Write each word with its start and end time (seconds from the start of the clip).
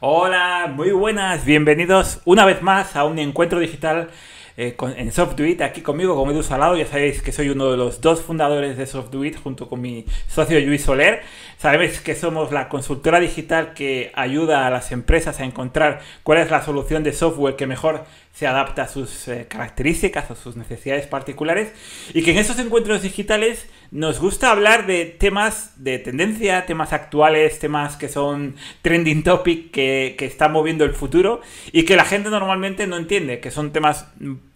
Hola, 0.00 0.72
muy 0.72 0.92
buenas, 0.92 1.44
bienvenidos 1.44 2.20
una 2.24 2.44
vez 2.44 2.62
más 2.62 2.94
a 2.94 3.02
un 3.02 3.18
encuentro 3.18 3.58
digital 3.58 4.10
eh, 4.56 4.76
en 4.96 5.10
SoftDuit, 5.10 5.60
aquí 5.60 5.80
conmigo, 5.80 6.14
con 6.14 6.30
Edu 6.30 6.44
Salado. 6.44 6.76
Ya 6.76 6.86
sabéis 6.86 7.20
que 7.20 7.32
soy 7.32 7.48
uno 7.48 7.68
de 7.72 7.76
los 7.76 8.00
dos 8.00 8.22
fundadores 8.22 8.76
de 8.76 8.86
SoftDuit 8.86 9.36
junto 9.36 9.68
con 9.68 9.80
mi 9.80 10.04
socio 10.28 10.60
Luis 10.60 10.82
Soler. 10.82 11.22
Sabéis 11.56 12.00
que 12.00 12.14
somos 12.14 12.52
la 12.52 12.68
consultora 12.68 13.18
digital 13.18 13.74
que 13.74 14.12
ayuda 14.14 14.68
a 14.68 14.70
las 14.70 14.92
empresas 14.92 15.40
a 15.40 15.44
encontrar 15.44 16.00
cuál 16.22 16.38
es 16.38 16.50
la 16.52 16.64
solución 16.64 17.02
de 17.02 17.12
software 17.12 17.56
que 17.56 17.66
mejor 17.66 18.04
se 18.32 18.46
adapta 18.46 18.82
a 18.82 18.88
sus 18.88 19.26
eh, 19.26 19.46
características, 19.48 20.30
a 20.30 20.36
sus 20.36 20.54
necesidades 20.54 21.08
particulares. 21.08 21.72
Y 22.14 22.22
que 22.22 22.30
en 22.30 22.38
esos 22.38 22.60
encuentros 22.60 23.02
digitales 23.02 23.68
nos 23.90 24.20
gusta 24.20 24.50
hablar 24.50 24.86
de 24.86 25.06
temas 25.06 25.72
de 25.76 25.98
tendencia, 25.98 26.66
temas 26.66 26.92
actuales, 26.92 27.58
temas 27.58 27.96
que 27.96 28.08
son 28.08 28.56
trending 28.82 29.22
topic, 29.22 29.70
que, 29.70 30.14
que 30.18 30.26
están 30.26 30.52
moviendo 30.52 30.84
el 30.84 30.92
futuro 30.92 31.40
y 31.72 31.84
que 31.84 31.96
la 31.96 32.04
gente 32.04 32.30
normalmente 32.30 32.86
no 32.86 32.96
entiende, 32.96 33.40
que 33.40 33.50
son 33.50 33.72
temas 33.72 34.08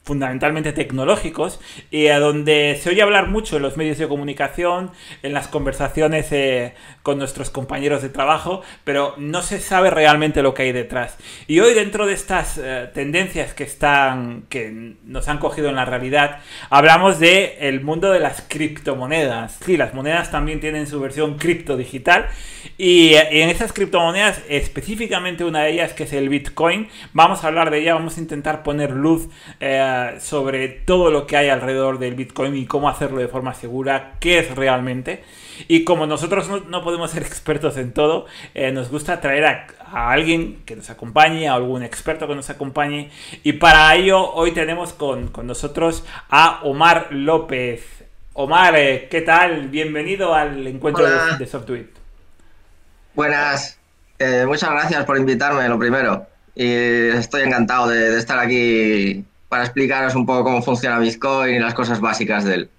fundamentalmente 0.05 0.73
tecnológicos 0.73 1.61
y 1.91 2.09
a 2.09 2.19
donde 2.19 2.79
se 2.83 2.91
oye 2.91 3.03
hablar 3.03 3.29
mucho 3.29 3.57
en 3.57 3.63
los 3.63 3.77
medios 3.77 3.99
de 3.99 4.09
comunicación, 4.09 4.91
en 5.23 5.33
las 5.33 5.49
conversaciones 5.49 6.33
eh, 6.33 6.75
con 7.03 7.19
nuestros 7.19 7.51
compañeros 7.51 8.03
de 8.03 8.09
trabajo, 8.09 8.63
pero 8.85 9.15
no 9.19 9.43
se 9.43 9.61
sabe 9.61 9.91
realmente 9.91 10.43
lo 10.43 10.55
que 10.55 10.63
hay 10.63 10.73
detrás. 10.73 11.17
Y 11.47 11.61
hoy 11.61 11.75
dentro 11.75 12.07
de 12.07 12.15
estas 12.15 12.59
eh, 12.59 12.91
tendencias 12.93 13.55
que 13.55 13.65
están 13.65 14.45
que 14.49 14.97
nos 15.05 15.29
han 15.29 15.39
cogido 15.39 15.69
en 15.69 15.77
la 15.77 15.85
realidad, 15.85 16.41
hablamos 16.69 17.21
de 17.21 17.59
el 17.61 17.81
mundo 17.81 18.11
de 18.11 18.21
las 18.21 18.43
criptomonedas. 18.43 19.59
Sí, 19.65 19.77
las 19.77 19.95
monedas 19.95 20.31
también 20.31 20.61
tienen 20.61 20.87
su 20.87 21.01
versión 21.01 21.39
cripto 21.39 21.77
digital 21.77 22.29
y, 22.79 23.15
en 23.15 23.49
esas 23.49 23.73
criptomonedas, 23.73 24.41
específicamente 24.49 25.45
una 25.45 25.63
de 25.63 25.73
ellas 25.73 25.93
que 25.93 26.05
es 26.05 26.13
el 26.13 26.29
Bitcoin, 26.29 26.89
vamos 27.13 27.45
a 27.45 27.49
hablar 27.49 27.71
de 27.71 27.81
ella, 27.81 27.95
vamos 27.95 28.17
a 28.17 28.21
intentar 28.21 28.63
poner 28.63 28.91
luz 28.91 29.29
eh, 29.61 29.79
sobre 30.21 30.69
todo 30.69 31.11
lo 31.11 31.27
que 31.27 31.37
hay 31.37 31.49
alrededor 31.49 31.99
del 31.99 32.15
Bitcoin 32.15 32.57
y 32.57 32.67
cómo 32.67 32.89
hacerlo 32.89 33.19
de 33.19 33.29
forma 33.29 33.55
segura, 33.55 34.15
qué 34.21 34.39
es 34.39 34.55
realmente. 34.55 35.25
Y 35.69 35.85
como 35.85 36.07
nosotros 36.07 36.49
no, 36.69 36.83
podemos 36.83 37.11
ser 37.11 37.23
expertos 37.25 37.77
en 37.77 37.93
todo, 37.93 38.27
eh, 38.55 38.73
nos 38.73 38.91
gusta 38.91 39.21
traer 39.21 39.45
a, 39.45 39.67
alguien 40.11 40.63
que 40.65 40.77
nos 40.77 40.91
acompañe, 40.91 41.49
a 41.49 41.55
algún 41.55 41.83
experto 41.83 42.27
que 42.27 42.35
nos 42.35 42.51
acompañe. 42.51 43.11
Y 43.43 43.55
para 43.55 43.95
ello 43.95 44.33
hoy 44.33 44.53
tenemos 44.53 44.93
con, 44.93 45.31
nosotros 45.45 46.05
a 46.31 46.61
Omar 46.63 47.09
López. 47.11 48.05
Omar, 48.35 48.75
eh, 48.77 49.09
¿qué 49.11 49.21
tal? 49.21 49.69
Bienvenido 49.69 50.35
al 50.35 50.67
encuentro 50.67 51.05
de, 51.05 51.45
de. 51.45 51.87
Buenas, 53.15 53.79
eh, 54.19 54.45
muchas 54.47 54.71
gracias 54.71 55.05
por 55.05 55.19
invitarme, 55.19 55.69
lo 55.69 55.79
primero. 55.79 56.27
Y 56.55 57.09
estoy 57.09 57.43
encantado 57.43 57.89
de, 57.89 58.19
estar 58.19 58.39
aquí 58.39 59.25
para 59.53 59.65
explicaros 59.65 60.15
un 60.15 60.25
poco 60.25 60.45
cómo 60.45 60.63
funciona 60.63 60.99
Bitcoin 60.99 61.57
y 61.57 61.59
las 61.59 61.75
cosas 61.75 62.01
básicas 62.01 62.43
de 62.45 62.55
él. 62.55 62.71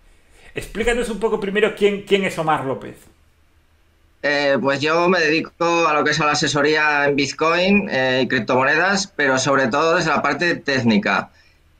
Explícanos 0.55 1.07
un 1.09 1.19
poco 1.19 1.39
primero 1.39 1.75
quién, 1.75 2.01
quién 2.01 2.23
es 2.23 2.35
Omar 2.39 2.65
López. 2.65 2.95
Eh, 4.23 4.57
pues 4.59 4.81
yo 4.81 5.07
me 5.07 5.19
dedico 5.19 5.87
a 5.87 5.93
lo 5.93 6.03
que 6.03 6.09
es 6.09 6.17
la 6.17 6.31
asesoría 6.31 7.05
en 7.05 7.15
Bitcoin 7.15 7.89
eh, 7.91 8.21
y 8.23 8.27
criptomonedas, 8.27 9.05
pero 9.15 9.37
sobre 9.37 9.67
todo 9.67 9.97
desde 9.97 10.09
la 10.09 10.23
parte 10.23 10.55
técnica. 10.55 11.29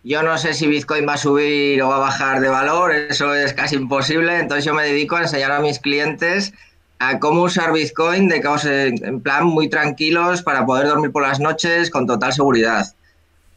Yo 0.04 0.22
no 0.22 0.38
sé 0.38 0.54
si 0.54 0.68
Bitcoin 0.68 1.08
va 1.08 1.14
a 1.16 1.18
subir 1.18 1.82
o 1.82 1.90
va 1.90 1.96
a 1.96 2.00
bajar 2.00 2.40
de 2.40 2.50
valor, 2.50 2.94
eso 2.94 3.34
es 3.34 3.52
casi 3.54 3.78
imposible, 3.78 4.38
entonces 4.38 4.64
yo 4.64 4.76
me 4.76 4.84
dedico 4.84 5.16
a 5.16 5.22
enseñar 5.22 5.54
a 5.54 5.60
mis 5.60 5.80
clientes 5.80 6.54
a 7.00 7.18
cómo 7.18 7.42
usar 7.42 7.74
Bitcoin 7.74 8.28
de 8.28 8.42
caos 8.42 8.66
en 8.66 9.22
plan 9.22 9.46
muy 9.46 9.70
tranquilos 9.70 10.44
para 10.44 10.68
poder 10.68 10.86
dormir 10.86 11.12
por 11.12 11.24
las 11.24 11.40
noches 11.40 11.90
con 11.90 12.06
total 12.06 12.32
seguridad. 12.32 12.94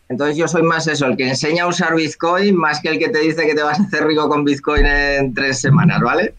Entonces 0.09 0.37
yo 0.37 0.47
soy 0.47 0.63
más 0.63 0.87
eso, 0.87 1.07
el 1.07 1.17
que 1.17 1.29
enseña 1.29 1.65
a 1.65 1.67
usar 1.67 1.95
Bitcoin 1.95 2.57
más 2.57 2.81
que 2.81 2.89
el 2.89 2.99
que 2.99 3.09
te 3.09 3.19
dice 3.19 3.47
que 3.47 3.55
te 3.55 3.63
vas 3.63 3.81
a 3.81 3.83
hacer 3.83 4.07
rico 4.07 4.29
con 4.29 4.45
Bitcoin 4.45 4.87
en 4.87 5.35
tres 5.35 5.61
semanas, 5.61 6.01
¿vale? 6.01 6.35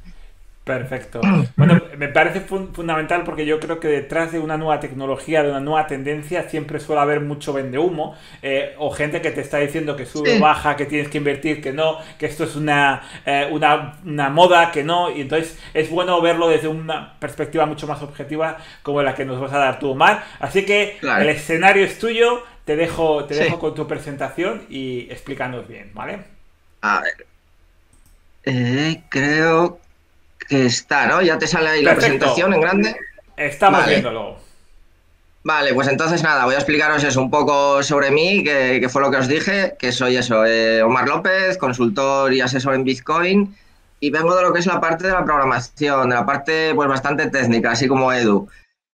Perfecto. 0.68 1.22
Bueno, 1.56 1.82
me 1.98 2.10
parece 2.10 2.42
fundamental 2.42 3.24
porque 3.24 3.46
yo 3.46 3.58
creo 3.58 3.80
que 3.80 3.88
detrás 3.88 4.34
de 4.34 4.40
una 4.40 4.58
nueva 4.58 4.82
tecnología, 4.82 5.42
de 5.42 5.50
una 5.50 5.62
nueva 5.62 5.88
tendencia, 5.88 6.50
siempre 6.50 6.82
suele 6.82 7.02
haber 7.02 7.22
mucho 7.22 7.54
vende 7.54 7.78
humo 7.78 8.18
eh, 8.42 8.76
o 8.78 8.92
gente 8.92 9.22
que 9.22 9.32
te 9.32 9.40
está 9.40 9.60
diciendo 9.60 9.96
que 9.96 10.06
sube 10.06 10.38
o 10.38 10.42
baja, 10.42 10.76
que 10.76 10.86
tienes 10.86 11.08
que 11.08 11.20
invertir, 11.20 11.62
que 11.62 11.72
no, 11.72 12.00
que 12.20 12.26
esto 12.26 12.44
es 12.44 12.58
una, 12.58 13.02
eh, 13.26 13.48
una, 13.50 14.30
moda, 14.30 14.72
que 14.74 14.84
no. 14.84 15.10
Y 15.10 15.22
entonces 15.22 15.58
es 15.74 15.90
bueno 15.90 16.22
verlo 16.22 16.50
desde 16.50 16.68
una 16.68 17.18
perspectiva 17.18 17.66
mucho 17.66 17.88
más 17.88 18.02
objetiva 18.02 18.58
como 18.84 19.02
la 19.02 19.16
que 19.16 19.24
nos 19.24 19.40
vas 19.40 19.54
a 19.54 19.60
dar 19.60 19.80
tú, 19.80 19.92
Omar. 19.92 20.26
Así 20.40 20.66
que 20.66 20.98
el 21.02 21.30
escenario 21.30 21.86
es 21.86 21.98
tuyo. 21.98 22.44
Te 22.68 22.76
dejo, 22.76 23.24
te 23.24 23.34
dejo 23.34 23.60
con 23.60 23.74
tu 23.74 23.88
presentación 23.88 24.66
y 24.70 25.08
explícanos 25.10 25.66
bien, 25.70 25.90
¿vale? 25.94 26.26
A 26.82 27.00
ver. 27.00 27.26
Eh, 28.44 29.04
creo 29.08 29.80
que 30.50 30.66
está, 30.66 31.08
¿no? 31.08 31.22
Ya 31.22 31.38
te 31.38 31.48
sale 31.48 31.70
ahí 31.70 31.82
la 31.82 31.96
presentación 31.96 32.54
en 32.54 32.60
grande. 32.60 32.98
Estamos 33.38 33.88
viéndolo. 33.88 34.38
Vale, 35.46 35.74
pues 35.74 35.88
entonces 35.88 36.22
nada, 36.24 36.44
voy 36.44 36.56
a 36.56 36.58
explicaros 36.58 37.06
eso 37.06 37.22
un 37.22 37.32
poco 37.32 37.82
sobre 37.84 38.12
mí, 38.12 38.44
que, 38.44 38.86
fue 38.90 39.02
lo 39.02 39.12
que 39.12 39.18
os 39.18 39.30
dije, 39.30 39.78
que 39.80 39.94
soy 39.94 40.18
eso, 40.18 40.46
eh, 40.46 40.84
Omar 40.84 41.08
López, 41.08 41.58
consultor 41.58 42.34
y 42.34 42.42
asesor 42.42 42.76
en 42.76 42.84
Bitcoin, 42.84 43.56
y 44.02 44.10
vengo 44.10 44.36
de 44.36 44.42
lo 44.42 44.52
que 44.52 44.60
es 44.60 44.66
la 44.66 44.82
parte 44.82 45.08
de 45.08 45.14
la 45.14 45.24
programación, 45.24 46.10
de 46.10 46.16
la 46.16 46.26
parte 46.26 46.76
pues 46.76 46.90
bastante 46.90 47.30
técnica, 47.30 47.72
así 47.72 47.88
como 47.88 48.12
Edu. 48.12 48.50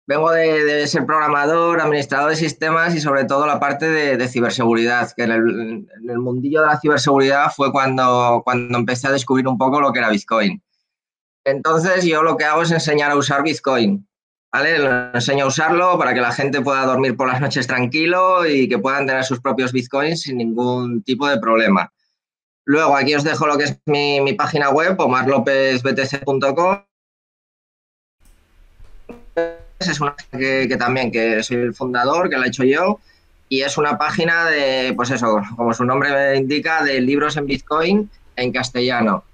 Vengo 0.08 0.32
de, 0.32 0.88
ser 0.88 1.06
programador, 1.06 1.80
administrador 1.80 2.32
de 2.32 2.36
sistemas 2.36 2.96
y 2.96 3.00
sobre 3.00 3.26
todo 3.26 3.46
la 3.46 3.60
parte 3.60 3.88
de, 3.88 4.28
ciberseguridad, 4.28 5.12
que 5.16 5.24
en 5.24 5.32
el, 5.32 6.20
mundillo 6.20 6.62
de 6.62 6.68
la 6.68 6.80
ciberseguridad 6.80 7.52
fue 7.56 7.72
cuando, 7.72 8.42
cuando 8.44 8.78
empecé 8.78 9.08
a 9.08 9.12
descubrir 9.12 9.48
un 9.48 9.58
poco 9.58 9.80
lo 9.80 9.94
que 9.94 10.00
era 10.00 10.10
Bitcoin. 10.10 10.62
Entonces 11.46 12.04
yo 12.06 12.24
lo 12.24 12.36
que 12.36 12.46
hago 12.46 12.64
es 12.64 12.72
enseñar 12.72 13.12
a 13.12 13.16
usar 13.16 13.44
Bitcoin. 13.44 14.08
¿Vale? 14.54 15.12
enseño 15.14 15.46
a 15.46 15.48
usarlo 15.48 15.98
para 15.98 16.14
que 16.14 16.20
la 16.20 16.34
gente 16.34 16.60
pueda 16.60 16.86
dormir 16.86 17.16
por 17.16 17.30
las 17.30 17.40
noches 17.40 17.68
tranquilo 17.68 18.46
y 18.46 18.68
que 18.68 18.80
puedan 18.80 19.08
tener 19.08 19.24
sus 19.24 19.40
propios 19.40 19.72
bitcoins 19.72 20.24
sin 20.24 20.38
ningún 20.38 21.04
tipo 21.04 21.26
de 21.30 21.40
problema. 21.40 21.90
Luego 22.66 22.98
aquí 22.98 23.16
os 23.16 23.24
dejo 23.24 23.48
lo 23.48 23.58
que 23.58 23.64
es 23.64 23.80
mi, 23.86 24.34
página 24.34 24.70
web, 24.70 25.00
omarlopezbtc.com. 25.00 26.84
Es 29.88 30.02
una 30.02 30.16
que, 30.32 30.68
que 30.68 30.78
también 30.78 31.12
que 31.12 31.44
soy 31.44 31.58
el 31.58 31.74
fundador, 31.74 32.30
que 32.30 32.38
la 32.38 32.46
he 32.46 32.50
hecho 32.50 32.64
yo, 32.64 33.00
y 33.52 33.64
es 33.64 33.78
una 33.78 33.98
página 33.98 34.46
de, 34.46 34.94
pues 34.96 35.12
eso, 35.12 35.42
como 35.58 35.74
su 35.74 35.84
nombre 35.84 36.38
indica, 36.38 36.84
de 36.84 37.02
libros 37.02 37.36
en 37.36 37.48
Bitcoin 37.48 38.10
en 38.38 38.52
castellano. 38.54 39.26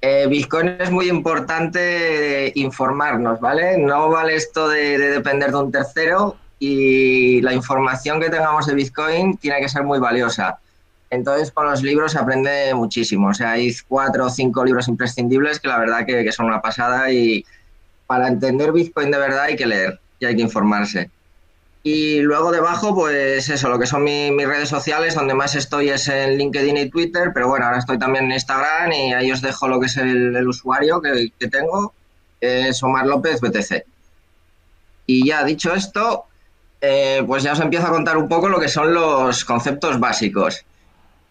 Eh, 0.00 0.26
Bitcoin 0.28 0.76
es 0.80 0.90
muy 0.90 1.08
importante 1.08 2.50
informarnos, 2.56 3.40
¿vale? 3.40 3.78
No 3.78 4.08
vale 4.08 4.34
esto 4.34 4.68
de, 4.68 4.98
depender 4.98 5.52
de 5.52 5.58
un 5.58 5.70
tercero 5.70 6.36
y 6.58 7.40
la 7.42 7.54
información 7.54 8.20
que 8.20 8.30
tengamos 8.30 8.66
de 8.66 8.74
Bitcoin 8.74 9.36
tiene 9.36 9.60
que 9.60 9.68
ser 9.68 9.84
muy 9.84 10.00
valiosa. 10.00 10.58
Entonces, 11.10 11.52
con 11.52 11.66
los 11.66 11.82
libros 11.82 12.12
se 12.12 12.18
aprende 12.18 12.74
muchísimo. 12.74 13.28
O 13.28 13.34
sea, 13.34 13.52
hay 13.52 13.72
cuatro 13.86 14.26
o 14.26 14.30
cinco 14.30 14.64
libros 14.64 14.88
imprescindibles 14.88 15.60
que 15.60 15.68
la 15.68 15.78
verdad 15.78 16.04
que 16.04 16.32
son 16.32 16.46
una 16.46 16.60
pasada 16.60 17.12
y 17.12 17.44
para 18.06 18.28
entender 18.28 18.72
Bitcoin 18.72 19.10
de 19.10 19.18
verdad 19.18 19.44
hay 19.44 19.56
que 19.56 19.66
leer 19.66 20.00
y 20.18 20.26
hay 20.26 20.36
que 20.36 20.42
informarse. 20.42 21.10
Y 21.82 22.20
luego 22.20 22.50
debajo, 22.50 22.96
pues 22.96 23.48
eso, 23.48 23.68
lo 23.68 23.78
que 23.78 23.86
son 23.86 24.02
mis 24.02 24.44
redes 24.44 24.68
sociales, 24.68 25.14
donde 25.14 25.34
más 25.34 25.54
estoy 25.54 25.90
es 25.90 26.08
en 26.08 26.36
LinkedIn 26.36 26.76
y 26.76 26.90
Twitter, 26.90 27.30
pero 27.32 27.46
bueno, 27.46 27.66
ahora 27.66 27.78
estoy 27.78 27.96
también 27.96 28.24
en 28.24 28.32
Instagram 28.32 28.90
y 28.90 29.12
ahí 29.12 29.30
os 29.30 29.40
dejo 29.40 29.68
lo 29.68 29.78
que 29.78 29.86
es 29.86 29.96
el, 29.96 30.48
usuario 30.48 31.00
que, 31.00 31.30
tengo, 31.46 31.94
es 32.40 32.82
Omar 32.82 33.06
López 33.06 33.40
BTC. 33.40 33.84
Y 35.06 35.28
ya 35.28 35.44
dicho 35.44 35.74
esto, 35.74 36.24
eh, 36.80 37.22
pues 37.24 37.44
ya 37.44 37.52
os 37.52 37.60
empiezo 37.60 37.86
a 37.86 37.90
contar 37.90 38.16
un 38.16 38.28
poco 38.28 38.48
lo 38.48 38.58
que 38.58 38.68
son 38.68 38.92
los 38.92 39.44
conceptos 39.44 40.00
básicos. 40.00 40.64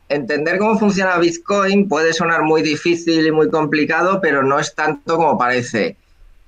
Entender 0.08 0.58
cómo 0.58 0.80
funciona 0.80 1.18
Bitcoin 1.18 1.90
puede 1.90 2.14
sonar 2.14 2.44
muy 2.44 2.62
difícil 2.62 3.28
y 3.28 3.32
muy 3.34 3.50
complicado, 3.50 4.22
pero 4.22 4.42
no 4.42 4.58
es 4.58 4.74
tanto 4.74 5.18
como 5.18 5.38
parece. 5.38 5.98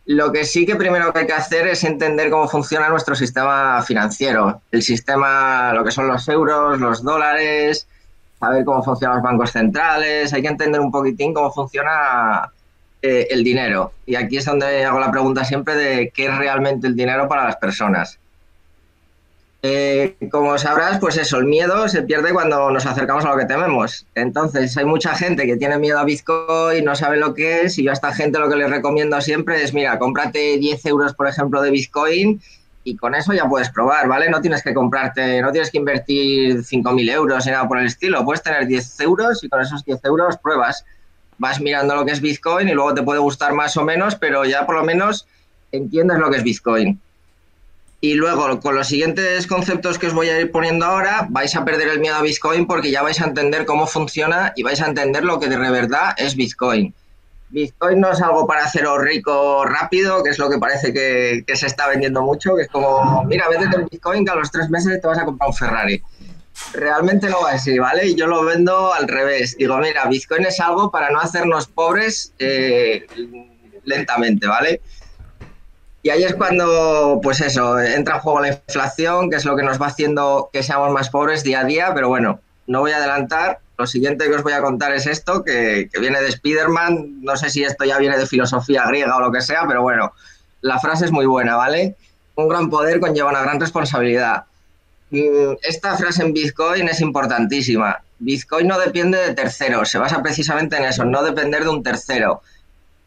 Lo 0.08 0.32
que 0.32 0.46
sí 0.46 0.66
que 0.66 0.78
primero 0.78 1.12
que 1.12 1.20
hay 1.20 1.28
que 1.28 1.34
hacer 1.34 1.68
es 1.68 1.84
entender 1.84 2.30
cómo 2.30 2.48
funciona 2.48 2.88
nuestro 2.88 3.14
sistema 3.14 3.82
financiero, 3.82 4.62
el 4.72 4.82
sistema, 4.82 5.74
lo 5.74 5.84
que 5.84 5.92
son 5.92 6.08
los 6.08 6.26
euros, 6.30 6.80
los 6.80 7.04
dólares, 7.04 7.86
saber 8.40 8.64
cómo 8.64 8.82
funcionan 8.82 9.18
los 9.18 9.24
bancos 9.24 9.52
centrales, 9.52 10.32
hay 10.32 10.42
que 10.42 10.48
entender 10.48 10.80
un 10.80 10.92
poquitín 10.92 11.34
cómo 11.34 11.52
funciona 11.52 12.50
eh, 13.02 13.28
el 13.30 13.44
dinero. 13.44 13.92
Y 14.06 14.16
aquí 14.16 14.38
es 14.38 14.46
donde 14.46 14.86
hago 14.86 14.98
la 14.98 15.12
pregunta 15.12 15.44
siempre 15.44 15.76
de 15.76 16.10
qué 16.16 16.28
es 16.28 16.38
realmente 16.38 16.88
el 16.88 16.96
dinero 16.96 17.28
para 17.28 17.44
las 17.44 17.58
personas. 17.58 18.18
Eh, 19.64 20.16
como 20.32 20.58
sabrás, 20.58 21.00
pues 21.00 21.18
eso, 21.18 21.38
el 21.38 21.46
miedo 21.46 21.88
se 21.90 22.04
pierde 22.04 22.32
cuando 22.32 22.70
nos 22.70 22.86
acercamos 22.86 23.26
a 23.26 23.32
lo 23.32 23.38
que 23.38 23.46
tememos. 23.46 24.06
Entonces, 24.16 24.78
hay 24.78 24.86
mucha 24.86 25.16
gente 25.16 25.46
que 25.46 25.58
tiene 25.58 25.78
miedo 25.80 26.00
a 26.00 26.04
Bitcoin, 26.04 26.86
no 26.86 26.96
sabe 26.96 27.18
lo 27.18 27.34
que 27.34 27.62
es, 27.62 27.78
y 27.78 27.84
yo 27.84 27.92
a 27.92 27.94
esta 27.94 28.14
gente 28.14 28.40
lo 28.40 28.50
que 28.50 28.56
les 28.56 28.70
recomiendo 28.70 29.20
siempre 29.20 29.64
es, 29.64 29.74
mira, 29.74 29.98
cómprate 29.98 30.58
10 30.58 30.86
euros, 30.86 31.14
por 31.14 31.28
ejemplo, 31.28 31.62
de 31.62 31.72
Bitcoin 31.72 32.40
y 32.88 32.96
con 32.96 33.14
eso 33.16 33.34
ya 33.34 33.50
puedes 33.50 33.70
probar, 33.70 34.08
¿vale? 34.08 34.30
No 34.30 34.40
tienes 34.40 34.64
que 34.64 34.74
comprarte, 34.74 35.42
no 35.42 35.52
tienes 35.52 35.72
que 35.72 35.78
invertir 35.78 36.64
5.000 36.64 37.12
euros 37.12 37.46
ni 37.46 37.52
nada 37.52 37.68
por 37.68 37.80
el 37.80 37.86
estilo. 37.86 38.24
Puedes 38.24 38.42
tener 38.42 38.66
10 38.66 39.02
euros 39.02 39.44
y 39.44 39.50
con 39.50 39.60
esos 39.60 39.84
10 39.84 40.06
euros 40.06 40.38
pruebas. 40.38 40.86
Vas 41.38 41.60
mirando 41.60 41.96
lo 41.96 42.06
que 42.06 42.14
es 42.14 42.22
Bitcoin 42.22 42.70
y 42.70 42.72
luego 42.72 42.94
te 42.94 43.04
puede 43.04 43.20
gustar 43.20 43.52
más 43.52 43.76
o 43.76 43.84
menos, 43.84 44.16
pero 44.16 44.46
ya 44.46 44.66
por 44.66 44.76
lo 44.76 44.86
menos 44.86 45.28
entiendes 45.74 46.18
lo 46.18 46.32
que 46.32 46.38
es 46.38 46.44
Bitcoin. 46.44 47.02
Y 48.00 48.14
luego, 48.14 48.60
con 48.60 48.76
los 48.76 48.88
siguientes 48.88 49.48
conceptos 49.48 49.98
que 49.98 50.08
os 50.08 50.14
voy 50.14 50.30
a 50.30 50.40
ir 50.40 50.52
poniendo 50.52 50.86
ahora, 50.86 51.26
vais 51.30 51.56
a 51.56 51.66
perder 51.66 51.88
el 51.88 52.00
miedo 52.00 52.16
a 52.16 52.22
Bitcoin 52.22 52.68
porque 52.68 52.92
ya 52.92 53.02
vais 53.02 53.20
a 53.22 53.26
entender 53.26 53.66
cómo 53.66 53.88
funciona 53.88 54.54
y 54.56 54.62
vais 54.62 54.82
a 54.82 54.88
entender 54.88 55.24
lo 55.24 55.40
que 55.40 55.48
de 55.48 55.58
verdad 55.58 56.14
es 56.18 56.36
Bitcoin. 56.36 56.94
Bitcoin 57.50 58.00
no 58.00 58.12
es 58.12 58.22
algo 58.22 58.46
para 58.46 58.66
haceros 58.66 59.02
rico 59.02 59.66
rápido, 59.66 60.22
que 60.22 60.30
es 60.30 60.38
lo 60.38 60.50
que 60.50 60.60
parece 60.60 60.94
que, 60.94 61.44
se 61.56 61.66
está 61.66 61.88
vendiendo 61.88 62.22
mucho, 62.22 62.56
que 62.56 62.64
es 62.64 62.68
como, 62.68 63.24
mira, 63.24 63.48
vete 63.50 63.64
en 63.64 63.88
Bitcoin 63.90 64.26
que 64.26 64.32
a 64.32 64.36
los 64.36 64.52
tres 64.52 64.70
meses 64.70 65.02
te 65.02 65.08
vas 65.08 65.18
a 65.18 65.26
comprar 65.26 65.50
un 65.50 65.56
Ferrari. 65.56 66.04
Realmente 66.74 67.30
no 67.30 67.42
va 67.42 67.52
así, 67.52 67.80
¿vale? 67.80 68.08
Y 68.08 68.16
yo 68.16 68.28
lo 68.28 68.44
vendo 68.44 68.94
al 68.94 69.08
revés. 69.08 69.56
Digo, 69.58 69.78
mira, 69.78 70.06
Bitcoin 70.06 70.46
es 70.46 70.60
algo 70.60 70.92
para 70.92 71.10
no 71.10 71.20
hacernos 71.20 71.68
pobres 71.68 72.34
eh, 72.38 73.08
lentamente, 73.86 74.46
¿vale? 74.46 74.82
Y 76.04 76.10
ahí 76.10 76.24
es 76.24 76.36
cuando, 76.36 77.20
pues 77.22 77.42
eso, 77.42 77.80
entra 77.80 78.16
en 78.16 78.22
juego 78.22 78.42
la 78.42 78.50
inflación, 78.50 79.30
que 79.30 79.36
es 79.36 79.46
lo 79.46 79.56
que 79.56 79.64
nos 79.64 79.82
va 79.82 79.88
haciendo 79.88 80.50
que 80.54 80.64
seamos 80.64 80.92
más 80.92 81.10
pobres 81.10 81.44
día 81.44 81.62
a 81.62 81.66
día, 81.66 81.92
pero 81.94 82.08
bueno, 82.08 82.40
no 82.68 82.82
voy 82.82 82.92
a 82.92 82.98
adelantar. 82.98 83.60
Lo 83.78 83.86
siguiente 83.88 84.28
que 84.28 84.36
os 84.36 84.44
voy 84.44 84.54
a 84.54 84.62
contar 84.62 84.92
es 84.94 85.06
esto, 85.06 85.44
que, 85.44 85.90
viene 86.00 86.22
de 86.22 86.30
Spider-Man. 86.30 87.22
No 87.22 87.36
sé 87.36 87.50
si 87.50 87.64
esto 87.64 87.86
ya 87.86 87.98
viene 87.98 88.18
de 88.18 88.26
filosofía 88.26 88.86
griega 88.88 89.18
o 89.18 89.22
lo 89.22 89.32
que 89.32 89.42
sea, 89.42 89.66
pero 89.68 89.82
bueno, 89.82 90.14
la 90.62 90.80
frase 90.80 91.06
es 91.06 91.12
muy 91.12 91.26
buena, 91.26 91.56
¿vale? 91.56 91.96
Un 92.36 92.48
gran 92.48 92.70
poder 92.70 93.00
conlleva 93.00 93.30
una 93.30 93.42
gran 93.42 93.60
responsabilidad. 93.60 94.46
Mm, 95.10 95.56
esta 95.62 95.96
frase 95.96 96.24
en 96.24 96.34
Bitcoin 96.34 96.90
es 96.90 97.02
importantísima. 97.02 98.02
Bitcoin 98.20 98.68
no 98.68 98.80
depende 98.80 99.18
de 99.18 99.34
terceros, 99.34 99.90
se 99.90 100.00
basa 100.00 100.24
precisamente 100.24 100.76
en 100.76 100.86
eso, 100.86 101.06
no 101.06 101.24
depender 101.24 101.64
de 101.64 101.70
un 101.70 101.84
tercero. 101.84 102.42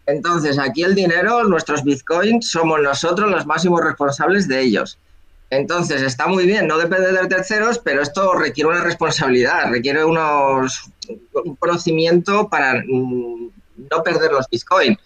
Entonces, 0.07 0.59
aquí 0.59 0.83
el 0.83 0.95
dinero, 0.95 1.45
nuestros 1.45 1.85
bitcoins, 1.85 2.51
somos 2.51 2.81
nosotros 2.81 3.31
los 3.31 3.47
máximos 3.47 3.85
responsables 3.85 4.49
de 4.49 4.61
ellos. 4.61 4.99
Entonces, 5.51 6.03
está 6.03 6.29
muy 6.29 6.47
bien, 6.47 6.69
no 6.69 6.79
depende 6.79 7.13
de 7.13 7.27
terceros, 7.27 7.79
pero 7.79 8.03
esto 8.03 8.35
requiere 8.35 8.71
una 8.71 8.85
responsabilidad, 8.85 9.71
requiere 9.71 10.05
unos, 10.05 10.91
un 11.45 11.57
conocimiento 11.57 12.49
para 12.49 12.83
mm, 12.87 13.51
no 13.91 14.03
perder 14.05 14.31
los 14.33 14.49
bitcoins. 14.49 14.99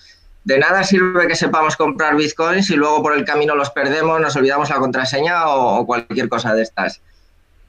De 0.45 0.59
nada 0.59 0.85
sirve 0.85 1.27
que 1.27 1.35
sepamos 1.35 1.75
comprar 1.77 2.17
bitcoins 2.17 2.69
y 2.69 2.77
luego 2.77 3.03
por 3.03 3.17
el 3.17 3.25
camino 3.25 3.55
los 3.55 3.71
perdemos, 3.71 4.21
nos 4.21 4.37
olvidamos 4.37 4.69
la 4.69 4.77
contraseña 4.77 5.49
o, 5.49 5.87
cualquier 5.87 6.29
cosa 6.29 6.55
de 6.55 6.63
estas. 6.63 7.01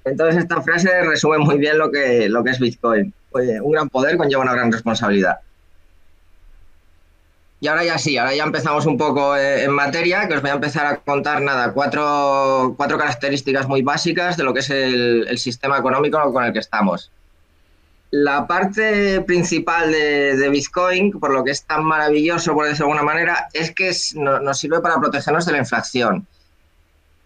Entonces, 0.03 0.43
esta 0.43 0.61
frase 0.61 1.01
resume 1.03 1.37
muy 1.37 1.57
bien 1.57 1.77
lo 1.77 1.89
que, 1.89 2.27
lo 2.27 2.43
que 2.43 2.51
es 2.51 2.59
bitcoin. 2.59 3.13
Oye, 3.31 3.61
un 3.61 3.71
gran 3.71 3.87
poder 3.87 4.17
conlleva 4.17 4.43
una 4.43 4.53
gran 4.53 4.71
responsabilidad. 4.71 5.39
Y 7.65 7.67
ahora 7.67 7.83
ya 7.83 7.97
sí, 7.97 8.15
ahora 8.15 8.35
ya 8.35 8.43
empezamos 8.43 8.85
un 8.85 8.95
poco 8.95 9.35
eh, 9.35 9.63
en 9.63 9.71
materia, 9.71 10.27
que 10.27 10.35
os 10.35 10.41
voy 10.43 10.51
a 10.51 10.53
empezar 10.53 10.85
a 10.85 10.97
contar 10.97 11.41
nada, 11.41 11.73
cuatro, 11.73 12.75
cuatro 12.77 12.95
características 12.95 13.67
muy 13.67 13.81
básicas 13.81 14.37
de 14.37 14.43
lo 14.43 14.53
que 14.53 14.59
es 14.59 14.69
el, 14.69 15.35
sistema 15.39 15.79
económico 15.79 16.31
con 16.31 16.43
el 16.43 16.53
que 16.53 16.59
estamos. 16.59 17.11
La 18.11 18.45
parte 18.45 19.19
principal 19.21 19.91
de, 19.91 20.47
Bitcoin, 20.51 21.19
por 21.19 21.33
lo 21.33 21.43
que 21.43 21.49
es 21.49 21.63
tan 21.63 21.83
maravilloso, 21.83 22.53
por 22.53 22.65
decirlo 22.65 22.85
de 22.85 22.91
alguna 22.91 23.13
manera, 23.13 23.49
es 23.51 23.73
que 23.73 23.91
nos 24.13 24.59
sirve 24.59 24.79
para 24.79 24.99
protegernos 24.99 25.47
de 25.47 25.51
la 25.53 25.57
inflación. 25.57 26.27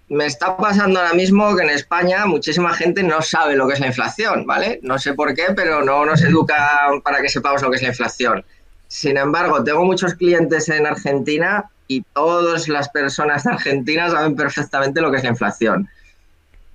Me 0.08 0.26
está 0.26 0.56
pasando 0.56 1.02
ahora 1.02 1.16
mismo 1.16 1.54
que 1.58 1.64
en 1.64 1.72
España 1.72 2.26
muchísima 2.26 2.74
gente 2.74 3.04
no 3.04 3.22
sabe 3.22 3.58
lo 3.58 3.68
que 3.68 3.74
es 3.74 3.82
la 3.82 3.88
inflación, 3.88 4.46
¿vale? 4.48 4.80
No 4.84 5.00
sé 5.00 5.16
por 5.16 5.34
qué, 5.34 5.48
pero 5.54 5.84
no 5.84 6.06
nos 6.06 6.24
educa 6.24 6.88
para 7.04 7.22
que 7.22 7.28
sepamos 7.28 7.62
lo 7.62 7.70
que 7.70 7.76
es 7.76 7.82
la 7.82 7.90
inflación. 7.90 8.46
Sin 8.90 9.18
embargo, 9.18 9.64
tengo 9.64 9.86
muchos 9.86 10.16
clientes 10.16 10.68
en 10.68 10.88
Argentina 10.88 11.70
y 11.88 12.02
todas 12.14 12.68
las 12.68 12.90
personas 12.90 13.44
de 13.44 13.52
Argentina 13.52 14.10
saben 14.10 14.36
perfectamente 14.36 15.00
lo 15.00 15.12
que 15.12 15.18
es 15.18 15.24
la 15.24 15.30
inflación. 15.30 15.88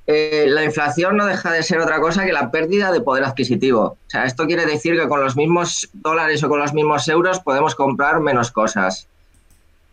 Eh, 0.07 0.47
la 0.49 0.63
inflación 0.65 1.17
no 1.17 1.27
deja 1.27 1.51
de 1.51 1.65
ser 1.65 1.81
otra 1.81 1.99
cosa 1.99 2.25
que 2.25 2.33
la 2.33 2.53
pérdida 2.53 2.93
de 2.93 3.01
poder 3.01 3.25
adquisitivo. 3.25 3.83
O 3.83 3.99
sea, 4.07 4.27
esto 4.27 4.47
quiere 4.47 4.65
decir 4.65 4.99
que 4.99 5.09
con 5.09 5.21
los 5.21 5.35
mismos 5.35 5.91
dólares 5.93 6.43
o 6.45 6.49
con 6.49 6.61
los 6.61 6.73
mismos 6.73 7.09
euros 7.09 7.41
podemos 7.41 7.75
comprar 7.75 8.21
menos 8.21 8.53
cosas. 8.53 9.09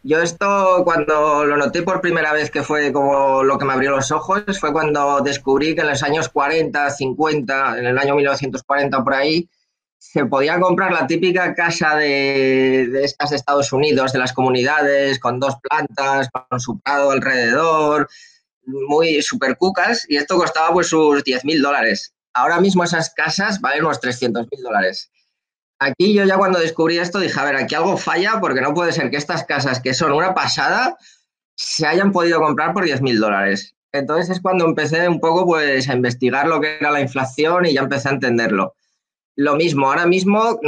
Yo 0.03 0.21
esto 0.21 0.81
cuando 0.83 1.45
lo 1.45 1.57
noté 1.57 1.81
por 1.81 2.01
primera 2.01 2.33
vez 2.33 2.51
que 2.51 2.62
fue 2.62 2.94
como 2.94 3.44
lo 3.44 3.57
que 3.57 3.65
me 3.65 3.74
abrió 3.74 3.91
los 3.91 4.12
ojos, 4.12 4.44
fue 4.59 4.71
cuando 4.71 5.21
descubrí 5.21 5.74
que 5.74 5.81
en 5.81 5.88
los 5.88 6.03
años 6.03 6.29
40, 6.29 6.88
50, 6.89 7.79
en 7.79 7.85
el 7.88 7.97
año 7.97 8.15
1940 8.15 9.03
por 9.03 9.13
ahí, 9.13 9.47
se 10.01 10.25
podía 10.25 10.59
comprar 10.59 10.92
la 10.92 11.06
típica 11.06 11.53
casa 11.53 11.95
de, 11.95 13.03
estas 13.03 13.30
de 13.30 13.36
Estados 13.36 13.71
Unidos, 13.71 14.12
de 14.12 14.18
las 14.18 14.33
comunidades, 14.33 15.19
con 15.19 15.39
dos 15.39 15.57
plantas, 15.62 16.27
con 16.50 16.59
su 16.59 16.80
prado 16.80 17.12
alrededor, 17.12 18.09
muy 18.65 19.21
super 19.21 19.56
cucas, 19.57 20.07
y 20.09 20.18
esto 20.18 20.38
costaba 20.38 20.74
pues 20.74 20.88
sus 20.88 21.24
10.000 21.24 21.62
dólares. 21.62 22.15
Ahora 22.33 22.59
mismo 22.59 22.83
esas 22.83 23.13
casas 23.13 23.62
valen 23.62 23.86
unos 23.86 24.01
300.000 24.01 24.48
dólares. 24.63 25.12
Aquí 25.77 26.15
yo 26.15 26.25
ya 26.25 26.38
cuando 26.38 26.57
descubrí 26.57 26.98
esto 26.98 27.19
dije, 27.19 27.39
a 27.39 27.45
ver, 27.45 27.56
aquí 27.56 27.75
algo 27.75 27.95
falla 27.95 28.39
porque 28.42 28.62
no 28.62 28.74
puede 28.74 28.94
ser 28.94 29.12
que 29.12 29.18
estas 29.18 29.44
casas 29.44 29.81
que 29.81 29.94
son 29.94 30.13
una 30.13 30.33
pasada 30.33 30.98
se 31.56 31.86
hayan 31.86 32.12
podido 32.12 32.42
comprar 32.42 32.74
por 32.74 32.86
10.000 32.86 33.19
dólares. 33.19 33.75
Entonces 33.92 34.31
es 34.31 34.42
cuando 34.42 34.65
empecé 34.65 35.07
un 35.07 35.19
poco 35.19 35.45
pues 35.45 35.88
a 35.88 35.94
investigar 35.94 36.48
lo 36.48 36.59
que 36.59 36.77
era 36.80 36.89
la 36.89 37.01
inflación 37.01 37.68
y 37.68 37.74
ya 37.74 37.81
empecé 37.81 38.09
a 38.09 38.13
entenderlo 38.13 38.74
lo 39.35 39.55
mismo, 39.55 39.87
ahora 39.87 40.05
mismo 40.05 40.59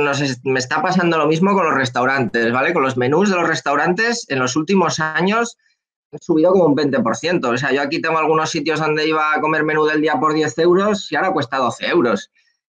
me 0.43 0.59
está 0.59 0.81
pasando 0.81 1.17
lo 1.17 1.27
mismo 1.27 1.53
con 1.53 1.65
los 1.65 1.75
restaurantes, 1.75 2.51
¿vale? 2.51 2.73
Con 2.73 2.83
los 2.83 2.97
menús 2.97 3.29
de 3.29 3.35
los 3.35 3.47
restaurantes 3.47 4.25
en 4.29 4.39
los 4.39 4.55
últimos 4.55 4.99
años 4.99 5.57
han 6.11 6.19
subido 6.19 6.51
como 6.51 6.65
un 6.65 6.75
20%. 6.75 7.45
O 7.45 7.57
sea, 7.57 7.71
yo 7.71 7.81
aquí 7.81 8.01
tengo 8.01 8.17
algunos 8.17 8.49
sitios 8.49 8.79
donde 8.79 9.07
iba 9.07 9.33
a 9.33 9.41
comer 9.41 9.63
menú 9.63 9.85
del 9.85 10.01
día 10.01 10.19
por 10.19 10.33
10 10.33 10.57
euros 10.59 11.11
y 11.11 11.15
ahora 11.15 11.33
cuesta 11.33 11.57
12 11.57 11.87
euros. 11.87 12.31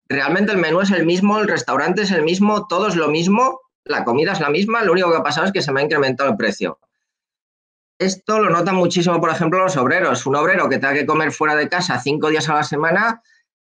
Realmente 0.08 0.52
el 0.52 0.58
menú 0.58 0.80
es 0.80 0.90
el 0.90 1.06
mismo, 1.06 1.38
el 1.38 1.48
restaurante 1.48 2.02
es 2.02 2.10
el 2.10 2.22
mismo, 2.22 2.66
todo 2.66 2.88
es 2.88 2.96
lo 2.96 3.08
mismo, 3.08 3.60
la 3.84 4.04
comida 4.04 4.32
es 4.32 4.40
la 4.40 4.50
misma, 4.50 4.84
lo 4.84 4.92
único 4.92 5.10
que 5.10 5.18
ha 5.18 5.22
pasado 5.22 5.46
es 5.46 5.52
que 5.52 5.62
se 5.62 5.72
me 5.72 5.80
ha 5.80 5.84
incrementado 5.84 6.30
el 6.30 6.36
precio. 6.36 6.78
Esto 7.98 8.38
lo 8.38 8.50
notan 8.50 8.76
muchísimo, 8.76 9.20
por 9.20 9.30
ejemplo, 9.30 9.62
los 9.62 9.76
obreros. 9.76 10.24
Un 10.24 10.36
obrero 10.36 10.68
que 10.68 10.78
tenga 10.78 10.94
que 10.94 11.06
comer 11.06 11.32
fuera 11.32 11.54
de 11.54 11.68
casa 11.68 12.00
cinco 12.00 12.28
días 12.28 12.48
a 12.48 12.54
la 12.54 12.64
semana 12.64 13.22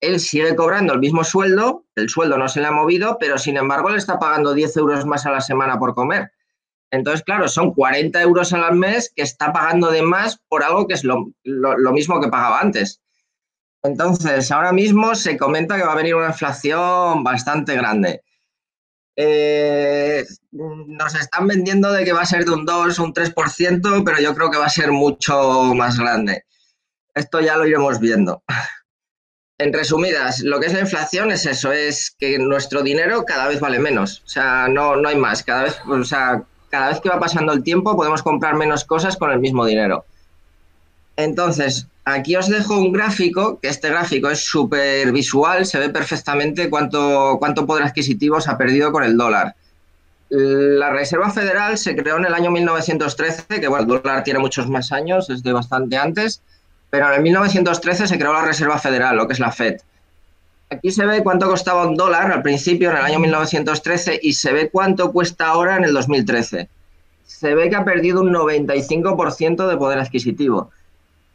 él 0.06 0.20
sigue 0.20 0.54
cobrando 0.54 0.92
el 0.92 1.00
mismo 1.00 1.24
sueldo, 1.24 1.84
el 1.94 2.08
sueldo 2.08 2.38
no 2.38 2.48
se 2.48 2.60
le 2.60 2.66
ha 2.66 2.72
movido, 2.72 3.16
pero 3.18 3.38
sin 3.38 3.56
embargo 3.56 3.90
le 3.90 3.98
está 3.98 4.18
pagando 4.18 4.54
10 4.54 4.76
euros 4.76 5.06
más 5.06 5.26
a 5.26 5.30
la 5.30 5.40
semana 5.40 5.78
por 5.78 5.94
comer. 5.94 6.32
Entonces, 6.90 7.24
claro, 7.24 7.48
son 7.48 7.74
40 7.74 8.22
euros 8.22 8.52
al 8.52 8.76
mes 8.76 9.12
que 9.14 9.22
está 9.22 9.52
pagando 9.52 9.90
de 9.90 10.02
más 10.02 10.40
por 10.48 10.62
algo 10.62 10.86
que 10.86 10.94
es 10.94 11.02
lo, 11.04 11.26
mismo 11.92 12.20
que 12.20 12.28
pagaba 12.28 12.60
antes. 12.60 13.00
Entonces, 13.82 14.50
ahora 14.52 14.72
mismo 14.72 15.14
se 15.14 15.36
comenta 15.36 15.76
que 15.76 15.84
va 15.84 15.92
a 15.92 15.96
venir 15.96 16.14
una 16.14 16.28
inflación 16.28 17.24
bastante 17.24 17.74
grande. 17.74 18.22
Eh, 19.16 20.24
nos 20.52 21.14
están 21.14 21.46
vendiendo 21.46 21.92
de 21.92 22.04
que 22.04 22.12
va 22.12 22.22
a 22.22 22.26
ser 22.26 22.44
de 22.44 22.52
un 22.52 22.64
2, 22.64 22.98
un 23.00 23.12
3%, 23.12 24.02
pero 24.04 24.20
yo 24.20 24.34
creo 24.34 24.50
que 24.50 24.58
va 24.58 24.66
a 24.66 24.70
ser 24.70 24.92
mucho 24.92 25.74
más 25.74 25.98
grande. 25.98 26.44
Esto 27.14 27.40
ya 27.40 27.56
lo 27.56 27.66
iremos 27.66 27.98
viendo. 28.00 28.42
En 29.58 29.72
resumidas, 29.72 30.40
lo 30.40 30.58
que 30.58 30.66
es 30.66 30.72
la 30.72 30.80
inflación 30.80 31.30
es 31.30 31.46
eso, 31.46 31.70
es 31.70 32.14
que 32.18 32.38
nuestro 32.38 32.82
dinero 32.82 33.24
cada 33.24 33.46
vez 33.46 33.60
vale 33.60 33.78
menos. 33.78 34.22
O 34.24 34.28
sea, 34.28 34.66
no, 34.68 34.96
no 34.96 35.08
hay 35.08 35.16
más. 35.16 35.44
Cada 35.44 35.64
vez, 35.64 35.76
o 35.86 36.04
sea, 36.04 36.42
cada 36.70 36.88
vez 36.88 37.00
que 37.00 37.08
va 37.08 37.20
pasando 37.20 37.52
el 37.52 37.62
tiempo 37.62 37.96
podemos 37.96 38.22
comprar 38.22 38.56
menos 38.56 38.84
cosas 38.84 39.16
con 39.16 39.30
el 39.30 39.38
mismo 39.38 39.64
dinero. 39.64 40.04
Entonces, 41.16 41.86
aquí 42.04 42.34
os 42.34 42.48
dejo 42.48 42.76
un 42.76 42.92
gráfico, 42.92 43.60
que 43.60 43.68
este 43.68 43.90
gráfico 43.90 44.28
es 44.28 44.44
súper 44.44 45.12
visual, 45.12 45.66
se 45.66 45.78
ve 45.78 45.88
perfectamente 45.88 46.68
cuánto, 46.68 47.36
cuánto 47.38 47.64
poder 47.64 47.84
adquisitivo 47.84 48.40
se 48.40 48.50
ha 48.50 48.58
perdido 48.58 48.90
con 48.90 49.04
el 49.04 49.16
dólar. 49.16 49.54
La 50.30 50.90
Reserva 50.90 51.30
Federal 51.30 51.78
se 51.78 51.94
creó 51.94 52.16
en 52.16 52.24
el 52.24 52.34
año 52.34 52.50
1913, 52.50 53.60
que 53.60 53.68
bueno, 53.68 53.82
el 53.82 54.02
dólar 54.02 54.24
tiene 54.24 54.40
muchos 54.40 54.68
más 54.68 54.90
años, 54.90 55.30
es 55.30 55.44
de 55.44 55.52
bastante 55.52 55.96
antes, 55.96 56.42
pero 56.94 57.12
en 57.12 57.24
1913 57.24 58.06
se 58.06 58.18
creó 58.20 58.32
la 58.32 58.44
Reserva 58.44 58.78
Federal, 58.78 59.16
lo 59.16 59.26
que 59.26 59.32
es 59.32 59.40
la 59.40 59.50
Fed. 59.50 59.80
Aquí 60.70 60.92
se 60.92 61.04
ve 61.04 61.24
cuánto 61.24 61.48
costaba 61.48 61.88
un 61.88 61.96
dólar 61.96 62.30
al 62.30 62.40
principio, 62.40 62.88
en 62.88 62.96
el 62.98 63.02
año 63.02 63.18
1913, 63.18 64.20
y 64.22 64.34
se 64.34 64.52
ve 64.52 64.70
cuánto 64.70 65.10
cuesta 65.10 65.48
ahora 65.48 65.76
en 65.76 65.82
el 65.82 65.92
2013. 65.92 66.68
Se 67.26 67.54
ve 67.56 67.68
que 67.68 67.74
ha 67.74 67.84
perdido 67.84 68.20
un 68.20 68.32
95% 68.32 69.66
de 69.66 69.76
poder 69.76 69.98
adquisitivo. 69.98 70.70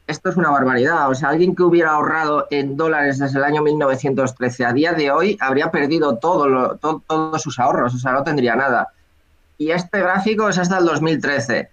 Esto 0.08 0.30
es 0.30 0.38
una 0.38 0.50
barbaridad. 0.50 1.10
O 1.10 1.16
sea, 1.16 1.28
alguien 1.28 1.54
que 1.54 1.64
hubiera 1.64 1.92
ahorrado 1.92 2.48
en 2.52 2.78
dólares 2.78 3.20
desde 3.20 3.40
el 3.40 3.44
año 3.44 3.62
1913 3.62 4.64
a 4.64 4.72
día 4.72 4.94
de 4.94 5.12
hoy 5.12 5.38
habría 5.42 5.72
perdido 5.72 6.20
todo 6.20 6.78
todos 6.78 7.42
sus 7.42 7.60
ahorros, 7.60 7.94
o 7.96 7.98
sea, 7.98 8.14
no 8.14 8.24
tendría 8.24 8.56
nada. 8.56 8.94
Y 9.58 9.72
este 9.72 10.00
gráfico 10.00 10.48
es 10.48 10.58
hasta 10.58 10.78
el 10.78 10.86
2013 10.86 11.70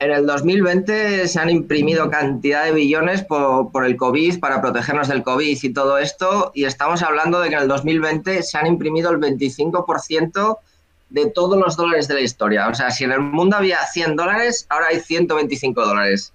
En 0.00 0.10
el 0.10 0.26
2020 0.26 1.28
se 1.28 1.40
han 1.40 1.50
imprimido 1.50 2.10
cantidad 2.10 2.64
de 2.64 2.72
billones 2.72 3.22
por, 3.22 3.70
por, 3.70 3.86
el 3.86 3.96
COVID 3.96 4.40
para 4.40 4.60
protegernos 4.60 5.08
del 5.08 5.22
COVID 5.22 5.58
y 5.62 5.72
todo 5.72 5.98
esto, 5.98 6.50
y 6.54 6.64
estamos 6.64 7.02
hablando 7.02 7.40
de 7.40 7.48
que 7.48 7.54
en 7.54 7.62
el 7.62 7.68
2020 7.68 8.42
se 8.42 8.58
han 8.58 8.66
imprimido 8.66 9.10
el 9.10 9.18
25% 9.18 10.58
de 11.10 11.30
todos 11.30 11.58
los 11.58 11.76
dólares 11.76 12.08
de 12.08 12.14
la 12.14 12.20
historia. 12.20 12.68
O 12.68 12.74
sea, 12.74 12.90
si 12.90 13.04
en 13.04 13.12
el 13.12 13.20
mundo 13.20 13.56
había 13.56 13.78
100 13.86 14.16
dólares, 14.16 14.66
ahora 14.68 14.88
hay 14.88 14.98
125 14.98 15.86
dólares. 15.86 16.32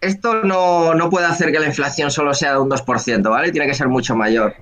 Esto 0.00 0.44
no, 0.44 0.94
no 0.94 1.10
puede 1.10 1.26
hacer 1.26 1.50
que 1.50 1.58
la 1.58 1.66
inflación 1.66 2.12
solo 2.12 2.32
sea 2.32 2.52
de 2.52 2.58
un 2.58 2.70
2%, 2.70 3.28
¿vale? 3.28 3.50
Tiene 3.50 3.66
que 3.66 3.74
ser 3.74 3.88
mucho 3.88 4.14
mayor. 4.14 4.54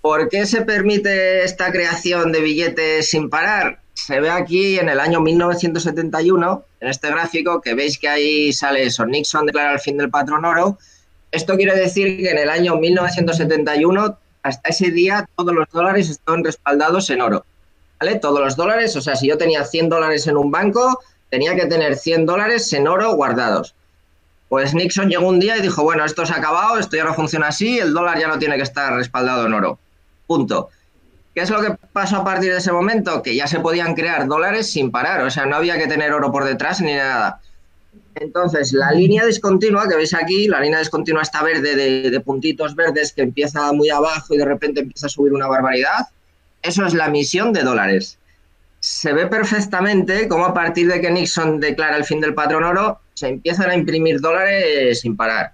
¿Por 0.00 0.30
qué 0.30 0.46
se 0.46 0.62
permite 0.62 1.44
esta 1.44 1.70
creación 1.70 2.32
de 2.32 2.40
billetes 2.40 3.10
sin 3.10 3.28
parar? 3.28 3.81
Se 4.04 4.18
ve 4.18 4.30
aquí 4.30 4.80
en 4.80 4.88
el 4.88 4.98
año 4.98 5.20
1971, 5.20 6.64
en 6.80 6.88
este 6.88 7.08
gráfico, 7.08 7.60
que 7.60 7.74
veis 7.74 7.98
que 7.98 8.08
ahí 8.08 8.52
sale 8.52 8.82
eso, 8.82 9.06
Nixon 9.06 9.46
declara 9.46 9.74
el 9.74 9.78
fin 9.78 9.96
del 9.96 10.10
patrón 10.10 10.44
oro. 10.44 10.76
Esto 11.30 11.54
quiere 11.54 11.76
decir 11.76 12.16
que 12.16 12.30
en 12.30 12.38
el 12.38 12.50
año 12.50 12.74
1971, 12.74 14.18
hasta 14.42 14.68
ese 14.68 14.90
día, 14.90 15.28
todos 15.36 15.54
los 15.54 15.68
dólares 15.70 16.10
estaban 16.10 16.42
respaldados 16.42 17.10
en 17.10 17.20
oro. 17.20 17.46
¿Vale? 18.00 18.16
Todos 18.16 18.40
los 18.40 18.56
dólares, 18.56 18.96
o 18.96 19.00
sea, 19.00 19.14
si 19.14 19.28
yo 19.28 19.38
tenía 19.38 19.64
100 19.64 19.88
dólares 19.88 20.26
en 20.26 20.36
un 20.36 20.50
banco, 20.50 20.98
tenía 21.30 21.54
que 21.54 21.66
tener 21.66 21.94
100 21.94 22.26
dólares 22.26 22.72
en 22.72 22.88
oro 22.88 23.14
guardados. 23.14 23.76
Pues 24.48 24.74
Nixon 24.74 25.10
llegó 25.10 25.28
un 25.28 25.38
día 25.38 25.58
y 25.58 25.62
dijo, 25.62 25.84
bueno, 25.84 26.04
esto 26.04 26.26
se 26.26 26.32
ha 26.32 26.38
acabado, 26.38 26.76
esto 26.76 26.96
ya 26.96 27.04
no 27.04 27.14
funciona 27.14 27.46
así, 27.46 27.78
el 27.78 27.94
dólar 27.94 28.18
ya 28.18 28.26
no 28.26 28.40
tiene 28.40 28.56
que 28.56 28.64
estar 28.64 28.92
respaldado 28.94 29.46
en 29.46 29.54
oro. 29.54 29.78
Punto. 30.26 30.70
¿Qué 31.34 31.40
es 31.40 31.50
lo 31.50 31.62
que 31.62 31.74
pasó 31.92 32.18
a 32.18 32.24
partir 32.24 32.52
de 32.52 32.58
ese 32.58 32.72
momento? 32.72 33.22
Que 33.22 33.34
ya 33.34 33.46
se 33.46 33.60
podían 33.60 33.94
crear 33.94 34.26
dólares 34.26 34.70
sin 34.70 34.90
parar, 34.90 35.22
o 35.22 35.30
sea, 35.30 35.46
no 35.46 35.56
había 35.56 35.78
que 35.78 35.86
tener 35.86 36.12
oro 36.12 36.30
por 36.30 36.44
detrás 36.44 36.80
ni 36.80 36.94
nada. 36.94 37.40
Entonces, 38.14 38.74
la 38.74 38.92
línea 38.92 39.24
discontinua 39.24 39.88
que 39.88 39.96
veis 39.96 40.12
aquí, 40.12 40.46
la 40.46 40.60
línea 40.60 40.78
discontinua 40.78 41.22
está 41.22 41.42
verde 41.42 41.74
de, 41.74 42.20
puntitos 42.20 42.74
verdes 42.74 43.12
que 43.14 43.22
empieza 43.22 43.72
muy 43.72 43.88
abajo 43.88 44.34
y 44.34 44.38
de 44.38 44.44
repente 44.44 44.80
empieza 44.80 45.06
a 45.06 45.10
subir 45.10 45.32
una 45.32 45.46
barbaridad, 45.46 46.08
eso 46.60 46.84
es 46.84 46.92
la 46.92 47.06
emisión 47.06 47.54
de 47.54 47.62
dólares. 47.62 48.18
Se 48.80 49.12
ve 49.14 49.26
perfectamente 49.26 50.28
cómo 50.28 50.44
a 50.44 50.52
partir 50.52 50.88
de 50.92 51.00
que 51.00 51.10
Nixon 51.10 51.60
declara 51.60 51.96
el 51.96 52.04
fin 52.04 52.20
del 52.20 52.34
patrón 52.34 52.64
oro, 52.64 53.00
se 53.14 53.28
empiezan 53.28 53.70
a 53.70 53.74
imprimir 53.74 54.20
dólares 54.20 55.00
sin 55.00 55.16
parar 55.16 55.52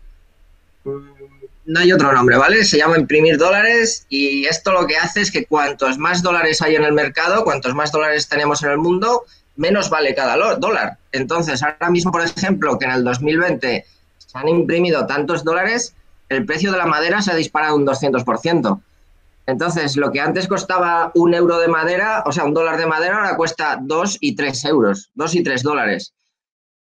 no 1.69 1.81
hay 1.81 1.93
otro 1.93 2.11
nombre, 2.13 2.39
¿vale? 2.39 2.65
Se 2.65 2.79
llama 2.79 2.99
imprimir 2.99 3.37
dólares 3.37 4.07
y 4.09 4.47
esto 4.47 4.73
lo 4.73 4.87
que 4.87 4.97
hace 4.97 5.21
es 5.21 5.31
que 5.31 5.45
cuantos 5.45 5.99
más 5.99 6.23
dólares 6.23 6.63
hay 6.63 6.77
en 6.77 6.85
el 6.85 6.95
mercado, 6.95 7.45
cuantos 7.45 7.75
más 7.75 7.93
dólares 7.93 8.27
tenemos 8.27 8.63
en 8.63 8.71
el 8.71 8.79
mundo, 8.79 9.25
menos 9.57 9.91
vale 9.91 10.15
cada 10.15 10.57
dólar. 10.57 10.97
Entonces, 11.13 11.63
ahora 11.63 11.91
mismo, 11.91 12.11
por 12.11 12.23
ejemplo, 12.23 12.79
que 12.79 12.87
en 12.87 12.93
el 12.93 13.05
2020 13.05 13.85
se 14.17 14.39
han 14.39 14.49
imprimido 14.49 15.07
tantos 15.07 15.45
dólares, 15.45 15.93
el 16.31 16.47
precio 16.47 16.73
de 16.73 16.79
la 16.79 16.87
madera 16.87 17.21
se 17.21 17.33
ha 17.33 17.35
disparado 17.35 17.77
un 17.77 17.87
200%. 17.87 18.81
Entonces, 19.47 19.97
lo 19.97 20.11
que 20.11 20.21
antes 20.21 20.49
costaba 20.49 21.13
un 21.15 21.35
euro 21.35 21.59
de 21.59 21.69
madera, 21.69 22.23
o 22.25 22.33
sea, 22.33 22.45
un 22.45 22.55
dólar 22.55 22.79
de 22.79 22.87
madera, 22.87 23.17
ahora 23.17 23.37
cuesta 23.37 23.79
dos 23.79 24.17
y 24.21 24.35
tres 24.35 24.65
euros, 24.65 25.11
dos 25.15 25.35
y 25.35 25.43
tres 25.43 25.63
dólares. 25.63 26.15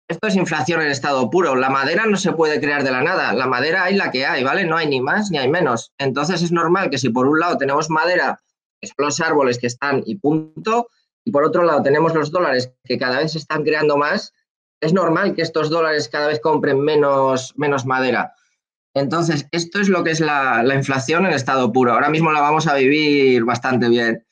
Esto 0.09 0.27
es 0.27 0.37
inflación 0.37 0.81
en 0.81 0.88
estado 0.88 1.29
puro. 1.29 1.55
La 1.55 1.69
madera 1.69 2.07
no 2.07 2.17
se 2.17 2.33
puede 2.33 2.61
crear 2.61 2.83
de 2.83 2.91
la 2.91 3.03
nada. 3.03 3.35
La 3.35 3.47
madera 3.47 3.85
hay 3.85 3.95
la 3.95 4.11
que 4.11 4.25
hay, 4.25 4.43
¿vale? 4.43 4.65
No 4.65 4.79
hay 4.79 4.87
ni 4.87 5.03
más 5.03 5.31
ni 5.31 5.37
hay 5.37 5.49
menos. 5.49 5.93
Entonces 5.99 6.43
es 6.43 6.50
normal 6.50 6.88
que 6.88 6.97
si 6.97 7.11
por 7.11 7.27
un 7.29 7.38
lado 7.38 7.59
tenemos 7.59 7.91
madera, 7.91 8.41
son 8.83 8.95
los 8.99 9.21
árboles 9.21 9.59
que 9.59 9.67
están 9.67 10.03
y 10.07 10.17
punto, 10.17 10.88
y 11.27 11.31
por 11.31 11.45
otro 11.45 11.62
lado 11.62 11.83
tenemos 11.83 12.15
los 12.15 12.31
dólares 12.31 12.73
que 12.85 12.97
cada 12.97 13.19
vez 13.19 13.33
se 13.33 13.38
están 13.38 13.65
creando 13.65 13.99
más, 13.99 14.33
es 14.81 14.95
normal 14.95 15.35
que 15.35 15.43
estos 15.43 15.69
dólares 15.69 16.09
cada 16.09 16.29
vez 16.29 16.41
compren 16.41 16.81
menos, 16.81 17.53
menos 17.57 17.85
madera. 17.85 18.33
Entonces, 18.95 19.47
esto 19.53 19.79
es 19.79 19.91
lo 19.91 20.05
que 20.05 20.12
es 20.12 20.21
la, 20.21 20.62
la 20.62 20.75
inflación 20.75 21.27
en 21.27 21.33
estado 21.33 21.71
puro. 21.71 21.93
Ahora 21.93 22.09
mismo 22.09 22.33
la 22.33 22.41
vamos 22.41 22.67
a 22.67 22.75
vivir 22.75 23.45
bastante 23.45 23.88
bien. 23.91 24.25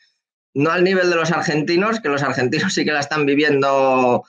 No 0.54 0.70
al 0.70 0.84
nivel 0.84 1.10
de 1.10 1.16
los 1.16 1.32
argentinos, 1.32 2.00
que 2.00 2.08
los 2.08 2.22
argentinos 2.22 2.72
sí 2.72 2.84
que 2.86 2.92
la 2.92 3.00
están 3.00 3.26
viviendo 3.26 4.24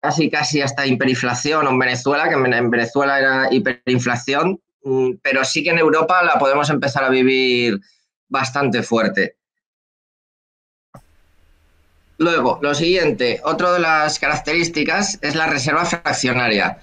casi 0.00 0.30
casi 0.30 0.60
hasta 0.60 0.86
hiperinflación 0.86 1.66
en 1.66 1.78
Venezuela, 1.78 2.28
que 2.28 2.34
en 2.34 2.70
Venezuela 2.70 3.18
era 3.18 3.48
hiperinflación, 3.52 4.60
mm, 4.84 5.10
pero 5.22 5.44
sí 5.44 5.62
que 5.62 5.70
en 5.70 5.78
Europa 5.78 6.22
la 6.22 6.38
podemos 6.38 6.70
empezar 6.70 7.04
a 7.04 7.08
vivir 7.08 7.80
bastante 8.28 8.82
fuerte. 8.82 9.36
Luego, 12.18 12.58
lo 12.62 12.74
siguiente, 12.74 13.40
otra 13.44 13.72
de 13.72 13.78
las 13.78 14.18
características 14.18 15.18
es 15.22 15.36
la 15.36 15.46
reserva 15.46 15.84
fraccionaria. 15.84 16.78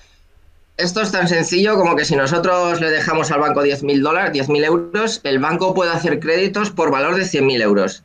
Esto 0.78 1.02
es 1.02 1.12
tan 1.12 1.28
sencillo 1.28 1.76
como 1.76 1.96
que 1.96 2.06
si 2.06 2.16
nosotros 2.16 2.80
le 2.80 2.90
dejamos 2.90 3.32
al 3.32 3.42
banco 3.42 3.62
10.000 3.64 4.02
dólares, 4.02 4.48
10.000 4.48 4.66
euros, 4.66 5.22
el 5.24 5.40
banco 5.40 5.74
puede 5.74 5.92
hacer 5.92 6.20
créditos 6.20 6.72
por 6.72 6.92
valor 6.92 7.16
de 7.16 7.24
100.000 7.24 7.62
euros. 7.62 8.04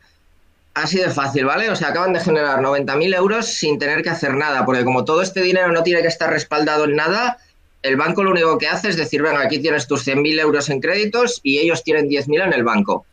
Así 0.80 0.96
de 0.96 1.10
fácil, 1.10 1.44
¿vale? 1.44 1.68
O 1.68 1.76
sea, 1.76 1.88
acaban 1.88 2.14
de 2.14 2.20
generar 2.20 2.60
90.000 2.60 3.14
euros 3.14 3.46
sin 3.46 3.78
tener 3.78 4.02
que 4.02 4.08
hacer 4.08 4.34
nada, 4.34 4.64
porque 4.64 4.82
como 4.82 5.04
todo 5.04 5.20
este 5.20 5.42
dinero 5.42 5.70
no 5.72 5.82
tiene 5.82 6.00
que 6.00 6.08
estar 6.08 6.30
respaldado 6.30 6.84
en 6.84 6.96
nada, 6.96 7.36
el 7.82 7.96
banco 7.96 8.24
lo 8.24 8.30
único 8.30 8.56
que 8.56 8.66
hace 8.66 8.88
es 8.88 8.96
decir, 8.96 9.20
venga, 9.20 9.42
aquí 9.42 9.58
tienes 9.58 9.86
tus 9.86 10.06
100.000 10.06 10.40
euros 10.40 10.70
en 10.70 10.80
créditos 10.80 11.40
y 11.42 11.58
ellos 11.58 11.84
tienen 11.84 12.08
10.000 12.08 12.46
en 12.46 12.52
el 12.54 12.64
banco. 12.64 13.04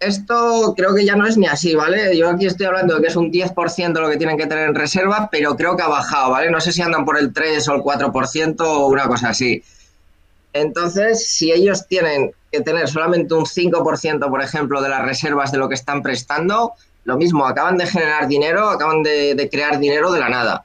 Esto 0.00 0.74
creo 0.76 0.92
que 0.92 1.04
ya 1.04 1.14
no 1.14 1.24
es 1.24 1.36
ni 1.36 1.46
así, 1.46 1.76
¿vale? 1.76 2.16
Yo 2.16 2.28
aquí 2.28 2.46
estoy 2.46 2.66
hablando 2.66 2.96
de 2.96 3.02
que 3.02 3.08
es 3.08 3.16
un 3.16 3.30
10% 3.30 4.00
lo 4.00 4.10
que 4.10 4.16
tienen 4.16 4.36
que 4.36 4.46
tener 4.46 4.70
en 4.70 4.74
reserva, 4.74 5.28
pero 5.30 5.54
creo 5.54 5.76
que 5.76 5.84
ha 5.84 5.88
bajado, 5.88 6.30
¿vale? 6.30 6.50
No 6.50 6.60
sé 6.60 6.72
si 6.72 6.82
andan 6.82 7.04
por 7.04 7.16
el 7.16 7.32
3 7.32 7.68
o 7.68 7.74
el 7.76 7.82
4% 7.82 8.60
o 8.60 8.86
una 8.88 9.06
cosa 9.06 9.28
así. 9.28 9.62
Entonces, 10.52 11.28
si 11.28 11.52
ellos 11.52 11.86
tienen 11.86 12.32
que 12.50 12.60
tener 12.60 12.88
solamente 12.88 13.34
un 13.34 13.44
5%, 13.44 14.28
por 14.28 14.42
ejemplo, 14.42 14.82
de 14.82 14.88
las 14.88 15.02
reservas 15.02 15.52
de 15.52 15.58
lo 15.58 15.68
que 15.68 15.74
están 15.74 16.02
prestando, 16.02 16.74
lo 17.04 17.16
mismo, 17.16 17.46
acaban 17.46 17.76
de 17.76 17.86
generar 17.86 18.28
dinero, 18.28 18.68
acaban 18.68 19.02
de, 19.02 19.48
crear 19.50 19.78
dinero 19.78 20.10
de 20.12 20.20
la 20.20 20.28
nada. 20.28 20.64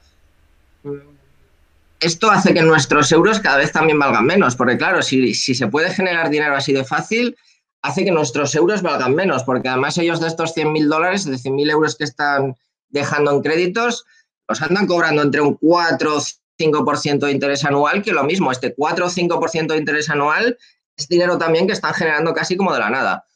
Esto 2.00 2.30
hace 2.30 2.52
que 2.52 2.62
nuestros 2.62 3.10
euros 3.12 3.40
cada 3.40 3.56
vez 3.56 3.72
también 3.72 3.98
valgan 3.98 4.26
menos, 4.26 4.54
porque 4.54 4.76
claro, 4.76 5.02
si, 5.02 5.34
se 5.34 5.66
puede 5.68 5.90
generar 5.90 6.28
dinero 6.28 6.56
así 6.56 6.72
de 6.72 6.84
fácil, 6.84 7.36
hace 7.82 8.04
que 8.04 8.10
nuestros 8.10 8.54
euros 8.54 8.82
valgan 8.82 9.14
menos, 9.14 9.44
porque 9.44 9.68
además 9.68 9.96
ellos 9.98 10.20
de 10.20 10.28
estos 10.28 10.54
100.000 10.54 10.88
dólares, 10.88 11.24
de 11.24 11.36
100.000 11.36 11.70
euros 11.70 11.96
que 11.96 12.04
están 12.04 12.56
dejando 12.90 13.30
en 13.30 13.42
créditos, 13.42 14.04
los 14.48 14.60
andan 14.60 14.86
cobrando 14.86 15.22
entre 15.22 15.40
un 15.40 15.54
4, 15.54 16.18
5% 16.58 17.18
de 17.18 17.32
interés 17.32 17.64
anual, 17.64 18.02
que 18.02 18.12
lo 18.12 18.24
mismo, 18.24 18.52
este 18.52 18.74
4 18.74 19.06
o 19.06 19.08
5% 19.08 19.66
de 19.68 19.76
interés 19.76 20.10
anual 20.10 20.56
es 20.96 21.08
dinero 21.08 21.38
también 21.38 21.66
que 21.66 21.74
están 21.74 21.94
generando 21.94 22.32
casi 22.32 22.56
como 22.56 22.72
de 22.72 22.80
la 22.80 22.90
nada. 22.90 23.26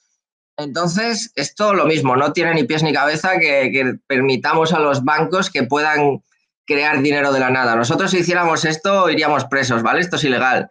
Entonces, 0.56 1.32
esto 1.36 1.74
lo 1.74 1.86
mismo, 1.86 2.16
no 2.16 2.32
tiene 2.32 2.54
ni 2.54 2.64
pies 2.64 2.82
ni 2.82 2.92
cabeza 2.92 3.38
que, 3.38 3.98
permitamos 4.06 4.72
a 4.72 4.78
los 4.78 5.04
bancos 5.04 5.50
que 5.50 5.62
puedan 5.62 6.22
crear 6.66 7.00
dinero 7.00 7.32
de 7.32 7.40
la 7.40 7.50
nada. 7.50 7.74
Nosotros 7.74 8.10
si 8.10 8.18
hiciéramos 8.18 8.64
esto 8.64 9.10
iríamos 9.10 9.44
presos, 9.46 9.82
¿vale? 9.82 10.00
Esto 10.00 10.16
es 10.16 10.24
ilegal. 10.24 10.68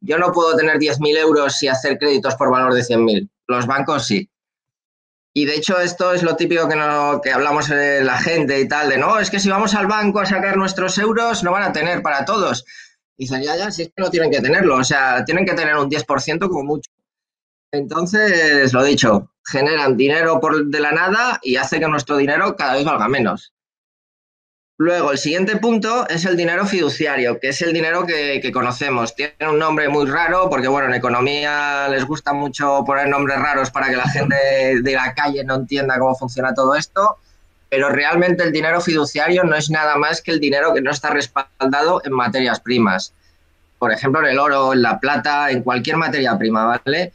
Yo 0.00 0.18
no 0.18 0.32
puedo 0.32 0.56
tener 0.56 0.78
10.000 0.78 1.18
euros 1.18 1.62
y 1.62 1.68
hacer 1.68 1.98
créditos 1.98 2.34
por 2.36 2.50
valor 2.50 2.72
de 2.74 2.82
100.000. 2.82 3.28
Los 3.48 3.66
bancos 3.66 4.06
sí. 4.06 4.30
Y 5.32 5.44
de 5.44 5.54
hecho 5.56 5.80
esto 5.80 6.12
es 6.12 6.22
lo 6.22 6.34
típico 6.36 6.68
que, 6.68 6.76
no, 6.76 7.20
que 7.22 7.30
hablamos 7.30 7.68
la 7.68 8.18
gente 8.18 8.60
y 8.60 8.66
tal, 8.66 8.88
de 8.88 8.98
no, 8.98 9.18
es 9.18 9.30
que 9.30 9.38
si 9.38 9.48
vamos 9.48 9.74
al 9.74 9.86
banco 9.86 10.20
a 10.20 10.26
sacar 10.26 10.56
nuestros 10.56 10.98
euros, 10.98 11.44
no 11.44 11.52
van 11.52 11.62
a 11.62 11.72
tener 11.72 12.02
para 12.02 12.24
todos. 12.24 12.64
Y 13.16 13.24
dicen, 13.24 13.42
ya, 13.42 13.56
ya, 13.56 13.70
si 13.70 13.82
es 13.82 13.88
que 13.88 14.02
no 14.02 14.10
tienen 14.10 14.30
que 14.30 14.40
tenerlo, 14.40 14.76
o 14.76 14.84
sea, 14.84 15.24
tienen 15.24 15.44
que 15.44 15.54
tener 15.54 15.76
un 15.76 15.88
10% 15.88 16.48
como 16.48 16.64
mucho. 16.64 16.90
Entonces, 17.72 18.72
lo 18.72 18.82
dicho, 18.82 19.30
generan 19.44 19.96
dinero 19.96 20.40
por 20.40 20.66
de 20.66 20.80
la 20.80 20.90
nada 20.90 21.38
y 21.42 21.56
hace 21.56 21.78
que 21.78 21.86
nuestro 21.86 22.16
dinero 22.16 22.56
cada 22.56 22.74
vez 22.74 22.84
valga 22.84 23.08
menos. 23.08 23.52
Luego, 24.80 25.12
el 25.12 25.18
siguiente 25.18 25.58
punto 25.58 26.08
es 26.08 26.24
el 26.24 26.38
dinero 26.38 26.64
fiduciario, 26.64 27.38
que 27.38 27.50
es 27.50 27.60
el 27.60 27.74
dinero 27.74 28.06
que, 28.06 28.50
conocemos. 28.50 29.14
Tiene 29.14 29.34
un 29.46 29.58
nombre 29.58 29.90
muy 29.90 30.06
raro 30.06 30.48
porque, 30.48 30.68
bueno, 30.68 30.88
en 30.88 30.94
economía 30.94 31.86
les 31.90 32.06
gusta 32.06 32.32
mucho 32.32 32.82
poner 32.86 33.06
nombres 33.06 33.38
raros 33.38 33.70
para 33.70 33.90
que 33.90 33.96
la 33.96 34.08
gente 34.08 34.80
de 34.82 34.92
la 34.94 35.12
calle 35.12 35.44
no 35.44 35.56
entienda 35.56 35.98
cómo 35.98 36.14
funciona 36.14 36.54
todo 36.54 36.74
esto, 36.76 37.18
pero 37.68 37.90
realmente 37.90 38.42
el 38.42 38.52
dinero 38.52 38.80
fiduciario 38.80 39.44
no 39.44 39.54
es 39.54 39.68
nada 39.68 39.98
más 39.98 40.22
que 40.22 40.30
el 40.30 40.40
dinero 40.40 40.72
que 40.72 40.80
no 40.80 40.92
está 40.92 41.10
respaldado 41.10 42.00
en 42.02 42.14
materias 42.14 42.58
primas. 42.60 43.12
Por 43.78 43.92
ejemplo, 43.92 44.22
en 44.22 44.28
el 44.28 44.38
oro, 44.38 44.72
en 44.72 44.80
la 44.80 44.98
plata, 44.98 45.50
en 45.50 45.62
cualquier 45.62 45.98
materia 45.98 46.38
prima, 46.38 46.64
¿vale? 46.64 47.12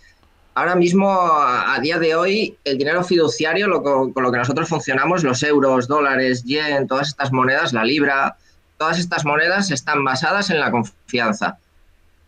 Ahora 0.57 0.75
mismo, 0.75 1.11
a, 1.11 1.77
día 1.81 1.99
de 1.99 2.15
hoy, 2.15 2.57
el 2.63 2.77
dinero 2.77 3.03
fiduciario, 3.03 3.67
lo, 3.67 3.83
con, 3.83 4.13
lo 4.15 4.31
que 4.31 4.37
nosotros 4.37 4.69
funcionamos, 4.69 5.21
los 5.25 5.43
euros, 5.43 5.89
dólares, 5.89 6.45
yen, 6.45 6.87
todas 6.87 7.09
estas 7.09 7.33
monedas, 7.33 7.73
la 7.73 7.83
libra, 7.83 8.37
todas 8.77 8.97
estas 8.97 9.25
monedas 9.25 9.69
están 9.69 10.05
basadas 10.05 10.49
en 10.49 10.61
la 10.61 10.71
confianza. 10.71 11.57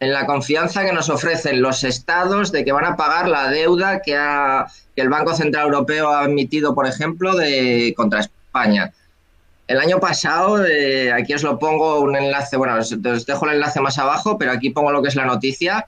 En 0.01 0.11
la 0.11 0.25
confianza 0.25 0.83
que 0.83 0.91
nos 0.91 1.09
ofrecen 1.09 1.61
los 1.61 1.85
estados 1.85 2.51
de 2.51 2.65
que 2.65 2.73
van 2.73 2.83
a 2.83 2.97
pagar 2.97 3.29
la 3.29 3.49
deuda 3.49 4.01
que, 4.01 4.17
ha, 4.17 4.67
que 4.93 5.01
el 5.01 5.09
Banco 5.09 5.33
Central 5.33 5.67
Europeo 5.67 6.09
ha 6.09 6.25
emitido, 6.25 6.75
por 6.75 6.85
ejemplo, 6.85 7.33
de, 7.33 7.93
contra 7.95 8.19
España. 8.19 8.91
El 9.67 9.79
año 9.79 10.01
pasado, 10.01 10.65
eh, 10.65 11.13
aquí 11.13 11.33
os 11.33 11.43
lo 11.43 11.57
pongo 11.57 12.01
un 12.01 12.15
enlace, 12.17 12.57
bueno, 12.57 12.75
os, 12.75 13.01
dejo 13.01 13.45
el 13.45 13.53
enlace 13.53 13.79
más 13.79 13.97
abajo, 13.97 14.37
pero 14.37 14.51
aquí 14.51 14.69
pongo 14.69 14.91
lo 14.91 15.01
que 15.01 15.07
es 15.07 15.15
la 15.15 15.25
noticia. 15.25 15.87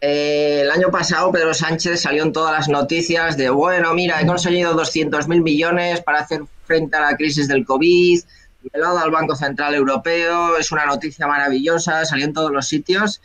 Eh, 0.00 0.60
el 0.62 0.70
año 0.70 0.90
pasado 0.90 1.32
Pedro 1.32 1.52
Sánchez 1.52 2.02
salió 2.02 2.22
en 2.22 2.32
todas 2.32 2.52
las 2.52 2.68
noticias 2.68 3.36
de, 3.36 3.50
bueno, 3.50 3.92
mira, 3.94 4.20
he 4.20 4.26
conseguido 4.26 4.74
200.000 4.74 5.42
millones 5.42 6.00
para 6.02 6.20
hacer 6.20 6.42
frente 6.64 6.96
a 6.96 7.00
la 7.00 7.16
crisis 7.16 7.48
del 7.48 7.64
COVID, 7.64 8.20
me 8.62 8.70
he 8.72 8.80
dado 8.80 8.98
al 8.98 9.10
Banco 9.10 9.34
Central 9.34 9.74
Europeo, 9.74 10.56
es 10.56 10.70
una 10.70 10.86
noticia 10.86 11.26
maravillosa, 11.26 12.04
salió 12.04 12.26
en 12.26 12.32
todos 12.32 12.52
los 12.52 12.68
sitios. 12.68 13.20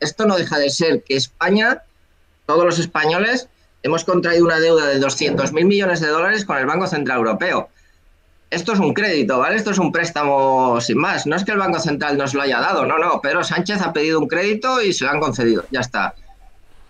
Esto 0.00 0.26
no 0.26 0.36
deja 0.36 0.58
de 0.58 0.70
ser 0.70 1.02
que 1.02 1.16
España, 1.16 1.82
todos 2.46 2.64
los 2.64 2.78
españoles, 2.78 3.48
hemos 3.82 4.04
contraído 4.04 4.44
una 4.44 4.60
deuda 4.60 4.86
de 4.86 5.00
200.000 5.00 5.64
millones 5.64 6.00
de 6.00 6.08
dólares 6.08 6.44
con 6.44 6.58
el 6.58 6.66
Banco 6.66 6.86
Central 6.86 7.18
Europeo 7.18 7.70
esto 8.52 8.74
es 8.74 8.80
un 8.80 8.92
crédito, 8.92 9.38
¿vale? 9.38 9.56
Esto 9.56 9.70
es 9.70 9.78
un 9.78 9.90
préstamo 9.90 10.78
sin 10.82 10.98
más. 10.98 11.26
No 11.26 11.36
es 11.36 11.44
que 11.44 11.52
el 11.52 11.58
Banco 11.58 11.80
Central 11.80 12.18
nos 12.18 12.34
lo 12.34 12.42
haya 12.42 12.60
dado, 12.60 12.84
no, 12.84 12.98
no. 12.98 13.18
Pedro 13.22 13.42
Sánchez 13.42 13.80
ha 13.80 13.94
pedido 13.94 14.20
un 14.20 14.28
crédito 14.28 14.82
y 14.82 14.92
se 14.92 15.04
lo 15.04 15.10
han 15.10 15.20
concedido, 15.20 15.64
ya 15.70 15.80
está. 15.80 16.14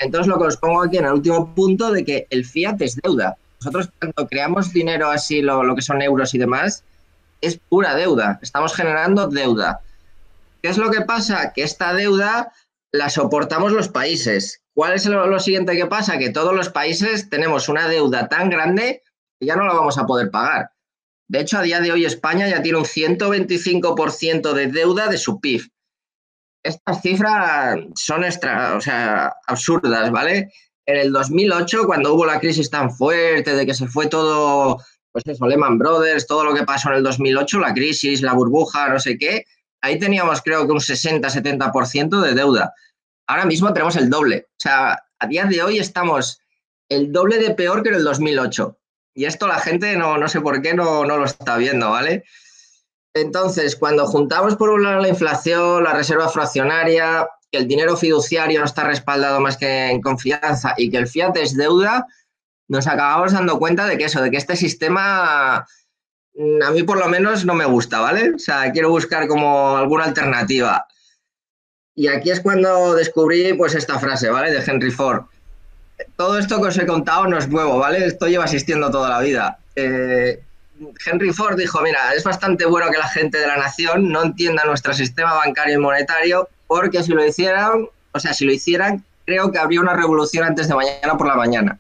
Entonces 0.01 0.27
lo 0.27 0.39
que 0.39 0.47
os 0.49 0.57
pongo 0.57 0.83
aquí 0.83 0.99
en 0.99 1.05
el 1.05 1.13
último 1.13 1.55
punto 1.55 1.93
de 1.93 2.05
que 2.05 2.27
el 2.31 2.45
fiat 2.45 2.83
es 2.83 2.97
deuda. 2.97 3.37
Nosotros 3.61 3.91
cuando 3.97 4.29
creamos 4.29 4.73
dinero 4.73 5.09
así, 5.09 5.41
lo, 5.41 5.77
que 5.77 5.83
son 5.83 6.03
euros 6.03 6.35
y 6.35 6.39
demás, 6.39 6.83
es 7.41 7.61
pura 7.69 7.95
deuda. 7.95 8.41
Estamos 8.43 8.75
generando 8.75 9.29
deuda. 9.29 9.79
¿Qué 10.63 10.69
es 10.69 10.79
lo 10.79 10.91
que 10.91 11.03
pasa? 11.03 11.53
Que 11.53 11.63
esta 11.63 11.95
deuda 11.95 12.53
la 12.91 13.09
soportamos 13.09 13.71
los 13.71 13.89
países. 13.89 14.63
¿Cuál 14.75 14.95
es 14.95 15.07
lo, 15.07 15.29
lo 15.29 15.39
siguiente 15.39 15.77
que 15.77 15.87
pasa? 15.87 16.19
Que 16.19 16.31
todos 16.31 16.55
los 16.55 16.71
países 16.71 17.31
tenemos 17.31 17.69
una 17.69 17.87
deuda 17.87 18.29
tan 18.29 18.51
grande 18.51 19.05
que 19.39 19.47
ya 19.47 19.55
no 19.55 19.65
la 19.65 19.75
vamos 19.75 19.97
a 19.97 20.07
poder 20.07 20.29
pagar. 20.33 20.73
De 21.29 21.41
hecho, 21.41 21.59
a 21.59 21.63
día 21.63 21.81
de 21.81 21.93
hoy 21.93 22.05
España 22.05 22.49
ya 22.49 22.63
tiene 22.63 22.79
un 22.79 22.85
125% 22.85 24.53
de 24.53 24.67
deuda 24.67 25.09
de 25.09 25.19
su 25.19 25.41
PIB. 25.41 25.63
Estas 26.63 27.03
cifras 27.03 27.79
son 27.97 28.25
extra, 28.25 28.77
o 28.77 28.81
sea, 28.81 29.35
absurdas, 29.47 30.11
¿vale? 30.11 30.53
En 30.87 30.97
el 30.97 31.13
2008, 31.13 31.87
cuando 31.87 32.15
hubo 32.15 32.27
la 32.27 32.41
crisis 32.41 32.71
tan 32.71 32.91
fuerte 32.91 33.55
de 33.55 33.67
que 33.67 33.75
se 33.75 33.87
fue 33.87 34.09
todo, 34.09 34.79
pues 35.13 35.25
eso, 35.27 35.47
Lehman 35.47 35.79
Brothers, 35.79 36.27
todo 36.27 36.45
lo 36.45 36.55
que 36.55 36.65
pasó 36.65 36.91
en 36.91 36.97
el 36.97 37.03
2008, 37.03 37.61
la 37.61 37.75
crisis, 37.75 38.23
la 38.23 38.35
burbuja, 38.35 38.89
no 38.89 38.99
sé 38.99 39.17
qué, 39.17 39.45
ahí 39.81 39.99
teníamos 39.99 40.41
creo 40.43 40.67
que 40.67 40.73
un 40.73 40.81
60-70% 40.81 42.21
de 42.21 42.35
deuda. 42.35 42.73
Ahora 43.27 43.45
mismo 43.45 43.73
tenemos 43.73 43.97
el 43.97 44.11
doble. 44.11 44.47
O 44.51 44.59
sea, 44.59 44.99
a 45.19 45.27
día 45.27 45.45
de 45.45 45.63
hoy 45.63 45.79
estamos 45.79 46.41
el 46.89 47.13
doble 47.13 47.39
de 47.39 47.55
peor 47.55 47.83
que 47.83 47.91
en 47.91 47.97
el 47.97 48.05
2008. 48.05 48.79
Y 49.15 49.27
esto 49.27 49.47
la 49.47 49.61
gente 49.61 49.97
no, 49.97 50.17
no 50.17 50.29
sé 50.29 50.41
por 50.41 50.63
qué 50.63 50.75
no, 50.75 51.05
no 51.05 51.19
lo 51.19 51.25
está 51.25 51.57
viendo, 51.57 51.91
¿vale? 51.91 52.25
Entonces, 53.15 53.77
cuando 53.77 54.07
juntamos 54.07 54.57
por 54.57 54.71
un 54.71 54.85
lado 54.85 55.01
la 55.01 55.09
inflación, 55.09 55.85
la 55.85 55.93
reserva 55.93 56.31
fraccionaria, 56.31 57.29
que 57.51 57.59
el 57.59 57.69
dinero 57.69 57.97
fiduciario 57.97 58.61
no 58.61 58.65
está 58.65 58.85
respaldado 58.85 59.41
más 59.41 59.59
que 59.59 59.91
en 59.91 60.01
confianza 60.01 60.75
y 60.79 60.91
que 60.91 60.97
el 60.97 61.07
fiat 61.07 61.37
es 61.37 61.55
deuda, 61.55 62.07
nos 62.69 62.87
acabamos 62.87 63.33
dando 63.33 63.59
cuenta 63.59 63.87
de 63.87 63.99
que 63.99 64.05
eso, 64.05 64.23
de 64.23 64.31
que 64.31 64.39
este 64.39 64.57
sistema 64.57 65.67
mm, 66.35 66.63
a 66.63 66.71
mí 66.71 66.83
por 66.85 66.99
lo 66.99 67.09
menos 67.09 67.45
no 67.45 67.55
me 67.55 67.67
gusta, 67.67 68.01
¿vale? 68.01 68.35
O 68.35 68.39
sea, 68.39 68.73
quiero 68.73 68.89
buscar 68.89 69.29
como 69.29 69.77
alguna 69.77 70.05
alternativa. 70.05 70.87
Y 71.95 72.09
aquí 72.09 72.31
es 72.31 72.41
cuando 72.41 72.95
descubrí 72.95 73.53
pues 73.53 73.75
esta 73.75 73.99
frase, 73.99 74.31
¿vale? 74.31 74.51
De 74.51 74.65
Henry 74.65 74.91
Ford 74.91 75.27
todo 76.17 76.39
esto 76.39 76.61
que 76.61 76.69
os 76.69 76.79
he 76.79 76.87
contado 76.87 77.27
no 77.27 77.39
es 77.39 77.49
nuevo, 77.49 77.79
¿vale? 77.79 78.07
Esto 78.07 78.27
lleva 78.27 78.45
existiendo 78.45 78.91
toda 78.91 79.09
la 79.09 79.21
vida. 79.21 79.59
Eh, 79.77 80.43
Henry 81.07 81.33
Ford 81.33 81.57
dijo, 81.57 81.81
mira, 81.83 82.13
es 82.15 82.25
bastante 82.25 82.65
bueno 82.67 82.91
que 82.91 82.99
la 82.99 83.09
gente 83.09 83.39
de 83.39 83.47
la 83.47 83.57
nación 83.57 84.11
no 84.11 84.23
entienda 84.23 84.65
nuestro 84.65 84.93
sistema 84.93 85.35
bancario 85.35 85.77
y 85.77 85.79
monetario, 85.79 86.49
porque 86.67 87.03
si 87.03 87.13
lo 87.13 87.25
hicieran, 87.25 87.89
o 88.13 88.21
sea, 88.21 88.35
si 88.35 88.45
lo 88.45 88.53
hicieran, 88.53 89.05
creo 89.25 89.51
que 89.53 89.59
habría 89.59 89.81
una 89.81 89.95
revolución 89.95 90.45
antes 90.45 90.69
de 90.69 90.75
mañana 90.75 91.17
por 91.17 91.29
la 91.29 91.37
mañana. 91.37 91.79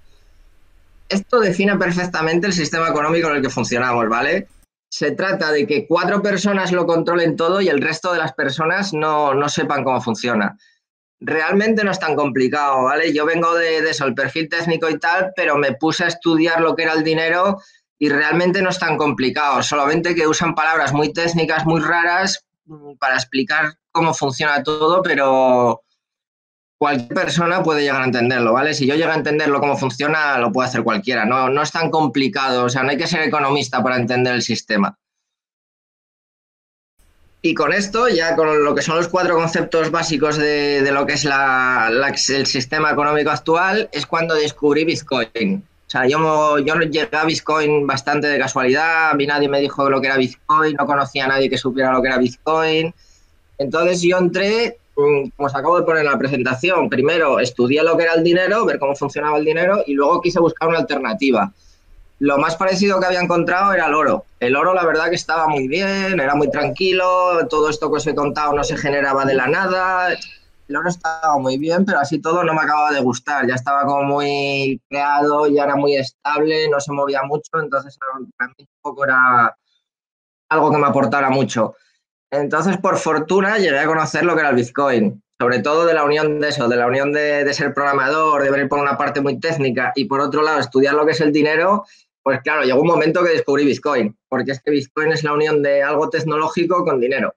Esto 1.08 1.40
define 1.40 1.76
perfectamente 1.76 2.46
el 2.46 2.52
sistema 2.52 2.88
económico 2.88 3.28
en 3.28 3.37
el 3.37 3.42
que 3.42 3.50
funcionamos, 3.50 4.08
¿vale? 4.08 4.48
Se 4.88 5.11
trata 5.12 5.50
de 5.52 5.66
que 5.66 5.87
cuatro 5.87 6.22
personas 6.22 6.72
lo 6.72 6.87
controlen 6.87 7.37
todo 7.37 7.61
y 7.61 7.68
el 7.68 7.80
resto 7.80 8.12
de 8.12 8.18
las 8.18 8.32
personas 8.32 8.92
no, 8.92 9.35
no 9.35 9.48
sepan 9.48 9.85
cómo 9.85 10.00
funciona 10.00 10.56
realmente 11.24 11.85
no 11.85 11.90
es 11.90 11.98
tan 11.98 12.16
complicado, 12.16 12.85
¿vale? 12.85 13.12
Yo 13.12 13.24
vengo 13.24 13.54
de, 13.54 13.78
eso, 13.78 14.04
el 14.06 14.14
perfil 14.14 14.48
técnico 14.48 14.88
y 14.90 14.98
tal, 14.98 15.32
pero 15.37 15.56
me 15.56 15.72
puse 15.72 16.04
a 16.04 16.08
estudiar 16.08 16.61
lo 16.61 16.74
que 16.74 16.82
era 16.82 16.92
el 16.92 17.04
dinero 17.04 17.58
y 17.98 18.08
realmente 18.08 18.61
no 18.62 18.70
es 18.70 18.78
tan 18.78 18.96
complicado, 18.96 19.62
solamente 19.62 20.14
que 20.14 20.26
usan 20.26 20.54
palabras 20.54 20.92
muy 20.92 21.12
técnicas, 21.12 21.64
muy 21.64 21.80
raras 21.80 22.44
mm, 22.66 22.94
para 22.98 23.14
explicar 23.14 23.74
cómo 23.92 24.12
funciona 24.12 24.62
todo, 24.62 25.02
pero 25.02 25.82
cualquier 26.78 27.14
persona 27.14 27.62
puede 27.62 27.82
llegar 27.82 28.02
a 28.02 28.06
entenderlo, 28.06 28.52
¿vale? 28.52 28.74
Si 28.74 28.87
yo 28.87 28.96
llego 28.96 29.12
a 29.12 29.16
entenderlo 29.16 29.61
cómo 29.61 29.76
funciona, 29.76 30.37
lo 30.38 30.50
puede 30.50 30.68
hacer 30.68 30.82
cualquiera, 30.82 31.24
no, 31.24 31.48
no 31.48 31.62
es 31.62 31.70
tan 31.70 31.90
complicado, 31.90 32.64
o 32.64 32.68
sea, 32.68 32.82
no 32.82 32.90
hay 32.90 32.96
que 32.96 33.06
ser 33.06 33.22
economista 33.22 33.82
para 33.82 33.96
entender 33.96 34.35
el 34.35 34.42
sistema. 34.42 34.98
Y 37.44 37.55
con 37.55 37.72
esto, 37.72 38.09
ya 38.09 38.37
con 38.37 38.62
lo 38.62 38.72
que 38.72 38.83
son 38.83 38.96
los 38.96 39.09
cuatro 39.09 39.35
conceptos 39.35 39.90
básicos 39.90 40.37
de, 40.37 40.88
lo 40.92 41.05
que 41.05 41.14
es 41.14 42.31
el 42.31 42.46
sistema 42.46 42.92
económico 42.92 43.31
actual, 43.31 43.88
es 43.90 44.07
cuando 44.07 44.37
descubrí 44.37 44.85
Bitcoin. 44.85 45.64
O 45.87 45.90
sea, 45.90 46.07
yo, 46.07 46.59
yo 46.61 46.76
llegué 46.76 47.16
a 47.16 47.24
Bitcoin 47.24 47.85
bastante 47.85 48.28
de 48.28 48.38
casualidad, 48.38 49.11
a 49.11 49.14
mí 49.14 49.26
nadie 49.26 49.48
me 49.48 49.59
dijo 49.59 49.90
lo 49.90 50.00
que 50.00 50.07
era 50.07 50.18
Bitcoin, 50.18 50.76
no 50.78 50.87
conocía 50.87 51.24
a 51.24 51.28
nadie 51.28 51.50
que 51.50 51.59
supiera 51.59 51.92
lo 51.92 52.00
que 52.00 52.09
era 52.09 52.18
Bitcoin. 52.18 52.94
Entonces 53.59 54.02
yo 54.02 54.18
entré, 54.18 54.78
mm, 54.96 55.31
como 55.37 55.46
os 55.48 55.55
acabo 55.57 55.81
de 55.81 55.85
poner 55.85 56.05
en 56.05 56.12
la 56.12 56.18
presentación, 56.18 56.88
primero 56.88 57.40
estudié 57.40 57.83
lo 57.83 57.96
que 57.96 58.05
era 58.05 58.14
el 58.14 58.22
dinero, 58.22 58.64
ver 58.64 58.78
cómo 58.78 58.94
funcionaba 58.94 59.37
el 59.38 59.44
dinero 59.44 59.83
y 59.85 59.94
luego 59.94 60.20
quise 60.20 60.38
buscar 60.38 60.68
una 60.68 60.78
alternativa. 60.78 61.52
Lo 62.22 62.38
más 62.38 62.54
parecido 62.54 63.00
que 63.00 63.06
había 63.06 63.20
encontrado 63.20 63.72
era 63.72 63.88
el 63.88 63.94
oro. 63.94 64.26
El 64.38 64.54
oro, 64.54 64.74
la 64.74 64.87
verdad, 64.87 65.08
que 65.08 65.16
estaba 65.16 65.48
muy 65.48 65.66
bien, 65.66 66.20
era 66.20 66.37
muy 66.37 66.48
tranquilo, 66.48 67.48
todo 67.50 67.68
esto 67.68 67.90
que 67.90 67.96
os 67.96 68.06
he 68.06 68.14
contado 68.14 68.52
no 68.52 68.62
se 68.62 68.76
generaba 68.76 69.24
de 69.24 69.35
la 69.35 69.48
nada. 69.48 70.08
El 70.68 70.76
oro 70.76 70.88
estaba 70.88 71.37
muy 71.38 71.58
bien, 71.58 71.85
pero 71.85 71.98
así 71.98 72.20
todo 72.20 72.44
no 72.44 72.54
me 72.54 72.61
acababa 72.61 72.92
de 72.92 73.00
gustar. 73.00 73.48
Ya 73.48 73.56
estaba 73.56 73.85
como 73.87 74.04
muy 74.04 74.80
creado, 74.88 75.48
ya 75.48 75.64
era 75.64 75.74
muy 75.74 75.96
estable, 75.96 76.68
no 76.68 76.78
se 76.78 76.92
movía 76.92 77.24
mucho, 77.24 77.50
entonces 77.61 77.98
para 77.98 78.20
mí 78.20 78.68
tampoco 78.70 79.04
era 79.04 79.56
algo 80.48 80.70
que 80.70 80.78
me 80.78 80.87
aportara 80.87 81.28
mucho. 81.28 81.74
Entonces, 82.30 82.76
por 82.76 82.98
fortuna, 82.98 83.58
llegué 83.58 83.80
a 83.80 83.87
conocer 83.87 84.24
lo 84.24 84.35
que 84.35 84.40
era 84.42 84.50
el 84.50 84.56
Bitcoin 84.56 85.20
sobre 85.40 85.58
todo 85.58 85.87
de 85.87 85.94
la 85.94 86.04
unión 86.04 86.38
de 86.38 86.50
eso, 86.50 86.68
de 86.68 86.76
la 86.76 86.87
unión 86.87 87.12
de, 87.12 87.42
de, 87.42 87.52
ser 87.52 87.74
programador, 87.74 88.44
de 88.44 88.50
ver 88.52 88.68
por 88.68 88.78
una 88.78 88.96
parte 88.96 89.20
muy 89.20 89.40
técnica 89.40 89.90
y 89.96 90.04
por 90.04 90.20
otro 90.20 90.40
lado 90.40 90.61
estudiar 90.61 90.94
lo 90.94 91.04
que 91.04 91.11
es 91.11 91.20
el 91.20 91.32
dinero 91.32 91.85
pues 92.22 92.40
claro, 92.42 92.62
llegó 92.62 92.80
un 92.80 92.88
momento 92.88 93.22
que 93.24 93.30
descubrí 93.30 93.64
Bitcoin, 93.64 94.16
porque 94.28 94.52
es 94.52 94.62
que 94.62 94.70
Bitcoin 94.70 95.12
es 95.12 95.24
la 95.24 95.32
unión 95.32 95.62
de 95.62 95.82
algo 95.82 96.08
tecnológico 96.08 96.85
con 96.85 97.00
dinero. 97.00 97.35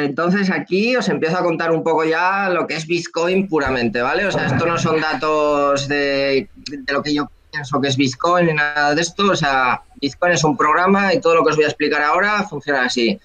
Entonces 0.00 0.48
aquí 0.50 0.94
os 0.94 1.08
empiezo 1.08 1.38
a 1.38 1.42
contar 1.42 1.72
un 1.72 1.82
poco 1.82 2.04
ya 2.04 2.48
lo 2.50 2.68
que 2.68 2.76
es 2.76 2.86
Bitcoin 2.86 3.48
puramente, 3.48 4.00
¿vale? 4.00 4.26
O 4.26 4.30
sea, 4.30 4.46
esto 4.46 4.64
no 4.64 4.78
son 4.78 5.00
datos 5.00 5.88
de, 5.88 6.48
lo 6.86 7.02
que 7.02 7.14
yo 7.14 7.28
pienso 7.50 7.80
que 7.80 7.88
es 7.88 7.96
Bitcoin 7.96 8.46
ni 8.46 8.54
nada 8.54 8.94
de 8.94 9.00
esto. 9.00 9.32
O 9.32 9.36
sea, 9.36 9.82
Bitcoin 10.00 10.34
es 10.34 10.44
un 10.44 10.56
programa 10.56 11.12
y 11.12 11.20
todo 11.20 11.34
lo 11.34 11.42
que 11.42 11.50
os 11.50 11.56
voy 11.56 11.64
a 11.64 11.68
explicar 11.68 12.02
ahora 12.02 12.44
funciona 12.44 12.84
así. 12.84 13.18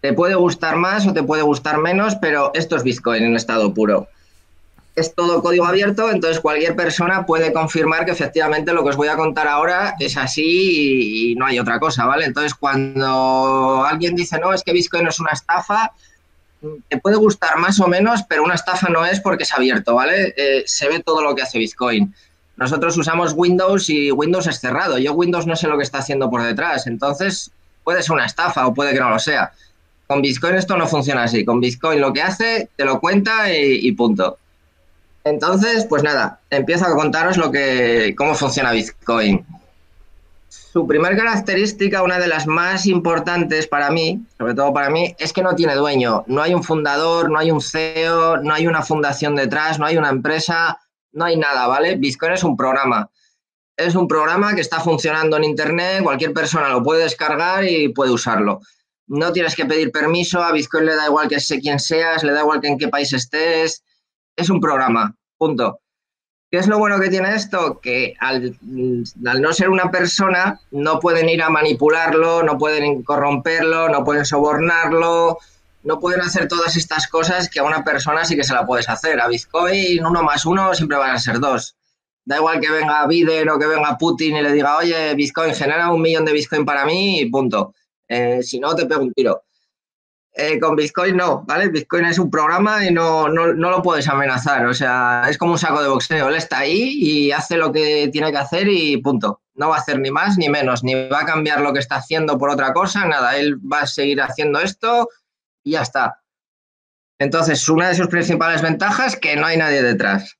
Te 0.00 0.12
puede 0.12 0.34
gustar 0.34 0.74
más 0.74 1.06
o 1.06 1.12
te 1.12 1.22
puede 1.22 1.42
gustar 1.42 1.78
menos, 1.78 2.16
pero 2.16 2.50
esto 2.54 2.74
es 2.74 2.82
Bitcoin 2.82 3.22
en 3.22 3.36
estado 3.36 3.72
puro 3.72 4.08
es 4.96 5.14
todo 5.14 5.42
código 5.42 5.66
abierto, 5.66 6.10
entonces 6.10 6.40
cualquier 6.40 6.74
persona 6.74 7.24
puede 7.24 7.52
confirmar 7.52 8.04
que 8.04 8.10
efectivamente 8.10 8.72
lo 8.72 8.82
que 8.82 8.90
os 8.90 8.96
voy 8.96 9.08
a 9.08 9.16
contar 9.16 9.46
ahora 9.48 9.94
es 9.98 10.16
así 10.16 11.30
y, 11.30 11.34
no 11.36 11.46
hay 11.46 11.58
otra 11.58 11.78
cosa, 11.78 12.06
¿vale? 12.06 12.24
Entonces 12.24 12.54
cuando 12.54 13.84
alguien 13.84 14.14
dice, 14.14 14.38
no, 14.38 14.52
es 14.52 14.62
que 14.62 14.72
Bitcoin 14.72 15.06
es 15.06 15.20
una 15.20 15.30
estafa, 15.32 15.92
te 16.88 16.98
puede 16.98 17.16
gustar 17.16 17.56
más 17.58 17.80
o 17.80 17.86
menos, 17.86 18.22
pero 18.28 18.42
una 18.42 18.54
estafa 18.54 18.88
no 18.88 19.06
es 19.06 19.20
porque 19.20 19.44
es 19.44 19.52
abierto, 19.52 19.94
¿vale? 19.94 20.34
Eh, 20.36 20.64
se 20.66 20.88
ve 20.88 21.00
todo 21.00 21.22
lo 21.22 21.34
que 21.34 21.42
hace 21.42 21.58
Bitcoin. 21.58 22.14
Nosotros 22.56 22.96
usamos 22.98 23.32
Windows 23.34 23.88
y 23.88 24.10
Windows 24.10 24.46
es 24.46 24.60
cerrado. 24.60 24.98
Yo 24.98 25.14
Windows 25.14 25.46
no 25.46 25.56
sé 25.56 25.68
lo 25.68 25.78
que 25.78 25.84
está 25.84 25.98
haciendo 25.98 26.28
por 26.28 26.42
detrás, 26.42 26.86
entonces 26.86 27.50
puede 27.84 28.02
ser 28.02 28.12
una 28.12 28.26
estafa 28.26 28.66
o 28.66 28.74
puede 28.74 28.92
que 28.92 29.00
no 29.00 29.08
lo 29.08 29.18
sea. 29.18 29.52
Con 30.06 30.20
Bitcoin 30.20 30.56
esto 30.56 30.76
no 30.76 30.86
funciona 30.86 31.22
así. 31.22 31.44
Con 31.44 31.60
Bitcoin 31.60 32.00
lo 32.00 32.12
que 32.12 32.20
hace, 32.20 32.68
te 32.76 32.84
lo 32.84 33.00
cuenta 33.00 33.50
y 33.50 33.90
punto. 33.92 34.36
Entonces, 35.24 35.86
pues 35.86 36.02
nada, 36.02 36.40
empiezo 36.50 36.86
a 36.86 36.94
contaros 36.94 37.36
lo 37.36 37.50
que, 37.50 38.14
cómo 38.16 38.34
funciona 38.34 38.72
Bitcoin. 38.72 39.44
Su 40.48 40.86
primer 40.86 41.16
característica, 41.16 42.02
una 42.02 42.18
de 42.18 42.28
las 42.28 42.46
más 42.46 42.86
importantes 42.86 43.66
para 43.66 43.90
mí, 43.90 44.20
sobre 44.38 44.54
todo 44.54 44.72
para 44.72 44.88
mí, 44.88 45.14
es 45.18 45.32
que 45.32 45.42
no 45.42 45.54
tiene 45.54 45.74
dueño. 45.74 46.24
No 46.26 46.42
hay 46.42 46.54
un 46.54 46.64
fundador, 46.64 47.30
no 47.30 47.38
hay 47.38 47.50
un 47.50 47.60
CEO, 47.60 48.38
no 48.38 48.54
hay 48.54 48.66
una 48.66 48.82
fundación 48.82 49.36
detrás, 49.36 49.78
no 49.78 49.86
hay 49.86 49.96
una 49.96 50.10
empresa, 50.10 50.78
no 51.12 51.24
hay 51.24 51.36
nada, 51.36 51.66
¿vale? 51.66 51.96
Bitcoin 51.96 52.32
es 52.32 52.44
un 52.44 52.56
programa. 52.56 53.10
Es 53.76 53.94
un 53.94 54.08
programa 54.08 54.54
que 54.54 54.60
está 54.60 54.80
funcionando 54.80 55.36
en 55.36 55.44
Internet, 55.44 56.02
cualquier 56.02 56.32
persona 56.32 56.68
lo 56.68 56.82
puede 56.82 57.02
descargar 57.02 57.64
y 57.64 57.88
puede 57.88 58.12
usarlo. 58.12 58.60
No 59.06 59.32
tienes 59.32 59.56
que 59.56 59.66
pedir 59.66 59.90
permiso, 59.90 60.42
a 60.42 60.52
Bitcoin 60.52 60.86
le 60.86 60.94
da 60.94 61.06
igual 61.06 61.28
que 61.28 61.40
sé 61.40 61.60
quién 61.60 61.78
seas, 61.78 62.22
le 62.22 62.32
da 62.32 62.40
igual 62.40 62.60
que 62.60 62.68
en 62.68 62.78
qué 62.78 62.88
país 62.88 63.12
estés. 63.12 63.82
Es 64.36 64.50
un 64.50 64.60
programa, 64.60 65.14
punto. 65.38 65.80
¿Qué 66.50 66.58
es 66.58 66.66
lo 66.66 66.78
bueno 66.78 66.98
que 66.98 67.10
tiene 67.10 67.34
esto? 67.36 67.78
Que 67.80 68.14
al, 68.18 68.56
no 68.60 69.52
ser 69.52 69.68
una 69.70 69.90
persona, 69.92 70.60
no 70.72 70.98
pueden 70.98 71.28
ir 71.28 71.42
a 71.42 71.48
manipularlo, 71.48 72.42
no 72.42 72.58
pueden 72.58 73.04
corromperlo, 73.04 73.88
no 73.88 74.02
pueden 74.02 74.24
sobornarlo, 74.24 75.38
no 75.84 76.00
pueden 76.00 76.22
hacer 76.22 76.48
todas 76.48 76.76
estas 76.76 77.06
cosas 77.06 77.48
que 77.48 77.60
a 77.60 77.62
una 77.62 77.84
persona 77.84 78.24
sí 78.24 78.34
que 78.34 78.42
se 78.42 78.52
la 78.52 78.66
puedes 78.66 78.88
hacer. 78.88 79.20
A 79.20 79.28
Bitcoin, 79.28 80.04
uno 80.04 80.24
más 80.24 80.44
uno 80.44 80.74
siempre 80.74 80.98
van 80.98 81.12
a 81.12 81.20
ser 81.20 81.38
dos. 81.38 81.76
Da 82.24 82.38
igual 82.38 82.60
que 82.60 82.70
venga 82.70 83.06
Biden 83.06 83.48
o 83.48 83.58
que 83.58 83.66
venga 83.66 83.96
Putin 83.96 84.36
y 84.36 84.42
le 84.42 84.52
diga, 84.52 84.76
oye, 84.76 85.14
Bitcoin, 85.14 85.54
genera 85.54 85.92
un 85.92 86.02
millón 86.02 86.24
de 86.24 86.32
Bitcoin 86.32 86.64
para 86.64 86.84
mí 86.84 87.20
y 87.20 87.30
punto. 87.30 87.74
Eh, 88.08 88.42
si 88.42 88.58
no, 88.58 88.74
te 88.74 88.86
pego 88.86 89.02
un 89.02 89.12
tiro. 89.12 89.44
Eh, 90.32 90.60
con 90.60 90.76
Bitcoin 90.76 91.16
no, 91.16 91.42
¿vale? 91.42 91.68
Bitcoin 91.68 92.04
es 92.04 92.18
un 92.18 92.30
programa 92.30 92.86
y 92.86 92.92
no, 92.92 93.28
no, 93.28 93.52
no, 93.52 93.70
lo 93.70 93.82
puedes 93.82 94.08
amenazar. 94.08 94.64
O 94.66 94.74
sea, 94.74 95.24
es 95.28 95.36
como 95.36 95.52
un 95.52 95.58
saco 95.58 95.82
de 95.82 95.88
boxeo. 95.88 96.28
Él 96.28 96.36
está 96.36 96.58
ahí 96.58 96.98
y 97.00 97.32
hace 97.32 97.56
lo 97.56 97.72
que 97.72 98.08
tiene 98.12 98.30
que 98.30 98.38
hacer 98.38 98.68
y 98.68 98.96
punto. 98.98 99.42
No 99.54 99.68
va 99.68 99.76
a 99.76 99.80
hacer 99.80 99.98
ni 99.98 100.10
más 100.10 100.38
ni 100.38 100.48
menos, 100.48 100.84
ni 100.84 100.94
va 100.94 101.20
a 101.20 101.26
cambiar 101.26 101.60
lo 101.60 101.72
que 101.72 101.80
está 101.80 101.96
haciendo 101.96 102.38
por 102.38 102.50
otra 102.50 102.72
cosa, 102.72 103.06
nada. 103.06 103.36
Él 103.36 103.58
va 103.60 103.80
a 103.80 103.86
seguir 103.86 104.20
haciendo 104.22 104.60
esto 104.60 105.08
y 105.64 105.72
ya 105.72 105.82
está. 105.82 106.22
Entonces, 107.18 107.68
una 107.68 107.88
de 107.88 107.96
sus 107.96 108.06
principales 108.06 108.62
ventajas 108.62 109.16
que 109.16 109.36
no 109.36 109.46
hay 109.46 109.56
nadie 109.56 109.82
detrás. 109.82 110.38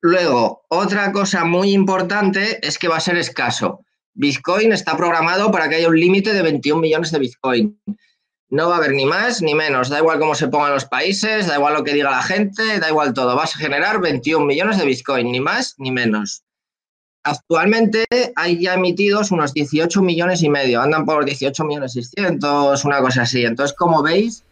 Luego, 0.00 0.62
otra 0.68 1.10
cosa 1.10 1.44
muy 1.44 1.72
importante 1.72 2.64
es 2.64 2.78
que 2.78 2.86
va 2.86 2.98
a 2.98 3.00
ser 3.00 3.16
escaso. 3.16 3.80
Bitcoin 4.14 4.72
está 4.72 4.96
programado 4.96 5.50
para 5.50 5.68
que 5.68 5.76
haya 5.76 5.88
un 5.88 5.98
límite 5.98 6.32
de 6.32 6.42
21 6.42 6.80
millones 6.80 7.10
de 7.10 7.18
Bitcoin. 7.18 7.80
No 8.48 8.68
va 8.68 8.76
a 8.76 8.78
haber 8.78 8.92
ni 8.92 9.04
más 9.04 9.42
ni 9.42 9.54
menos, 9.54 9.88
da 9.88 9.98
igual 9.98 10.20
cómo 10.20 10.34
se 10.36 10.46
pongan 10.46 10.72
los 10.72 10.84
países, 10.84 11.48
da 11.48 11.56
igual 11.56 11.74
lo 11.74 11.82
que 11.82 11.92
diga 11.92 12.10
la 12.10 12.22
gente, 12.22 12.78
da 12.78 12.88
igual 12.88 13.12
todo. 13.12 13.34
Vas 13.34 13.56
a 13.56 13.58
generar 13.58 14.00
21 14.00 14.46
millones 14.46 14.78
de 14.78 14.86
Bitcoin, 14.86 15.32
ni 15.32 15.40
más 15.40 15.74
ni 15.78 15.90
menos. 15.90 16.44
Actualmente 17.24 18.04
hay 18.36 18.62
ya 18.62 18.74
emitidos 18.74 19.32
unos 19.32 19.52
18 19.52 20.00
millones 20.00 20.44
y 20.44 20.48
medio, 20.48 20.80
andan 20.80 21.04
por 21.04 21.24
18 21.24 21.64
millones 21.64 21.94
600, 21.94 22.84
una 22.84 23.00
cosa 23.00 23.22
así. 23.22 23.44
Entonces, 23.44 23.76
como 23.76 24.00
veis, 24.00 24.44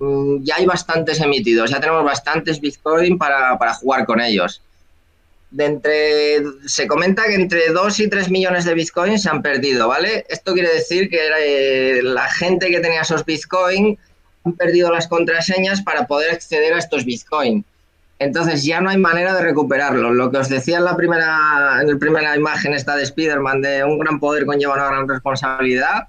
mm, 0.00 0.42
ya 0.42 0.56
hay 0.56 0.66
bastantes 0.66 1.20
emitidos, 1.20 1.70
ya 1.70 1.78
tenemos 1.78 2.04
bastantes 2.04 2.60
Bitcoin 2.60 3.16
para, 3.16 3.56
para 3.58 3.74
jugar 3.74 4.06
con 4.06 4.20
ellos. 4.20 4.60
De 5.56 5.64
entre, 5.64 6.42
se 6.66 6.86
comenta 6.86 7.24
que 7.24 7.34
entre 7.34 7.70
2 7.70 8.00
y 8.00 8.10
3 8.10 8.30
millones 8.30 8.66
de 8.66 8.74
Bitcoin 8.74 9.18
se 9.18 9.30
han 9.30 9.40
perdido, 9.40 9.88
¿vale? 9.88 10.26
Esto 10.28 10.52
quiere 10.52 10.70
decir 10.70 11.08
que 11.08 11.18
eh, 11.40 12.02
la 12.02 12.28
gente 12.28 12.68
que 12.70 12.80
tenía 12.80 13.00
esos 13.00 13.24
Bitcoin 13.24 13.98
han 14.44 14.52
perdido 14.52 14.92
las 14.92 15.08
contraseñas 15.08 15.80
para 15.80 16.06
poder 16.06 16.32
acceder 16.32 16.74
a 16.74 16.78
estos 16.78 17.06
Bitcoin. 17.06 17.64
Entonces 18.18 18.64
ya 18.64 18.82
no 18.82 18.90
hay 18.90 18.98
manera 18.98 19.34
de 19.34 19.40
recuperarlo. 19.40 20.12
Lo 20.12 20.30
que 20.30 20.36
os 20.36 20.50
decía 20.50 20.76
en 20.76 20.84
la 20.84 20.94
primera, 20.94 21.80
en 21.80 21.98
primera 21.98 22.36
imagen 22.36 22.74
esta 22.74 22.94
de 22.94 23.04
Spider-Man 23.04 23.62
de 23.62 23.82
un 23.82 23.98
gran 23.98 24.20
poder 24.20 24.44
conlleva 24.44 24.74
una 24.74 24.88
gran 24.88 25.08
responsabilidad, 25.08 26.06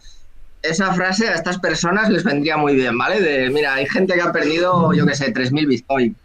esa 0.62 0.93
frase 0.93 1.29
a 1.29 1.36
estas 1.36 1.57
personas 1.57 2.10
les 2.10 2.25
vendría 2.25 2.57
muy 2.57 2.75
bien, 2.75 2.97
¿vale? 2.97 3.21
De, 3.21 3.49
mira, 3.49 3.75
hay 3.75 3.86
gente 3.86 4.13
que 4.15 4.21
ha 4.21 4.33
perdido, 4.33 4.93
yo 4.93 5.05
qué 5.05 5.15
sé, 5.15 5.33
3.000 5.33 5.67
Bitcoin. 5.67 6.17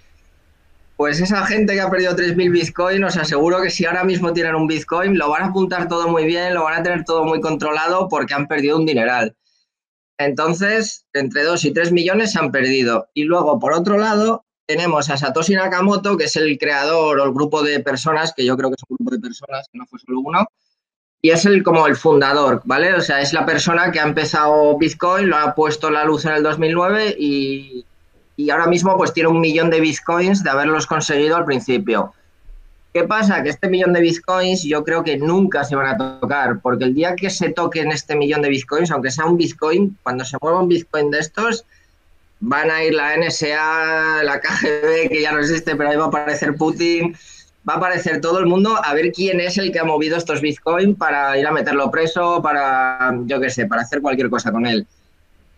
Pues 1.03 1.21
esa 1.21 1.45
gente 1.45 1.75
que 1.75 1.81
ha 1.81 1.91
perdido 1.91 2.15
3.000 2.15 2.53
Bitcoin, 2.53 3.03
os 3.03 3.17
aseguro 3.17 3.61
que 3.61 3.71
si 3.71 3.85
ahora 3.85 4.05
mismo 4.05 4.33
tienen 4.33 4.55
un 4.55 4.69
Bitcoin, 4.69 5.19
lo 5.19 5.31
van 5.31 5.43
a 5.43 5.47
apuntar 5.47 5.89
todo 5.89 6.07
muy 6.07 6.27
bien, 6.27 6.55
lo 6.55 6.63
van 6.63 6.79
a 6.79 6.83
tener 6.85 7.03
todo 7.03 7.25
muy 7.25 7.41
controlado 7.41 8.09
porque 8.09 8.35
han 8.35 8.47
perdido 8.47 8.77
un 8.77 8.87
dineral. 8.87 9.37
Entonces, 10.17 11.05
entre 11.13 11.43
2 11.43 11.65
y 11.65 11.73
3 11.73 11.91
millones 11.91 12.31
se 12.31 12.39
han 12.39 12.53
perdido. 12.53 13.09
Y 13.15 13.25
luego, 13.25 13.59
por 13.59 13.73
otro 13.73 13.99
lado, 13.99 14.45
tenemos 14.65 15.11
a 15.11 15.17
Satoshi 15.17 15.57
Nakamoto, 15.57 16.17
que 16.17 16.27
es 16.27 16.37
el 16.37 16.57
creador 16.57 17.19
o 17.19 17.25
el 17.25 17.33
grupo 17.33 17.65
de 17.65 17.81
personas, 17.81 18.33
que 18.33 18.45
yo 18.45 18.57
creo 18.57 18.71
que 18.71 18.77
es 18.77 18.85
un 18.89 18.97
grupo 18.97 19.11
de 19.11 19.21
personas, 19.21 19.67
que 19.73 19.79
no 19.79 19.87
fue 19.87 19.99
solo 19.99 20.21
uno, 20.21 20.47
y 21.21 21.31
es 21.31 21.45
el 21.47 21.65
como 21.65 21.89
el 21.89 21.97
fundador, 21.97 22.63
¿vale? 22.65 22.95
O 22.95 23.01
sea, 23.01 23.21
es 23.21 23.33
la 23.33 23.45
persona 23.45 23.91
que 23.91 23.99
ha 23.99 24.05
empezado 24.05 24.79
Bitcoin, 24.79 25.31
lo 25.31 25.37
ha 25.37 25.53
puesto 25.57 25.91
la 25.91 26.05
luz 26.05 26.27
en 26.27 26.35
el 26.35 26.45
2009 26.45 27.17
y, 27.19 27.87
y 28.43 28.51
ahora 28.51 28.67
mismo 28.67 28.97
pues 28.97 29.13
tiene 29.13 29.29
un 29.29 29.41
millón 29.41 29.71
de 29.71 29.81
Bitcoins 29.81 30.43
de 30.43 30.51
haberlos 30.51 30.87
conseguido 30.87 31.37
al 31.37 31.45
principio. 31.45 32.13
¿Qué 32.93 33.05
pasa? 33.05 33.43
Que 33.43 33.51
este 33.51 33.69
millón 33.69 33.93
de 33.93 34.01
Bitcoins 34.01 34.65
yo 34.65 34.83
creo 34.83 35.05
que 35.05 35.17
nunca 35.17 35.63
se 35.65 35.77
van 35.77 35.87
a 35.87 35.97
tocar, 36.21 36.61
porque 36.61 36.85
el 36.85 36.95
día 36.95 37.15
que 37.15 37.31
se 37.31 37.51
toquen 37.51 37.93
este 37.93 38.17
millón 38.17 38.43
de 38.43 38.49
Bitcoins, 38.49 38.91
aunque 38.91 39.13
sea 39.13 39.27
un 39.27 39.37
Bitcoin, 39.37 39.97
cuando 40.03 40.25
se 40.25 40.37
mueva 40.43 40.61
un 40.61 40.69
Bitcoin 40.69 41.11
de 41.13 41.21
estos, 41.21 41.65
van 42.41 42.71
a 42.71 42.83
ir 42.83 42.95
la 42.95 43.17
NSA, 43.17 44.25
la 44.25 44.41
KGB, 44.41 45.09
que 45.09 45.23
ya 45.23 45.31
no 45.31 45.39
existe, 45.39 45.77
pero 45.77 45.91
ahí 45.91 45.97
va 45.97 46.07
a 46.07 46.09
aparecer 46.09 46.57
Putin, 46.57 47.17
va 47.67 47.75
a 47.75 47.77
aparecer 47.77 48.21
todo 48.21 48.41
el 48.41 48.47
mundo 48.47 48.77
a 48.83 48.93
ver 48.93 49.13
quién 49.13 49.41
es 49.41 49.57
el 49.57 49.71
que 49.71 49.79
ha 49.79 49.85
movido 49.85 50.17
estos 50.17 50.41
Bitcoin 50.41 50.97
para 50.97 51.39
ir 51.39 51.47
a 51.47 51.53
meterlo 51.53 51.93
preso, 51.93 52.43
para, 52.43 53.17
yo 53.25 53.41
qué 53.41 53.51
sé, 53.51 53.67
para 53.67 53.83
hacer 53.83 54.03
cualquier 54.03 54.29
cosa 54.29 54.51
con 54.51 54.67
él. 54.67 54.85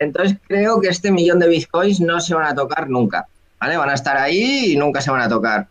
Entonces 0.04 0.38
creo 0.46 0.80
que 0.80 0.88
este 0.88 1.10
millón 1.10 1.38
de 1.38 1.48
Bitcoins 1.48 2.00
no 2.00 2.20
se 2.20 2.34
van 2.34 2.46
a 2.46 2.54
tocar 2.54 2.88
nunca, 2.88 3.26
¿vale? 3.60 3.76
Van 3.76 3.90
a 3.90 3.94
estar 3.94 4.16
ahí 4.16 4.72
y 4.72 4.76
nunca 4.76 5.00
se 5.00 5.10
van 5.10 5.22
a 5.22 5.28
tocar. 5.28 5.66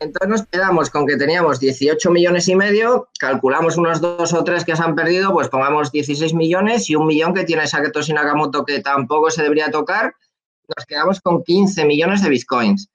Entonces 0.00 0.28
nos 0.28 0.46
quedamos 0.46 0.90
con 0.90 1.06
que 1.06 1.16
teníamos 1.16 1.58
18 1.58 2.10
millones 2.10 2.48
y 2.48 2.54
medio, 2.54 3.08
calculamos 3.18 3.76
unos 3.76 4.00
dos 4.00 4.32
o 4.32 4.44
tres 4.44 4.64
que 4.64 4.76
se 4.76 4.82
han 4.82 4.94
perdido, 4.94 5.32
pues 5.32 5.48
pongamos 5.48 5.90
16 5.90 6.34
millones 6.34 6.88
y 6.88 6.94
un 6.94 7.06
millón 7.06 7.34
que 7.34 7.44
tiene 7.44 7.66
Satoshi 7.66 8.12
Nakamoto 8.12 8.64
que 8.64 8.80
tampoco 8.80 9.30
se 9.30 9.42
debería 9.42 9.70
tocar, 9.70 10.14
nos 10.76 10.86
quedamos 10.86 11.20
con 11.20 11.42
15 11.42 11.84
millones 11.84 12.22
de 12.22 12.28
bitcoins. 12.28 12.88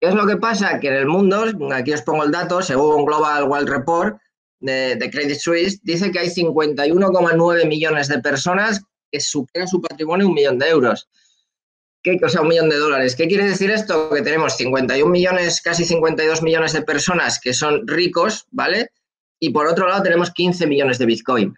¿Qué 0.00 0.08
es 0.08 0.14
lo 0.14 0.26
que 0.26 0.36
pasa? 0.36 0.78
Que 0.80 0.88
en 0.88 0.94
el 0.94 1.06
mundo, 1.06 1.44
aquí 1.72 1.92
os 1.92 2.02
pongo 2.02 2.24
el 2.24 2.30
dato, 2.30 2.62
según 2.62 3.04
Global 3.04 3.44
World 3.44 3.68
Report 3.68 4.16
de, 4.60 5.10
Credit 5.12 5.38
Suisse, 5.38 5.80
dice 5.82 6.10
que 6.12 6.20
hay 6.20 6.28
51,9 6.28 7.66
millones 7.66 8.08
de 8.08 8.20
personas 8.20 8.82
que 9.12 9.20
superan 9.20 9.68
su 9.68 9.80
patrimonio 9.80 10.26
un 10.26 10.34
millón 10.34 10.58
de 10.58 10.70
euros. 10.70 11.08
¿Qué, 12.02 12.18
o 12.20 12.28
sea, 12.28 12.40
un 12.40 12.48
millón 12.48 12.68
de 12.68 12.78
dólares. 12.78 13.14
¿Qué 13.14 13.28
quiere 13.28 13.44
decir 13.44 13.70
esto? 13.70 14.10
Que 14.10 14.22
tenemos 14.22 14.56
51 14.56 15.08
millones, 15.08 15.60
casi 15.60 15.84
52 15.84 16.42
millones 16.42 16.72
de 16.72 16.82
personas 16.82 17.38
que 17.38 17.52
son 17.52 17.86
ricos, 17.86 18.46
¿vale? 18.50 18.90
Y 19.38 19.50
por 19.50 19.68
otro 19.68 19.86
lado 19.86 20.02
tenemos 20.02 20.32
15 20.32 20.66
millones 20.66 20.98
de 20.98 21.06
Bitcoin. 21.06 21.54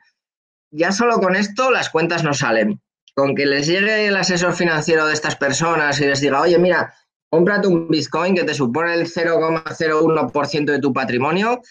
Ya 0.71 0.93
solo 0.93 1.19
con 1.19 1.37
esto 1.37 1.71
las 1.71 1.89
cuentas 1.89 2.25
no 2.25 2.35
salen 2.35 2.83
con 3.15 3.35
que 3.35 3.47
les 3.47 3.67
llegue 3.67 4.09
el 4.09 4.17
asesor 4.17 4.55
financiero 4.55 5.07
de 5.07 5.15
estas 5.15 5.37
personas 5.37 6.01
y 6.01 6.07
les 6.07 6.21
diga, 6.21 6.41
oye, 6.41 6.59
mira, 6.59 6.93
cómprate 7.31 7.69
un 7.69 7.89
Bitcoin 7.89 8.35
que 8.35 8.45
te 8.45 8.55
supone 8.55 8.95
el 8.95 9.07
0,01% 9.07 10.65
de 10.65 10.81
tu 10.81 10.93
patrimonio, 10.93 11.63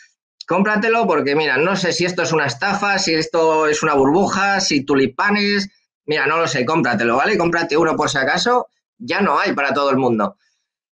cómpratelo 0.46 1.06
porque, 1.08 1.36
mira, 1.36 1.58
no 1.58 1.76
sé 1.76 1.94
si 1.94 2.06
esto 2.06 2.24
es 2.24 2.32
una 2.32 2.46
estafa, 2.46 2.98
si 3.00 3.14
esto 3.14 3.68
es 3.68 3.84
una 3.84 3.94
burbuja, 3.94 4.60
si 4.60 4.86
tulipanes, 4.86 5.70
mira, 6.06 6.26
no 6.28 6.38
lo 6.38 6.48
sé, 6.48 6.66
cómpratelo, 6.66 7.18
¿vale? 7.18 7.38
Cómprate 7.38 7.78
uno 7.78 7.96
por 7.96 8.10
si 8.10 8.18
acaso, 8.18 8.68
ya 8.98 9.22
no 9.22 9.40
hay 9.40 9.54
para 9.54 9.74
todo 9.74 9.90
el 9.90 9.98
mundo. 9.98 10.38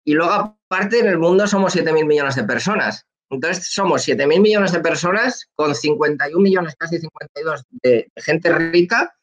Y 0.06 0.14
luego, 0.14 0.34
aparte, 0.34 1.00
en 1.00 1.08
el 1.08 1.18
mundo 1.18 1.48
somos 1.48 1.76
7.000 1.76 2.06
millones 2.06 2.36
de 2.36 2.44
personas. 2.44 3.06
Entonces, 3.30 3.68
somos 3.72 4.08
7.000 4.08 4.42
millones 4.42 4.72
de 4.72 4.80
personas 4.80 5.50
con 5.56 5.74
51 5.74 6.42
millones, 6.42 6.76
casi 6.78 7.00
52 7.00 7.64
de 7.82 8.12
gente 8.18 8.54
rica 8.54 9.16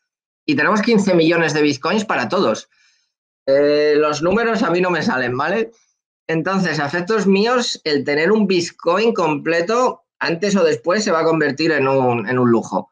y 0.46 0.56
tenemos 0.56 0.83
15 0.83 1.14
millones 1.14 1.54
de 1.54 1.62
bitcoins 1.62 2.04
para 2.04 2.28
todos. 2.28 2.68
Eh, 3.46 3.94
los 3.96 4.22
números 4.22 4.62
a 4.62 4.70
mí 4.70 4.80
no 4.80 4.90
me 4.90 5.02
salen, 5.02 5.37
¿vale? 5.37 5.70
Entonces, 6.26 6.78
a 6.80 6.87
efectos 6.87 7.26
míos, 7.26 7.80
el 7.85 8.04
tener 8.04 8.33
un 8.33 8.46
bitcoin 8.46 9.12
completo 9.12 10.04
antes 10.20 10.54
o 10.56 10.64
después 10.64 11.02
se 11.02 11.11
va 11.11 11.20
a 11.20 11.24
convertir 11.24 11.72
en 11.72 11.88
un, 11.88 12.28
en 12.28 12.38
un 12.38 12.50
lujo. 12.50 12.90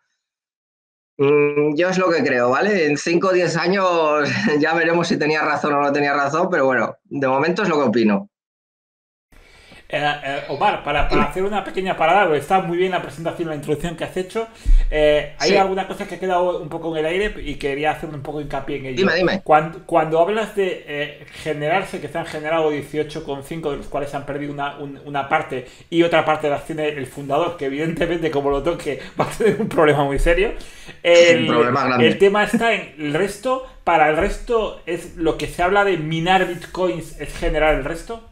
Mm, 1.18 1.74
yo 1.74 1.88
es 1.88 1.98
lo 1.98 2.10
que 2.10 2.22
creo, 2.22 2.50
¿vale? 2.50 2.86
En 2.86 2.96
5 2.96 3.28
o 3.28 3.32
10 3.32 3.56
años 3.56 4.28
ya 4.60 4.74
veremos 4.74 5.08
si 5.08 5.18
tenía 5.18 5.42
razón 5.42 5.74
o 5.74 5.82
no 5.82 5.92
tenía 5.92 6.14
razón, 6.14 6.48
pero 6.50 6.66
bueno, 6.66 6.96
de 7.04 7.28
momento 7.28 7.62
es 7.62 7.68
lo 7.68 7.76
que 7.76 7.88
opino. 7.88 8.30
Eh, 9.90 9.96
eh, 10.22 10.42
Omar, 10.48 10.84
para, 10.84 11.06
hacer 11.06 11.42
una 11.42 11.64
pequeña 11.64 11.96
parada, 11.96 12.36
está 12.36 12.60
muy 12.60 12.76
bien 12.76 12.90
la 12.90 13.00
presentación, 13.00 13.48
la 13.48 13.54
introducción 13.54 13.96
que 13.96 14.04
has 14.04 14.14
hecho. 14.18 14.46
Eh, 14.90 15.34
hay 15.38 15.56
alguna 15.56 15.88
cosa 15.88 16.06
que 16.06 16.16
ha 16.16 16.20
quedado 16.20 16.60
un 16.60 16.68
poco 16.68 16.94
en 16.94 17.06
el 17.06 17.10
aire 17.10 17.34
y 17.42 17.54
quería 17.54 17.92
hacer 17.92 18.10
un 18.10 18.20
poco 18.20 18.42
hincapié 18.42 18.76
en 18.76 18.86
ello. 18.86 18.96
Dime, 18.98 19.14
dime. 19.14 19.40
Cuando, 19.42 19.86
cuando 19.86 20.20
hablas 20.20 20.54
de 20.54 21.24
generarse, 21.42 22.02
que 22.02 22.08
se 22.08 22.18
han 22.18 22.26
generado 22.26 22.70
18,5, 22.70 23.70
de 23.70 23.76
los 23.78 23.86
cuales 23.86 24.10
se 24.10 24.18
han 24.18 24.26
perdido 24.26 24.52
una, 24.52 24.76
una, 24.76 25.26
parte 25.26 25.66
y 25.88 26.02
otra 26.02 26.22
parte 26.22 26.48
de 26.48 26.50
la 26.50 26.56
acción 26.58 26.76
del 26.76 27.06
fundador, 27.06 27.56
que 27.56 27.64
evidentemente, 27.64 28.30
como 28.30 28.50
lo 28.50 28.62
toque, 28.62 29.00
va 29.18 29.24
a 29.24 29.30
tener 29.30 29.58
un 29.58 29.70
problema 29.70 30.04
muy 30.04 30.18
serio. 30.18 30.52
El, 31.02 31.50
el 32.00 32.18
tema 32.18 32.44
está 32.44 32.74
en 32.74 32.94
el 32.98 33.14
resto. 33.14 33.66
Para 33.84 34.10
el 34.10 34.18
resto, 34.18 34.82
es 34.84 35.16
lo 35.16 35.38
que 35.38 35.46
se 35.46 35.62
habla 35.62 35.82
de 35.82 35.96
minar 35.96 36.46
bitcoins, 36.46 37.18
es 37.18 37.34
generar 37.34 37.74
el 37.74 37.84
resto. 37.84 38.27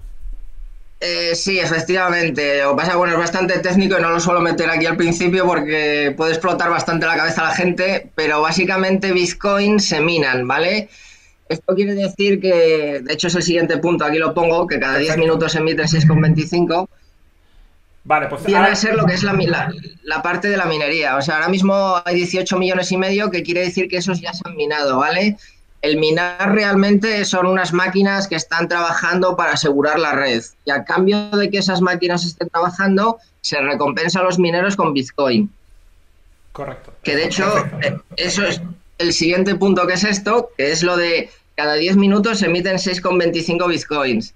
Eh, 0.98 1.35
sí, 1.35 1.59
efectivamente. 1.59 2.62
Lo 2.62 2.70
que 2.70 2.76
pasa 2.76 2.96
bueno, 2.96 3.14
es 3.14 3.18
bastante 3.18 3.59
técnico 3.59 3.98
y 3.98 4.02
no 4.02 4.11
lo 4.11 4.20
suelo 4.20 4.40
meter 4.40 4.70
aquí 4.70 4.87
al 4.87 4.96
principio 4.96 5.44
porque 5.44 6.14
puede 6.16 6.32
explotar 6.32 6.70
bastante 6.70 7.06
la 7.06 7.16
cabeza 7.16 7.42
a 7.42 7.48
la 7.50 7.54
gente, 7.54 8.11
pero 8.14 8.40
básicamente 8.40 9.12
Bitcoin 9.12 9.78
se 9.78 10.00
minan, 10.00 10.48
¿vale? 10.48 10.88
Esto 11.48 11.74
quiere 11.74 11.94
decir 11.94 12.40
que, 12.40 13.00
de 13.02 13.12
hecho 13.12 13.28
es 13.28 13.35
el 13.37 13.42
siguiente 13.42 13.76
punto, 13.78 14.04
aquí 14.04 14.18
lo 14.18 14.35
pongo, 14.35 14.66
que 14.66 14.80
cada 14.80 14.98
10 14.98 15.18
minutos 15.18 15.52
se 15.52 15.59
emiten 15.59 15.87
6,25. 15.87 16.88
Vale, 18.02 18.28
pues 18.28 18.44
Viene 18.44 18.68
a 18.68 18.74
ser 18.74 18.94
lo 18.94 19.04
que 19.04 19.14
es 19.14 19.22
la, 19.22 19.32
la, 19.32 19.72
la, 20.04 20.22
parte 20.22 20.48
de 20.48 20.56
la 20.56 20.66
minería. 20.66 21.16
O 21.16 21.22
sea, 21.22 21.37
ahora 21.37 21.48
mismo 21.48 22.00
hay 22.04 22.14
18 22.14 22.56
millones 22.56 22.90
y 22.92 22.96
medio, 22.96 23.30
que 23.30 23.42
quiere 23.42 23.62
decir 23.62 23.88
que 23.88 23.96
esos 23.96 24.20
ya 24.20 24.32
se 24.32 24.42
han 24.44 24.56
minado, 24.56 24.98
¿vale? 24.98 25.37
El 25.82 25.98
minar 25.98 26.52
realmente 26.52 27.24
son 27.24 27.46
unas 27.46 27.72
máquinas 27.72 28.26
que 28.28 28.34
están 28.34 28.68
trabajando 28.68 29.36
para 29.36 29.52
asegurar 29.52 29.98
la 29.98 30.12
red. 30.12 30.42
Y 30.64 30.70
a 30.70 30.84
cambio 30.84 31.30
de 31.30 31.50
que 31.50 31.58
esas 31.58 31.80
máquinas 31.80 32.24
estén 32.24 32.48
trabajando, 32.48 33.18
se 33.40 33.60
recompensa 33.60 34.20
a 34.20 34.24
los 34.24 34.38
mineros 34.38 34.74
con 34.74 34.92
Bitcoin. 34.92 35.50
Correcto. 36.52 36.92
Que 37.02 37.14
de 37.16 37.26
hecho, 37.26 37.44
eh, 37.82 37.96
eso 38.16 38.44
es 38.44 38.60
el 38.98 39.12
siguiente 39.12 39.54
punto 39.54 39.86
que 39.86 39.94
es 39.94 40.04
esto, 40.04 40.50
que 40.56 40.72
es 40.72 40.82
lo 40.82 40.96
de 40.96 41.30
cada 41.56 41.74
10 41.74 41.96
minutos 41.96 42.40
se 42.40 42.46
emiten 42.46 42.76
6,25 42.76 43.68
Bitcoins. 43.68 44.34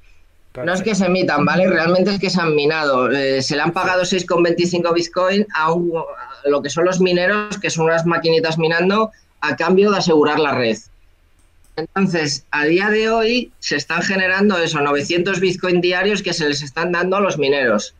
Perfecto. 0.52 0.64
No 0.66 0.72
es 0.72 0.82
que 0.82 0.94
se 0.94 1.06
emitan, 1.06 1.44
¿vale? 1.44 1.68
Realmente 1.68 2.10
es 2.10 2.18
que 2.18 2.30
se 2.30 2.40
han 2.40 2.56
minado. 2.56 3.10
Eh, 3.10 3.40
se 3.42 3.54
le 3.54 3.62
han 3.62 3.72
pagado 3.72 4.02
6,25 4.02 4.92
Bitcoin 4.92 5.46
a, 5.54 5.72
un, 5.72 5.92
a 5.96 6.48
lo 6.48 6.62
que 6.62 6.70
son 6.70 6.86
los 6.86 7.00
mineros, 7.00 7.58
que 7.58 7.70
son 7.70 7.84
unas 7.84 8.04
maquinitas 8.06 8.58
minando, 8.58 9.12
a 9.40 9.54
cambio 9.54 9.92
de 9.92 9.98
asegurar 9.98 10.40
la 10.40 10.52
red. 10.54 10.76
Entonces, 11.76 12.44
a 12.50 12.64
día 12.64 12.90
de 12.90 13.10
hoy 13.10 13.52
se 13.58 13.76
están 13.76 14.02
generando 14.02 14.58
eso, 14.58 14.80
900 14.80 15.40
Bitcoin 15.40 15.80
diarios 15.80 16.22
que 16.22 16.32
se 16.32 16.48
les 16.48 16.62
están 16.62 16.92
dando 16.92 17.16
a 17.16 17.20
los 17.20 17.38
mineros. 17.38 17.94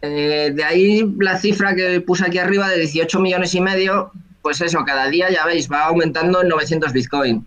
Eh, 0.00 0.52
de 0.54 0.64
ahí 0.64 1.04
la 1.18 1.38
cifra 1.38 1.74
que 1.74 2.00
puse 2.00 2.24
aquí 2.24 2.38
arriba 2.38 2.68
de 2.68 2.78
18 2.78 3.18
millones 3.20 3.54
y 3.54 3.60
medio, 3.60 4.12
pues 4.42 4.60
eso, 4.60 4.84
cada 4.84 5.08
día 5.08 5.30
ya 5.30 5.44
veis, 5.44 5.70
va 5.70 5.84
aumentando 5.84 6.42
en 6.42 6.48
900 6.48 6.92
Bitcoin. 6.92 7.46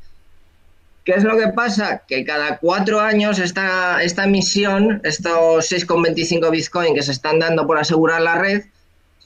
¿Qué 1.03 1.13
es 1.13 1.23
lo 1.23 1.37
que 1.37 1.47
pasa? 1.47 2.03
Que 2.07 2.23
cada 2.23 2.57
cuatro 2.57 2.99
años 2.99 3.39
esta, 3.39 4.03
esta 4.03 4.25
emisión, 4.25 5.01
estos 5.03 5.71
6,25 5.71 6.51
Bitcoin 6.51 6.93
que 6.93 7.01
se 7.01 7.11
están 7.11 7.39
dando 7.39 7.65
por 7.65 7.79
asegurar 7.79 8.21
la 8.21 8.37
red, 8.37 8.65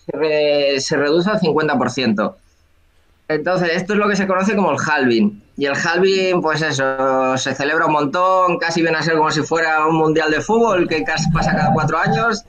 se, 0.06 0.18
re, 0.18 0.80
se 0.80 0.96
reduce 0.96 1.30
al 1.30 1.40
50%. 1.40 2.36
Entonces, 3.28 3.70
esto 3.74 3.94
es 3.94 4.00
lo 4.00 4.08
que 4.08 4.16
se 4.16 4.28
conoce 4.28 4.56
como 4.56 4.72
el 4.72 4.78
halving. 4.78 5.44
Y 5.58 5.66
el 5.66 5.74
halving, 5.74 6.42
pues 6.42 6.62
eso, 6.62 7.38
se 7.38 7.56
celebra 7.56 7.86
un 7.86 7.94
montón, 7.94 8.58
casi 8.58 8.82
viene 8.82 8.98
a 8.98 9.04
ser 9.04 9.16
como 9.16 9.32
si 9.32 9.42
fuera 9.42 9.86
un 9.88 9.96
mundial 9.96 10.30
de 10.30 10.42
fútbol 10.42 10.88
que 10.88 11.04
casi 11.04 11.30
pasa 11.32 11.56
cada 11.56 11.72
cuatro 11.74 11.98
años. 11.98 12.44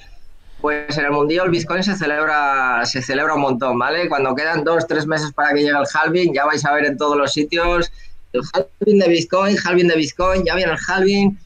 Pues 0.61 0.97
en 0.99 1.05
el 1.05 1.13
mundial 1.13 1.47
el 1.47 1.53
Bitcoin 1.53 1.85
se 1.85 1.95
celebra, 1.95 2.85
se 2.85 3.01
celebra 3.03 3.35
un 3.35 3.43
montón, 3.43 3.79
¿vale? 3.79 4.09
Cuando 4.09 4.35
quedan 4.35 4.65
dos, 4.65 4.87
tres 4.89 5.07
meses 5.07 5.33
para 5.33 5.51
que 5.51 5.61
llegue 5.61 5.71
el 5.71 5.87
halving, 5.93 6.35
ya 6.35 6.47
vais 6.47 6.65
a 6.65 6.73
ver 6.73 6.87
en 6.87 6.97
todos 6.97 7.17
los 7.17 7.33
sitios 7.33 7.93
el 8.33 8.43
halving 8.53 8.99
de 8.99 9.09
Bitcoin, 9.09 9.57
halving 9.63 9.89
de 9.89 9.97
Bitcoin, 9.97 10.45
ya 10.45 10.55
viene 10.55 10.73
el 10.73 10.79
halving. 10.87 11.39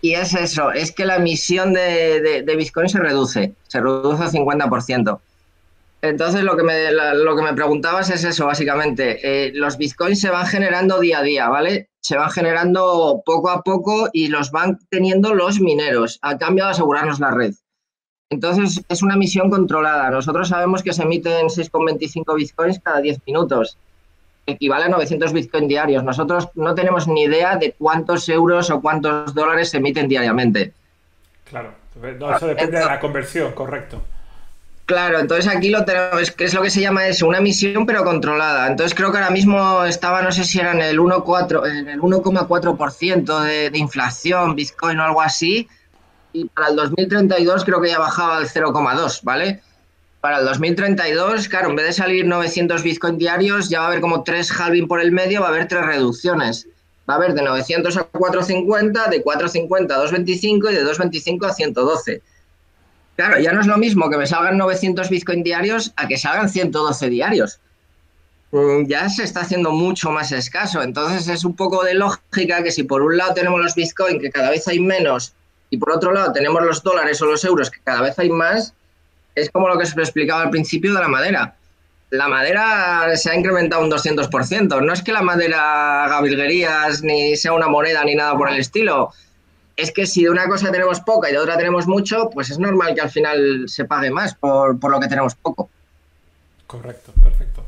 Y 0.00 0.14
es 0.14 0.34
eso, 0.34 0.72
es 0.72 0.92
que 0.92 1.04
la 1.04 1.16
emisión 1.16 1.72
de, 1.72 2.20
de, 2.20 2.42
de 2.42 2.56
Bitcoin 2.56 2.88
se 2.88 2.98
reduce, 2.98 3.54
se 3.66 3.80
reduce 3.80 4.22
al 4.22 4.30
50%. 4.30 5.18
Entonces, 6.02 6.42
lo 6.42 6.56
que 6.56 6.62
me, 6.62 6.92
la, 6.92 7.14
lo 7.14 7.34
que 7.34 7.42
me 7.42 7.54
preguntabas 7.54 8.10
es 8.10 8.24
eso, 8.24 8.46
básicamente. 8.46 9.18
Eh, 9.22 9.52
los 9.54 9.76
bitcoins 9.78 10.20
se 10.20 10.30
van 10.30 10.46
generando 10.46 11.00
día 11.00 11.18
a 11.18 11.22
día, 11.22 11.48
¿vale? 11.48 11.88
Se 12.00 12.16
van 12.16 12.30
generando 12.30 13.22
poco 13.24 13.50
a 13.50 13.62
poco 13.62 14.08
y 14.12 14.28
los 14.28 14.50
van 14.50 14.78
teniendo 14.90 15.34
los 15.34 15.60
mineros, 15.60 16.18
a 16.22 16.38
cambio 16.38 16.64
de 16.64 16.70
asegurarnos 16.70 17.18
la 17.18 17.32
red. 17.32 17.54
Entonces, 18.28 18.84
es 18.88 19.02
una 19.02 19.16
misión 19.16 19.50
controlada. 19.50 20.10
Nosotros 20.10 20.48
sabemos 20.48 20.82
que 20.82 20.92
se 20.92 21.02
emiten 21.02 21.46
6,25 21.46 22.36
bitcoins 22.36 22.80
cada 22.80 23.00
10 23.00 23.20
minutos. 23.26 23.78
Equivale 24.46 24.84
a 24.84 24.88
900 24.88 25.32
bitcoins 25.32 25.68
diarios. 25.68 26.04
Nosotros 26.04 26.48
no 26.54 26.74
tenemos 26.74 27.08
ni 27.08 27.22
idea 27.22 27.56
de 27.56 27.72
cuántos 27.72 28.28
euros 28.28 28.70
o 28.70 28.80
cuántos 28.80 29.34
dólares 29.34 29.70
se 29.70 29.78
emiten 29.78 30.08
diariamente. 30.08 30.72
Claro, 31.44 31.74
no, 31.94 32.36
eso 32.36 32.46
depende 32.46 32.64
Entonces, 32.64 32.70
de 32.70 32.86
la 32.86 33.00
conversión, 33.00 33.52
correcto. 33.52 34.02
Claro, 34.86 35.18
entonces 35.18 35.52
aquí 35.52 35.68
lo 35.70 35.84
tenemos, 35.84 36.30
que 36.30 36.44
es 36.44 36.54
lo 36.54 36.62
que 36.62 36.70
se 36.70 36.80
llama 36.80 37.08
eso, 37.08 37.26
una 37.26 37.38
emisión 37.38 37.86
pero 37.86 38.04
controlada. 38.04 38.68
Entonces 38.68 38.94
creo 38.94 39.10
que 39.10 39.18
ahora 39.18 39.30
mismo 39.30 39.84
estaba, 39.84 40.22
no 40.22 40.30
sé 40.30 40.44
si 40.44 40.60
era 40.60 40.70
en 40.72 40.80
el 40.80 41.00
1,4% 41.00 43.40
de, 43.40 43.70
de 43.70 43.78
inflación, 43.78 44.54
Bitcoin 44.54 45.00
o 45.00 45.02
algo 45.02 45.20
así, 45.20 45.68
y 46.32 46.44
para 46.44 46.68
el 46.68 46.76
2032 46.76 47.64
creo 47.64 47.80
que 47.80 47.88
ya 47.88 47.98
bajaba 47.98 48.36
al 48.36 48.48
0,2, 48.48 49.20
¿vale? 49.24 49.60
Para 50.20 50.38
el 50.38 50.44
2032, 50.44 51.48
claro, 51.48 51.70
en 51.70 51.76
vez 51.76 51.86
de 51.86 51.92
salir 51.92 52.24
900 52.26 52.80
Bitcoin 52.82 53.18
diarios, 53.18 53.68
ya 53.68 53.80
va 53.80 53.86
a 53.86 53.88
haber 53.88 54.00
como 54.00 54.22
tres 54.22 54.52
halving 54.52 54.86
por 54.86 55.00
el 55.00 55.10
medio, 55.10 55.40
va 55.40 55.46
a 55.46 55.50
haber 55.50 55.66
tres 55.66 55.84
reducciones. 55.84 56.68
Va 57.08 57.14
a 57.14 57.16
haber 57.16 57.34
de 57.34 57.42
900 57.42 57.96
a 57.96 58.04
450, 58.04 59.08
de 59.08 59.22
450 59.22 59.94
a 59.94 59.98
225 59.98 60.70
y 60.70 60.74
de 60.74 60.82
225 60.82 61.46
a 61.46 61.54
112. 61.54 62.22
Claro, 63.16 63.38
ya 63.38 63.52
no 63.52 63.62
es 63.62 63.66
lo 63.66 63.78
mismo 63.78 64.10
que 64.10 64.18
me 64.18 64.26
salgan 64.26 64.58
900 64.58 65.08
Bitcoin 65.08 65.42
diarios 65.42 65.92
a 65.96 66.06
que 66.06 66.18
salgan 66.18 66.50
112 66.50 67.08
diarios. 67.08 67.60
Ya 68.86 69.08
se 69.08 69.24
está 69.24 69.40
haciendo 69.40 69.72
mucho 69.72 70.10
más 70.10 70.32
escaso. 70.32 70.82
Entonces 70.82 71.26
es 71.28 71.44
un 71.44 71.56
poco 71.56 71.82
de 71.82 71.94
lógica 71.94 72.62
que 72.62 72.70
si 72.70 72.84
por 72.84 73.02
un 73.02 73.16
lado 73.16 73.34
tenemos 73.34 73.60
los 73.60 73.74
Bitcoin, 73.74 74.20
que 74.20 74.30
cada 74.30 74.50
vez 74.50 74.68
hay 74.68 74.80
menos, 74.80 75.34
y 75.70 75.78
por 75.78 75.92
otro 75.92 76.12
lado 76.12 76.32
tenemos 76.32 76.62
los 76.62 76.82
dólares 76.82 77.20
o 77.22 77.26
los 77.26 77.42
euros, 77.44 77.70
que 77.70 77.80
cada 77.80 78.02
vez 78.02 78.18
hay 78.18 78.30
más, 78.30 78.74
es 79.34 79.50
como 79.50 79.68
lo 79.68 79.76
que 79.76 79.84
os 79.84 79.96
explicaba 79.96 80.42
al 80.42 80.50
principio 80.50 80.94
de 80.94 81.00
la 81.00 81.08
madera. 81.08 81.56
La 82.10 82.28
madera 82.28 83.16
se 83.16 83.30
ha 83.30 83.34
incrementado 83.34 83.82
un 83.82 83.90
200%. 83.90 84.80
No 84.80 84.92
es 84.92 85.02
que 85.02 85.12
la 85.12 85.22
madera 85.22 86.04
haga 86.04 86.20
virguerías, 86.20 87.02
ni 87.02 87.36
sea 87.36 87.52
una 87.52 87.66
moneda, 87.66 88.04
ni 88.04 88.14
nada 88.14 88.36
por 88.36 88.48
el 88.48 88.58
estilo 88.58 89.12
es 89.76 89.92
que 89.92 90.06
si 90.06 90.24
de 90.24 90.30
una 90.30 90.48
cosa 90.48 90.72
tenemos 90.72 91.00
poca 91.00 91.28
y 91.28 91.32
de 91.32 91.38
otra 91.38 91.56
tenemos 91.56 91.86
mucho, 91.86 92.30
pues 92.30 92.50
es 92.50 92.58
normal 92.58 92.94
que 92.94 93.02
al 93.02 93.10
final 93.10 93.64
se 93.68 93.84
pague 93.84 94.10
más 94.10 94.34
por, 94.34 94.80
por 94.80 94.90
lo 94.90 94.98
que 94.98 95.08
tenemos 95.08 95.34
poco. 95.34 95.68
Correcto, 96.66 97.12
perfecto. 97.22 97.64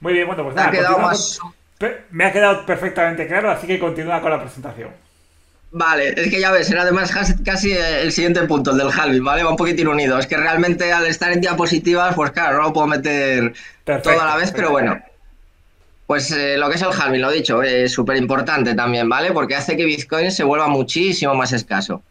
Muy 0.00 0.12
bien, 0.12 0.26
bueno, 0.26 0.44
pues 0.44 0.54
nada, 0.54 0.70
me 0.70 0.76
ha, 0.76 0.80
quedado 0.80 0.98
más... 0.98 1.38
con... 1.38 1.54
me 2.10 2.24
ha 2.26 2.32
quedado 2.32 2.66
perfectamente 2.66 3.26
claro, 3.26 3.50
así 3.50 3.66
que 3.66 3.78
continúa 3.78 4.20
con 4.20 4.30
la 4.30 4.40
presentación. 4.40 4.90
Vale, 5.72 6.14
es 6.16 6.30
que 6.30 6.40
ya 6.40 6.52
ves, 6.52 6.70
era 6.70 6.82
además 6.82 7.12
casi 7.44 7.72
el 7.72 8.12
siguiente 8.12 8.42
punto, 8.46 8.70
el 8.70 8.78
del 8.78 8.90
halving, 8.90 9.24
¿vale? 9.24 9.42
Va 9.42 9.50
un 9.50 9.56
poquitín 9.56 9.88
unido. 9.88 10.18
Es 10.18 10.26
que 10.26 10.36
realmente 10.36 10.92
al 10.92 11.06
estar 11.06 11.32
en 11.32 11.40
diapositivas, 11.40 12.14
pues 12.14 12.30
claro, 12.30 12.58
no 12.58 12.62
lo 12.64 12.72
puedo 12.72 12.86
meter 12.86 13.52
perfecto, 13.84 14.10
todo 14.10 14.22
a 14.22 14.26
la 14.26 14.36
vez, 14.36 14.52
perfecto. 14.52 14.56
pero 14.56 14.70
bueno. 14.70 15.02
Pues 16.06 16.30
eh, 16.30 16.56
lo 16.56 16.68
que 16.68 16.76
es 16.76 16.82
el 16.82 16.92
halving, 16.92 17.20
lo 17.20 17.30
dicho, 17.30 17.62
es 17.62 17.92
súper 17.92 18.16
importante 18.16 18.74
también, 18.74 19.08
¿vale? 19.08 19.32
Porque 19.32 19.56
hace 19.56 19.76
que 19.76 19.84
Bitcoin 19.84 20.30
se 20.30 20.44
vuelva 20.44 20.68
muchísimo 20.68 21.34
más 21.34 21.52
escaso. 21.52 22.02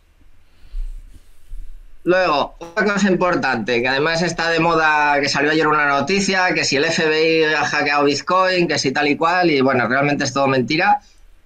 Luego, 2.03 2.55
otra 2.60 2.93
cosa 2.93 3.10
importante, 3.10 3.81
que 3.81 3.88
además 3.88 4.21
está 4.21 4.49
de 4.49 4.60
moda, 4.60 5.19
que 5.19 5.27
salió 5.27 5.49
ayer 5.49 5.67
una 5.67 5.88
noticia, 5.88 6.53
que 6.53 6.63
si 6.63 6.75
el 6.75 6.86
FBI 6.86 7.45
ha 7.45 7.65
hackeado 7.65 8.03
Bitcoin, 8.03 8.67
que 8.67 8.77
si 8.77 8.91
tal 8.91 9.08
y 9.08 9.15
cual, 9.15 9.49
y 9.49 9.62
bueno, 9.62 9.88
realmente 9.88 10.23
es 10.23 10.34
todo 10.34 10.45
mentira. 10.45 10.99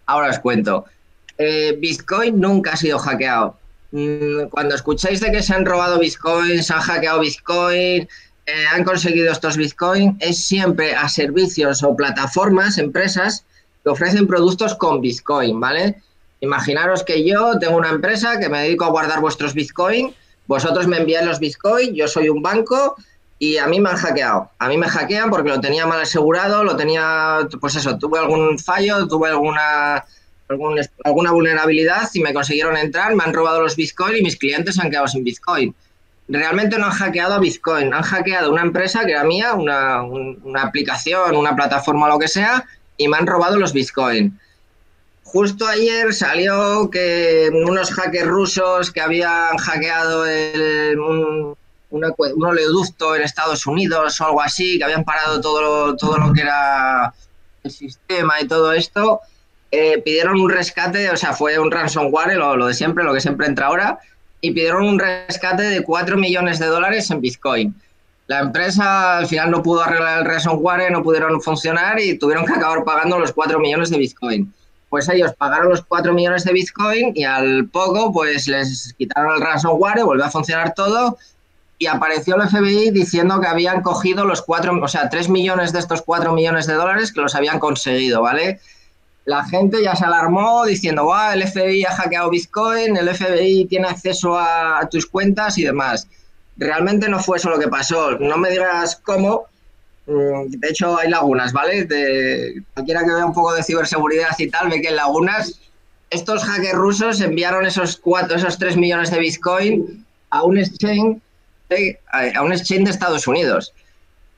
Ahora 0.05 0.29
os 0.29 0.39
cuento. 0.39 0.85
Eh, 1.37 1.77
Bitcoin 1.79 2.41
nunca 2.41 2.71
ha 2.71 2.77
sido 2.77 2.99
hackeado. 2.99 3.57
Mm, 3.91 4.49
cuando 4.49 4.75
escucháis 4.75 5.21
de 5.21 5.31
que 5.31 5.41
se 5.41 5.53
han 5.53 5.65
robado 5.65 5.97
Bitcoin, 5.97 6.61
se 6.61 6.73
han 6.73 6.81
hackeado 6.81 7.21
Bitcoin, 7.21 8.09
eh, 8.49 8.65
han 8.71 8.83
conseguido 8.83 9.31
estos 9.31 9.57
Bitcoin 9.57 10.17
es 10.19 10.43
siempre 10.43 10.95
a 10.95 11.07
servicios 11.07 11.83
o 11.83 11.95
plataformas, 11.95 12.79
empresas 12.79 13.45
que 13.83 13.91
ofrecen 13.91 14.25
productos 14.25 14.73
con 14.75 15.01
Bitcoin, 15.01 15.59
¿vale? 15.59 16.01
Imaginaros 16.41 17.03
que 17.03 17.23
yo 17.23 17.59
tengo 17.59 17.77
una 17.77 17.89
empresa 17.89 18.39
que 18.39 18.49
me 18.49 18.61
dedico 18.61 18.85
a 18.85 18.89
guardar 18.89 19.21
vuestros 19.21 19.53
Bitcoin, 19.53 20.15
vosotros 20.47 20.87
me 20.87 20.97
enviáis 20.97 21.27
los 21.27 21.39
Bitcoin, 21.39 21.93
yo 21.93 22.07
soy 22.07 22.29
un 22.29 22.41
banco 22.41 22.95
y 23.37 23.57
a 23.57 23.67
mí 23.67 23.79
me 23.79 23.89
han 23.89 23.97
hackeado. 23.97 24.49
A 24.57 24.67
mí 24.67 24.77
me 24.77 24.87
hackean 24.87 25.29
porque 25.29 25.49
lo 25.49 25.59
tenía 25.59 25.85
mal 25.85 26.01
asegurado, 26.01 26.63
lo 26.63 26.75
tenía, 26.75 27.47
pues 27.61 27.75
eso, 27.75 27.99
tuve 27.99 28.17
algún 28.17 28.57
fallo, 28.57 29.07
tuve 29.07 29.29
alguna, 29.29 30.03
algún, 30.47 30.79
alguna 31.03 31.31
vulnerabilidad 31.31 32.09
y 32.13 32.21
me 32.21 32.33
consiguieron 32.33 32.75
entrar, 32.77 33.13
me 33.15 33.23
han 33.23 33.33
robado 33.33 33.61
los 33.61 33.75
Bitcoin 33.75 34.17
y 34.17 34.21
mis 34.23 34.37
clientes 34.37 34.79
han 34.79 34.89
quedado 34.89 35.07
sin 35.07 35.23
Bitcoin 35.23 35.75
realmente 36.29 36.77
no 36.77 36.85
han 36.85 36.91
hackeado 36.91 37.33
a 37.33 37.39
Bitcoin, 37.39 37.93
han 37.93 38.03
hackeado 38.03 38.51
una 38.51 38.61
empresa 38.61 39.03
que 39.03 39.11
era 39.11 39.23
mía, 39.23 39.55
una, 39.55 40.03
una 40.03 40.61
aplicación, 40.61 41.35
una 41.35 41.55
plataforma, 41.55 42.07
lo 42.07 42.19
que 42.19 42.27
sea, 42.27 42.65
y 42.97 43.07
me 43.07 43.17
han 43.17 43.27
robado 43.27 43.57
los 43.57 43.73
Bitcoin. 43.73 44.39
Justo 45.23 45.67
ayer 45.67 46.13
salió 46.13 46.89
que 46.89 47.49
unos 47.53 47.91
hackers 47.91 48.27
rusos 48.27 48.91
que 48.91 49.01
habían 49.01 49.57
hackeado 49.57 50.25
el, 50.25 50.99
un, 50.99 51.55
una, 51.89 52.09
un 52.17 52.45
oleoducto 52.45 53.15
en 53.15 53.23
Estados 53.23 53.65
Unidos 53.65 54.21
o 54.21 54.25
algo 54.25 54.41
así, 54.41 54.77
que 54.77 54.83
habían 54.83 55.03
parado 55.03 55.41
todo 55.41 55.61
lo, 55.61 55.95
todo 55.95 56.17
lo 56.17 56.33
que 56.33 56.41
era 56.41 57.13
el 57.63 57.71
sistema 57.71 58.39
y 58.41 58.47
todo 58.47 58.73
esto, 58.73 59.21
eh, 59.71 60.01
pidieron 60.03 60.39
un 60.39 60.49
rescate, 60.49 61.09
o 61.09 61.17
sea, 61.17 61.33
fue 61.33 61.59
un 61.59 61.71
ransomware, 61.71 62.35
lo, 62.37 62.55
lo 62.55 62.67
de 62.67 62.73
siempre, 62.73 63.03
lo 63.03 63.13
que 63.13 63.21
siempre 63.21 63.47
entra 63.47 63.67
ahora, 63.67 63.99
y 64.41 64.51
pidieron 64.51 64.85
un 64.85 64.99
rescate 64.99 65.63
de 65.63 65.83
4 65.83 66.17
millones 66.17 66.59
de 66.59 66.67
dólares 66.67 67.09
en 67.11 67.21
Bitcoin. 67.21 67.75
La 68.27 68.39
empresa 68.39 69.17
al 69.17 69.27
final 69.27 69.49
no 69.49 69.63
pudo 69.63 69.81
arreglar 69.81 70.19
el 70.19 70.25
ransomware, 70.25 70.91
no 70.91 71.01
pudieron 71.01 71.41
funcionar 71.41 71.99
y 71.99 72.17
tuvieron 72.17 72.45
que 72.45 72.53
acabar 72.53 72.83
pagando 72.83 73.17
los 73.19 73.31
4 73.31 73.59
millones 73.59 73.89
de 73.89 73.97
Bitcoin. 73.97 74.53
Pues 74.89 75.09
ellos 75.09 75.33
pagaron 75.37 75.69
los 75.69 75.81
4 75.83 76.13
millones 76.13 76.43
de 76.43 76.53
Bitcoin 76.53 77.11
y 77.15 77.23
al 77.23 77.67
poco 77.67 78.13
pues 78.13 78.47
les 78.47 78.93
quitaron 78.97 79.35
el 79.35 79.41
ransomware, 79.41 80.03
volvió 80.03 80.25
a 80.25 80.31
funcionar 80.31 80.73
todo 80.73 81.17
y 81.79 81.87
apareció 81.87 82.35
el 82.35 82.47
FBI 82.47 82.91
diciendo 82.91 83.39
que 83.39 83.47
habían 83.47 83.81
cogido 83.81 84.25
los 84.25 84.41
4, 84.41 84.79
o 84.79 84.87
sea, 84.87 85.09
3 85.09 85.29
millones 85.29 85.73
de 85.73 85.79
estos 85.79 86.01
4 86.01 86.33
millones 86.33 86.67
de 86.67 86.73
dólares 86.73 87.11
que 87.11 87.21
los 87.21 87.33
habían 87.35 87.57
conseguido, 87.57 88.21
¿vale? 88.21 88.59
La 89.29 89.43
gente 89.45 89.83
ya 89.83 89.95
se 89.95 90.05
alarmó 90.05 90.65
diciendo, 90.65 91.03
wow, 91.03 91.31
el 91.33 91.47
FBI 91.47 91.83
ha 91.85 91.95
hackeado 91.95 92.29
Bitcoin, 92.29 92.97
el 92.97 93.09
FBI 93.15 93.65
tiene 93.65 93.87
acceso 93.87 94.37
a 94.37 94.87
tus 94.89 95.05
cuentas 95.05 95.57
y 95.57 95.63
demás 95.63 96.07
realmente 96.59 97.09
no 97.09 97.19
fue 97.19 97.37
eso 97.37 97.49
lo 97.49 97.57
que 97.57 97.67
pasó. 97.67 98.11
No 98.19 98.37
me 98.37 98.51
digas 98.51 98.97
cómo. 99.03 99.45
Mm, 100.05 100.49
de 100.49 100.67
hecho, 100.69 100.97
hay 100.97 101.09
lagunas, 101.09 101.53
¿vale? 101.53 101.87
Cualquiera 102.73 103.03
que 103.03 103.13
vea 103.13 103.25
un 103.25 103.33
poco 103.33 103.53
de 103.53 103.63
ciberseguridad 103.63 104.37
y 104.37 104.49
tal, 104.49 104.69
ve 104.69 104.81
que 104.81 104.89
en 104.89 104.97
lagunas 104.97 105.59
estos 106.09 106.43
hackers 106.43 106.73
rusos 106.73 107.21
enviaron 107.21 107.65
esos 107.65 107.97
cuatro, 107.97 108.35
esos 108.35 108.57
3 108.57 108.77
millones 108.77 109.11
de 109.11 109.19
Bitcoin 109.19 110.05
a 110.31 110.43
un 110.43 110.57
exchange 110.57 111.21
a 112.11 112.41
un 112.41 112.51
exchange 112.51 112.85
de 112.85 112.91
Estados 112.91 113.27
Unidos. 113.27 113.73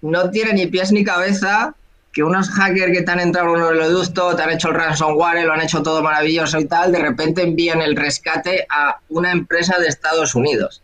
No 0.01 0.30
tiene 0.32 0.54
ni 0.54 0.67
pies 0.67 0.91
ni 0.91 1.04
cabeza 1.04 1.73
que 2.13 2.24
unos 2.24 2.50
hackers 2.50 2.91
que 2.91 3.04
te 3.04 3.12
han 3.12 3.19
entrado 3.19 3.50
en 3.50 3.62
un 3.62 3.67
oleoducto, 3.67 4.36
te 4.36 4.43
han 4.43 4.52
hecho 4.52 4.69
el 4.69 4.76
ransomware, 4.76 5.45
lo 5.45 5.54
han 5.54 5.62
hecho 5.62 5.82
todo 5.82 6.04
maravilloso 6.04 6.60
y 6.60 6.65
tal, 6.65 6.91
de 6.91 7.00
repente 7.00 7.43
envían 7.43 7.82
el 7.82 7.95
rescate 7.95 8.65
a 8.69 8.97
una 9.10 9.32
empresa 9.32 9.78
de 9.80 9.88
Estados 9.88 10.36
Unidos 10.36 10.82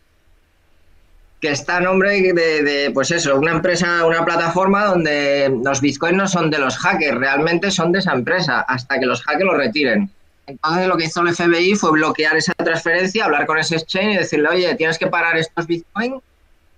que 1.40 1.50
está 1.50 1.76
a 1.76 1.80
nombre 1.80 2.20
de, 2.20 2.90
pues 2.92 3.10
eso, 3.10 3.36
una 3.36 3.52
empresa, 3.52 4.04
una 4.04 4.24
plataforma 4.24 4.86
donde 4.86 5.56
los 5.64 5.80
bitcoins 5.80 6.16
no 6.16 6.26
son 6.26 6.50
de 6.50 6.58
los 6.58 6.76
hackers, 6.78 7.16
realmente 7.16 7.70
son 7.70 7.92
de 7.92 8.00
esa 8.00 8.12
empresa, 8.12 8.60
hasta 8.62 8.98
que 8.98 9.06
los 9.06 9.22
hackers 9.22 9.44
lo 9.44 9.56
retiren. 9.56 10.10
Entonces 10.46 10.88
lo 10.88 10.96
que 10.96 11.04
hizo 11.04 11.20
el 11.20 11.34
FBI 11.34 11.74
fue 11.76 11.92
bloquear 11.92 12.36
esa 12.36 12.54
transferencia, 12.54 13.24
hablar 13.24 13.46
con 13.46 13.58
ese 13.58 13.76
exchange 13.76 14.14
y 14.14 14.18
decirle, 14.18 14.48
oye, 14.48 14.74
tienes 14.74 14.98
que 14.98 15.06
parar 15.06 15.36
estos 15.36 15.66
bitcoins 15.66 16.22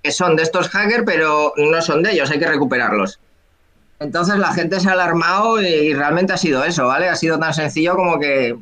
que 0.03 0.11
son 0.11 0.37
de 0.37 0.43
estos 0.43 0.69
hackers, 0.69 1.05
pero 1.07 1.55
no 1.57 1.81
son 1.81 2.03
de 2.03 2.13
ellos, 2.13 2.31
hay 2.31 2.39
que 2.39 2.47
recuperarlos. 2.47 3.19
Entonces 4.01 4.39
la 4.39 4.53
gente 4.55 4.81
se 4.81 4.89
ha 4.89 4.93
alarmado 4.93 5.61
y 5.61 5.93
realmente 5.95 6.33
ha 6.33 6.39
sido 6.39 6.65
eso, 6.65 6.87
¿vale? 6.87 7.09
Ha 7.09 7.17
sido 7.17 7.39
tan 7.39 7.53
sencillo 7.53 7.95
como 7.95 8.19
que 8.19 8.57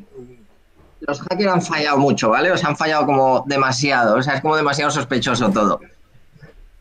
los 1.01 1.21
hackers 1.21 1.53
han 1.53 1.63
fallado 1.63 1.97
mucho, 1.99 2.31
¿vale? 2.31 2.51
O 2.51 2.57
sea, 2.59 2.71
han 2.71 2.77
fallado 2.77 3.07
como 3.07 3.45
demasiado, 3.47 4.17
o 4.17 4.23
sea, 4.23 4.35
es 4.35 4.41
como 4.41 4.57
demasiado 4.57 4.91
sospechoso 4.91 5.51
todo. 5.51 5.81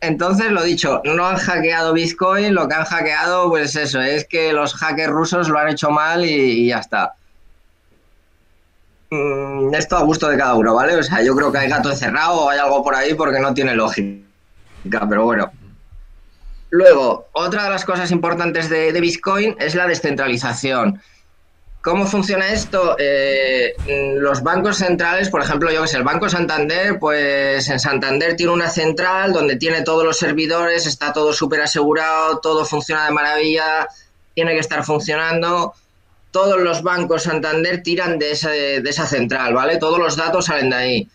Entonces, 0.00 0.50
lo 0.50 0.62
dicho, 0.64 1.00
no 1.04 1.26
han 1.26 1.36
hackeado 1.36 1.92
Bitcoin, 1.92 2.54
lo 2.54 2.66
que 2.68 2.74
han 2.74 2.84
hackeado, 2.84 3.48
pues 3.48 3.76
eso, 3.76 4.00
es 4.00 4.26
que 4.26 4.52
los 4.52 4.74
hackers 4.74 5.12
rusos 5.12 5.48
lo 5.48 5.58
han 5.58 5.68
hecho 5.68 5.90
mal 5.90 6.24
y, 6.24 6.66
ya 6.68 6.78
está. 6.78 7.14
Mm, 9.10 9.72
esto 9.72 9.96
a 9.96 10.02
gusto 10.02 10.28
de 10.28 10.36
cada 10.36 10.54
uno, 10.54 10.74
¿vale? 10.74 10.96
O 10.96 11.02
sea, 11.02 11.22
yo 11.22 11.34
creo 11.36 11.52
que 11.52 11.58
hay 11.58 11.68
gato 11.68 11.90
encerrado 11.90 12.42
o 12.42 12.50
hay 12.50 12.58
algo 12.58 12.82
por 12.82 12.94
ahí 12.96 13.14
porque 13.14 13.40
no 13.40 13.54
tiene 13.54 13.74
lógica, 13.74 14.20
pero 15.08 15.24
bueno. 15.24 15.50
Luego, 16.70 17.28
otra 17.32 17.64
de 17.64 17.70
las 17.70 17.84
cosas 17.84 18.10
importantes 18.10 18.68
de 18.68 19.00
Bitcoin 19.00 19.56
es 19.58 19.74
la 19.74 19.86
descentralización. 19.86 21.00
¿Cómo 21.80 22.06
funciona 22.06 22.48
esto? 22.48 22.96
Eh, 22.98 23.74
los 24.18 24.42
bancos 24.42 24.78
centrales, 24.78 25.30
por 25.30 25.42
ejemplo, 25.42 25.70
yo 25.70 25.82
que 25.82 25.88
sé, 25.88 25.96
el 25.96 26.02
Banco 26.02 26.28
Santander, 26.28 26.98
pues 26.98 27.68
en 27.68 27.78
Santander 27.78 28.36
tiene 28.36 28.52
una 28.52 28.68
central 28.68 29.32
donde 29.32 29.56
tiene 29.56 29.82
todos 29.82 30.04
los 30.04 30.18
servidores, 30.18 30.86
está 30.86 31.12
todo 31.12 31.32
súper 31.32 31.62
asegurado, 31.62 32.40
todo 32.40 32.64
funciona 32.64 33.06
de 33.06 33.12
maravilla, 33.12 33.88
tiene 34.34 34.52
que 34.52 34.58
estar 34.58 34.84
funcionando. 34.84 35.72
Todos 36.32 36.60
los 36.60 36.82
bancos 36.82 37.22
Santander 37.22 37.82
tiran 37.82 38.18
de, 38.18 38.80
de 38.82 38.90
esa 38.90 39.06
central, 39.06 39.54
¿vale? 39.54 39.78
Todos 39.78 39.98
los 39.98 40.16
datos 40.16 40.46
salen 40.46 40.70
de 40.70 40.76
ahí. 40.76 41.08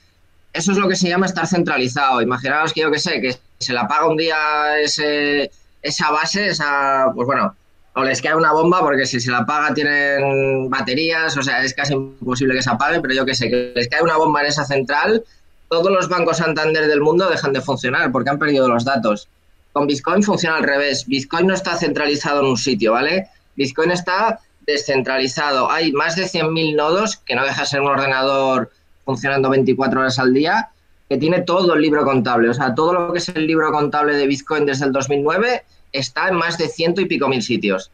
Eso 0.53 0.71
es 0.71 0.77
lo 0.77 0.87
que 0.87 0.95
se 0.95 1.09
llama 1.09 1.25
estar 1.25 1.45
centralizado. 1.45 2.21
Imaginaos 2.21 2.73
que 2.73 2.81
yo 2.81 2.89
que 2.89 2.99
sé, 2.99 3.19
que 3.21 3.37
se 3.63 3.73
la 3.73 3.87
paga 3.87 4.07
un 4.07 4.17
día 4.17 4.79
ese, 4.79 5.49
esa 5.81 6.11
base, 6.11 6.47
esa, 6.47 7.07
pues 7.15 7.25
bueno, 7.25 7.55
o 7.95 8.03
les 8.03 8.21
cae 8.21 8.35
una 8.35 8.51
bomba 8.51 8.81
porque 8.81 9.05
si 9.05 9.19
se 9.19 9.31
la 9.31 9.39
apaga 9.39 9.73
tienen 9.73 10.69
baterías, 10.69 11.35
o 11.37 11.43
sea, 11.43 11.63
es 11.63 11.73
casi 11.73 11.93
imposible 11.93 12.55
que 12.55 12.61
se 12.61 12.69
apague, 12.69 12.99
pero 13.01 13.13
yo 13.13 13.25
que 13.25 13.35
sé, 13.35 13.49
que 13.49 13.73
les 13.75 13.87
cae 13.87 14.01
una 14.01 14.17
bomba 14.17 14.41
en 14.41 14.47
esa 14.47 14.65
central, 14.65 15.23
todos 15.69 15.91
los 15.91 16.09
bancos 16.09 16.37
Santander 16.37 16.87
del 16.87 17.01
mundo 17.01 17.29
dejan 17.29 17.53
de 17.53 17.61
funcionar 17.61 18.11
porque 18.11 18.29
han 18.29 18.39
perdido 18.39 18.67
los 18.67 18.85
datos. 18.85 19.27
Con 19.71 19.87
Bitcoin 19.87 20.21
funciona 20.21 20.57
al 20.57 20.63
revés. 20.63 21.07
Bitcoin 21.07 21.47
no 21.47 21.55
está 21.55 21.75
centralizado 21.75 22.41
en 22.41 22.45
un 22.47 22.57
sitio, 22.57 22.91
¿vale? 22.91 23.27
Bitcoin 23.55 23.89
está 23.89 24.39
descentralizado. 24.67 25.71
Hay 25.71 25.91
más 25.91 26.15
de 26.15 26.25
100.000 26.25 26.75
nodos, 26.75 27.17
que 27.17 27.35
no 27.35 27.43
deja 27.43 27.61
de 27.61 27.67
ser 27.67 27.81
un 27.81 27.87
ordenador 27.87 28.71
funcionando 29.03 29.49
24 29.49 29.99
horas 29.99 30.19
al 30.19 30.33
día, 30.33 30.69
que 31.13 31.19
tiene 31.19 31.41
todo 31.41 31.75
el 31.75 31.81
libro 31.83 32.03
contable. 32.03 32.49
O 32.49 32.55
sea, 32.55 32.73
todo 32.73 32.91
lo 32.91 33.13
que 33.13 33.19
es 33.19 33.29
el 33.29 33.45
libro 33.45 33.71
contable 33.71 34.15
de 34.15 34.25
Bitcoin 34.25 34.65
desde 34.65 34.85
el 34.85 34.91
2009 34.91 35.63
está 35.91 36.29
en 36.29 36.37
más 36.37 36.57
de 36.57 36.67
ciento 36.67 37.01
y 37.01 37.05
pico 37.05 37.27
mil 37.27 37.43
sitios. 37.43 37.91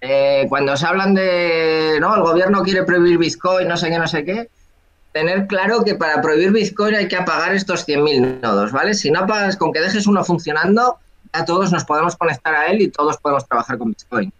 Eh, 0.00 0.46
cuando 0.48 0.74
se 0.74 0.86
hablan 0.86 1.12
de, 1.12 1.98
no, 2.00 2.16
el 2.16 2.22
gobierno 2.22 2.62
quiere 2.62 2.84
prohibir 2.84 3.18
Bitcoin, 3.18 3.68
no 3.68 3.76
sé 3.76 3.90
qué, 3.90 3.98
no 3.98 4.08
sé 4.08 4.24
qué, 4.24 4.48
tener 5.12 5.48
claro 5.48 5.84
que 5.84 5.96
para 5.96 6.22
prohibir 6.22 6.50
Bitcoin 6.50 6.94
hay 6.94 7.08
que 7.08 7.16
apagar 7.16 7.54
estos 7.54 7.86
100.000 7.86 8.40
nodos, 8.40 8.72
¿vale? 8.72 8.94
Si 8.94 9.10
no 9.10 9.20
apagas 9.20 9.58
con 9.58 9.70
que 9.70 9.80
dejes 9.80 10.06
uno 10.06 10.24
funcionando, 10.24 10.96
ya 11.34 11.44
todos 11.44 11.70
nos 11.70 11.84
podemos 11.84 12.16
conectar 12.16 12.54
a 12.54 12.68
él 12.68 12.80
y 12.80 12.88
todos 12.88 13.18
podemos 13.18 13.46
trabajar 13.46 13.76
con 13.76 13.90
Bitcoin. 13.90 14.32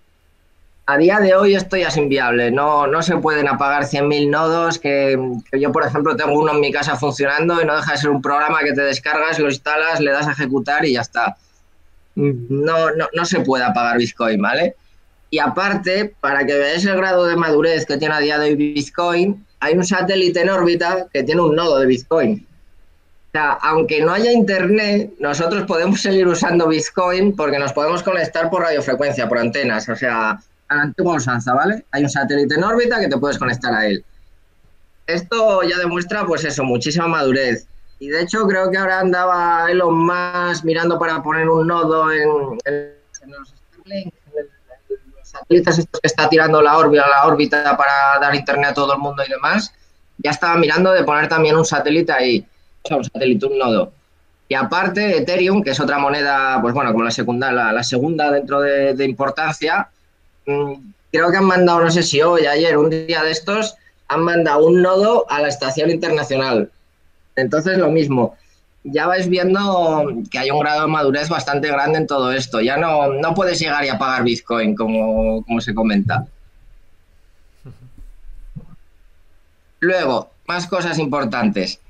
A 0.86 0.96
día 0.96 1.20
de 1.20 1.34
hoy 1.34 1.54
esto 1.54 1.76
ya 1.76 1.88
es 1.88 1.96
inviable, 1.96 2.50
no, 2.50 2.86
no 2.86 3.00
se 3.02 3.16
pueden 3.18 3.46
apagar 3.46 3.84
100.000 3.84 4.28
nodos, 4.28 4.78
que, 4.78 5.16
que, 5.50 5.60
yo 5.60 5.70
por 5.70 5.86
ejemplo 5.86 6.16
tengo 6.16 6.36
uno 6.36 6.52
en 6.52 6.60
mi 6.60 6.72
casa 6.72 6.96
funcionando 6.96 7.62
y 7.62 7.64
no 7.64 7.76
deja 7.76 7.92
de 7.92 7.98
ser 7.98 8.10
un 8.10 8.20
programa 8.20 8.60
que 8.60 8.72
te 8.72 8.80
descargas, 8.82 9.38
lo 9.38 9.46
instalas, 9.46 10.00
le 10.00 10.10
das 10.10 10.26
a 10.26 10.32
ejecutar 10.32 10.84
y 10.84 10.94
ya 10.94 11.02
está 11.02 11.36
no, 12.14 12.90
no, 12.90 13.08
no 13.12 13.24
se 13.24 13.40
puede 13.40 13.64
apagar 13.64 13.98
Bitcoin, 13.98 14.40
¿vale? 14.40 14.76
Y 15.30 15.38
aparte, 15.38 16.14
para 16.20 16.44
que 16.44 16.54
veáis 16.54 16.84
el 16.84 16.96
grado 16.96 17.26
de 17.26 17.36
madurez 17.36 17.86
que 17.86 17.96
tiene 17.96 18.14
a 18.14 18.20
día 18.20 18.38
de 18.38 18.48
hoy 18.48 18.56
Bitcoin, 18.56 19.46
hay 19.60 19.74
un 19.74 19.84
satélite 19.84 20.40
en 20.40 20.50
órbita 20.50 21.06
que 21.12 21.22
tiene 21.22 21.40
un 21.40 21.54
nodo 21.54 21.78
de 21.78 21.86
Bitcoin. 21.86 22.46
O 23.28 23.30
sea, 23.32 23.52
aunque 23.62 24.02
no 24.02 24.12
haya 24.12 24.32
internet, 24.32 25.12
nosotros 25.20 25.64
podemos 25.64 26.02
seguir 26.02 26.26
usando 26.26 26.66
Bitcoin 26.66 27.36
porque 27.36 27.60
nos 27.60 27.72
podemos 27.72 28.02
conectar 28.02 28.50
por 28.50 28.62
radiofrecuencia, 28.62 29.28
por 29.28 29.38
antenas. 29.38 29.88
O 29.88 29.94
sea, 29.94 30.40
a 30.70 30.76
la 30.76 30.82
antigua 30.82 31.16
usanza, 31.16 31.52
¿vale? 31.52 31.84
Hay 31.90 32.04
un 32.04 32.08
satélite 32.08 32.54
en 32.54 32.64
órbita 32.64 33.00
que 33.00 33.08
te 33.08 33.18
puedes 33.18 33.38
conectar 33.38 33.74
a 33.74 33.86
él. 33.86 34.04
Esto 35.06 35.62
ya 35.64 35.76
demuestra, 35.78 36.24
pues 36.24 36.44
eso, 36.44 36.62
muchísima 36.62 37.08
madurez. 37.08 37.66
Y 37.98 38.08
de 38.08 38.22
hecho 38.22 38.46
creo 38.46 38.70
que 38.70 38.78
ahora 38.78 39.00
andaba 39.00 39.70
Elon 39.70 40.06
Musk 40.06 40.64
mirando 40.64 40.98
para 40.98 41.22
poner 41.22 41.48
un 41.48 41.66
nodo 41.66 42.10
en, 42.12 42.28
los 43.26 43.54
satélites 45.22 45.78
estos 45.78 46.00
que 46.00 46.06
está 46.06 46.28
tirando 46.28 46.62
la 46.62 46.78
órbita, 46.78 47.06
la 47.06 47.26
órbita 47.26 47.76
para 47.76 48.18
dar 48.20 48.34
internet 48.34 48.70
a 48.70 48.74
todo 48.74 48.94
el 48.94 49.00
mundo 49.00 49.22
y 49.26 49.30
demás. 49.30 49.74
Ya 50.18 50.30
estaba 50.30 50.56
mirando 50.56 50.92
de 50.92 51.02
poner 51.02 51.28
también 51.28 51.56
un 51.56 51.64
satélite 51.64 52.12
ahí, 52.12 52.46
o 52.82 52.88
sea, 52.88 52.96
un 52.96 53.04
satélite, 53.04 53.46
un 53.46 53.58
nodo. 53.58 53.92
Y 54.48 54.54
aparte, 54.54 55.18
Ethereum, 55.18 55.62
que 55.62 55.70
es 55.70 55.80
otra 55.80 55.98
moneda, 55.98 56.58
pues 56.62 56.74
bueno, 56.74 56.92
como 56.92 57.04
la 57.04 57.10
segunda, 57.10 57.52
la, 57.52 57.82
segunda 57.82 58.30
dentro 58.30 58.60
de, 58.60 58.94
de 58.94 59.04
importancia, 59.04 59.88
creo 61.12 61.30
que 61.30 61.36
han 61.36 61.44
mandado, 61.44 61.80
no 61.80 61.90
sé 61.90 62.02
si 62.02 62.22
hoy, 62.22 62.46
ayer, 62.46 62.76
un 62.76 62.90
día 62.90 63.22
de 63.22 63.30
estos, 63.30 63.76
han 64.08 64.22
mandado 64.22 64.66
un 64.66 64.82
nodo 64.82 65.26
a 65.30 65.40
la 65.40 65.48
estación 65.48 65.90
internacional 65.90 66.70
entonces, 67.40 67.78
lo 67.78 67.90
mismo. 67.90 68.36
Ya 68.82 69.06
vais 69.06 69.28
viendo 69.28 70.08
que 70.30 70.38
hay 70.38 70.50
un 70.50 70.60
grado 70.60 70.82
de 70.82 70.86
madurez 70.88 71.28
bastante 71.28 71.68
grande 71.68 71.98
en 71.98 72.06
todo 72.06 72.32
esto. 72.32 72.60
Ya 72.60 72.76
no, 72.76 73.12
no 73.12 73.34
puedes 73.34 73.58
llegar 73.58 73.84
y 73.84 73.88
apagar 73.88 74.24
Bitcoin, 74.24 74.74
como, 74.74 75.44
se 75.60 75.74
comenta. 75.74 76.26
Luego, 79.80 80.30
más 80.46 80.66
cosas 80.66 80.98
importantes. 80.98 81.80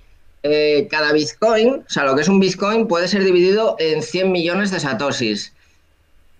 Eh, 0.42 0.88
cada 0.90 1.12
Bitcoin, 1.12 1.84
o 1.86 1.90
sea, 1.90 2.04
lo 2.04 2.14
que 2.14 2.22
es 2.22 2.28
un 2.28 2.40
Bitcoin, 2.40 2.88
puede 2.88 3.08
ser 3.08 3.24
dividido 3.24 3.76
en 3.78 4.02
100 4.02 4.32
millones 4.32 4.70
de 4.70 4.80
satoshis. 4.80 5.52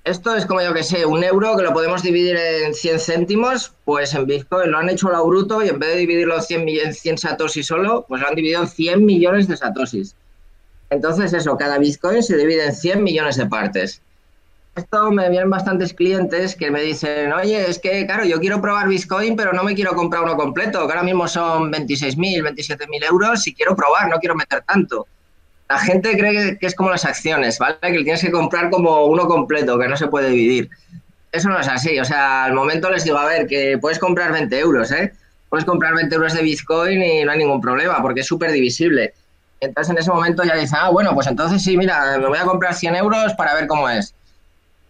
Esto 0.05 0.35
es 0.35 0.47
como 0.47 0.63
yo 0.63 0.73
que 0.73 0.83
sé, 0.83 1.05
un 1.05 1.23
euro 1.23 1.57
que 1.59 1.63
lo 1.63 1.75
podemos 1.75 2.03
dividir 2.03 2.35
en 2.35 2.73
100 2.73 3.01
céntimos, 3.01 3.75
pues 3.85 4.15
en 4.15 4.25
Bitcoin 4.25 4.71
lo 4.71 4.79
han 4.79 4.89
hecho 4.89 5.11
lo 5.11 5.27
bruto 5.27 5.63
y 5.63 5.69
en 5.69 5.79
vez 5.79 5.91
de 5.91 5.97
dividirlo 5.97 6.37
en 6.37 6.43
100, 6.43 6.69
en 6.69 6.95
100 6.95 7.19
satoshis 7.19 7.67
solo, 7.67 8.07
pues 8.09 8.23
lo 8.23 8.29
han 8.29 8.35
dividido 8.35 8.63
en 8.63 8.69
100 8.69 9.05
millones 9.05 9.47
de 9.47 9.59
satoshis. 9.59 10.17
Entonces 10.89 11.35
eso, 11.35 11.57
cada 11.59 11.77
Bitcoin 11.77 12.23
se 12.23 12.37
divide 12.39 12.65
en 12.65 12.75
100 12.75 13.03
millones 13.03 13.37
de 13.37 13.47
partes. 13.47 14.01
esto 14.75 15.11
me 15.11 15.29
vienen 15.29 15.51
bastantes 15.51 15.93
clientes 15.93 16.57
que 16.57 16.71
me 16.71 16.81
dicen, 16.81 17.33
oye, 17.35 17.69
es 17.69 17.79
que, 17.79 18.07
claro, 18.07 18.25
yo 18.25 18.41
quiero 18.41 18.63
probar 18.63 18.89
Bitcoin, 18.89 19.37
pero 19.37 19.53
no 19.53 19.63
me 19.63 19.75
quiero 19.75 19.95
comprar 19.95 20.23
uno 20.23 20.37
completo, 20.37 20.87
que 20.87 20.93
ahora 20.93 21.03
mismo 21.03 21.29
son 21.29 21.71
26.000, 21.71 22.43
27.000 22.43 23.05
euros 23.05 23.47
y 23.47 23.55
quiero 23.55 23.77
probar, 23.77 24.09
no 24.09 24.19
quiero 24.19 24.35
meter 24.35 24.63
tanto. 24.63 25.07
La 25.71 25.79
gente 25.79 26.19
cree 26.19 26.59
que 26.59 26.67
es 26.67 26.75
como 26.75 26.91
las 26.91 27.07
acciones, 27.07 27.59
¿vale? 27.59 27.79
Que 27.81 28.03
tienes 28.03 28.21
que 28.21 28.31
comprar 28.31 28.69
como 28.69 29.07
uno 29.07 29.27
completo, 29.27 29.79
que 29.79 29.89
no 29.89 29.97
se 29.97 30.09
puede 30.09 30.29
dividir. 30.29 30.69
Eso 31.33 31.49
no 31.49 31.59
es 31.59 31.69
así, 31.69 31.99
o 31.99 32.05
sea, 32.05 32.45
al 32.45 32.55
momento 32.55 32.91
les 32.91 33.05
digo, 33.05 33.17
a 33.17 33.27
ver, 33.27 33.47
que 33.47 33.79
puedes 33.79 33.99
comprar 33.99 34.33
20 34.33 34.59
euros, 34.59 34.91
¿eh? 34.91 35.13
Puedes 35.49 35.65
comprar 35.65 35.95
20 35.95 36.15
euros 36.15 36.35
de 36.35 36.43
Bitcoin 36.43 37.03
y 37.03 37.25
no 37.25 37.33
hay 37.33 37.39
ningún 37.39 37.61
problema, 37.61 38.03
porque 38.03 38.21
es 38.21 38.27
súper 38.27 38.53
divisible. 38.53 39.15
Entonces 39.61 39.91
en 39.91 39.99
ese 39.99 40.11
momento 40.11 40.43
ya 40.43 40.57
dicen, 40.57 40.79
ah, 40.81 40.91
bueno, 40.91 41.15
pues 41.15 41.29
entonces 41.29 41.63
sí, 41.63 41.77
mira, 41.77 42.19
me 42.19 42.27
voy 42.27 42.39
a 42.39 42.45
comprar 42.45 42.75
100 42.75 42.97
euros 42.97 43.33
para 43.35 43.55
ver 43.55 43.67
cómo 43.67 43.89
es 43.89 44.15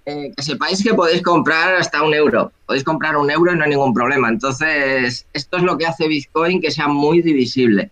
eh, 0.06 0.32
que 0.36 0.42
sepáis 0.42 0.82
que 0.82 0.94
podéis 0.94 1.22
comprar 1.22 1.74
hasta 1.74 2.02
un 2.02 2.14
euro. 2.14 2.52
Podéis 2.66 2.84
comprar 2.84 3.16
un 3.16 3.30
euro 3.30 3.52
y 3.52 3.56
no 3.56 3.64
hay 3.64 3.70
ningún 3.70 3.94
problema. 3.94 4.28
Entonces, 4.28 5.26
esto 5.32 5.56
es 5.58 5.62
lo 5.62 5.76
que 5.76 5.86
hace 5.86 6.08
Bitcoin 6.08 6.60
que 6.60 6.70
sea 6.70 6.88
muy 6.88 7.22
divisible. 7.22 7.90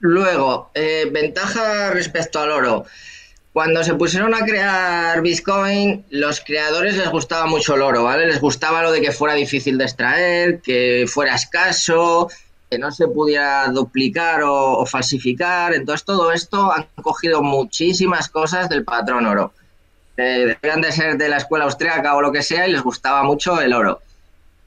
Luego, 0.00 0.70
eh, 0.74 1.08
ventaja 1.12 1.90
respecto 1.90 2.40
al 2.40 2.50
oro. 2.50 2.84
Cuando 3.52 3.82
se 3.82 3.94
pusieron 3.94 4.34
a 4.34 4.44
crear 4.44 5.20
Bitcoin, 5.22 6.04
los 6.10 6.40
creadores 6.40 6.96
les 6.96 7.10
gustaba 7.10 7.46
mucho 7.46 7.74
el 7.74 7.82
oro, 7.82 8.04
¿vale? 8.04 8.26
Les 8.26 8.40
gustaba 8.40 8.82
lo 8.82 8.92
de 8.92 9.00
que 9.00 9.12
fuera 9.12 9.34
difícil 9.34 9.76
de 9.76 9.84
extraer, 9.84 10.60
que 10.60 11.06
fuera 11.08 11.34
escaso, 11.34 12.28
que 12.70 12.78
no 12.78 12.92
se 12.92 13.08
pudiera 13.08 13.66
duplicar 13.68 14.42
o, 14.44 14.86
falsificar. 14.86 15.74
Entonces, 15.74 16.04
todo 16.04 16.32
esto 16.32 16.72
han 16.72 16.86
cogido 17.02 17.42
muchísimas 17.42 18.28
cosas 18.28 18.68
del 18.68 18.84
patrón 18.84 19.26
oro 19.26 19.52
eh, 20.16 20.56
debían 20.60 20.80
de 20.80 20.92
ser 20.92 21.16
de 21.16 21.28
la 21.28 21.38
escuela 21.38 21.64
austriaca 21.64 22.14
o 22.14 22.20
lo 22.20 22.30
que 22.30 22.42
sea 22.42 22.68
y 22.68 22.72
les 22.72 22.82
gustaba 22.82 23.22
mucho 23.22 23.60
el 23.60 23.72
oro. 23.72 24.00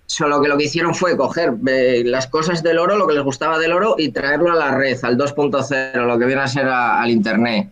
Solo 0.05 0.41
que 0.41 0.49
lo 0.49 0.57
que 0.57 0.65
hicieron 0.65 0.93
fue 0.93 1.17
coger 1.17 1.53
eh, 1.67 2.03
las 2.05 2.27
cosas 2.27 2.61
del 2.61 2.77
oro, 2.77 2.97
lo 2.97 3.07
que 3.07 3.13
les 3.13 3.23
gustaba 3.23 3.57
del 3.57 3.73
oro, 3.73 3.95
y 3.97 4.09
traerlo 4.09 4.51
a 4.51 4.55
la 4.55 4.75
red, 4.75 4.97
al 5.03 5.17
2.0, 5.17 6.05
lo 6.05 6.19
que 6.19 6.25
viene 6.25 6.41
a 6.41 6.47
ser 6.47 6.67
al 6.67 7.09
Internet. 7.09 7.69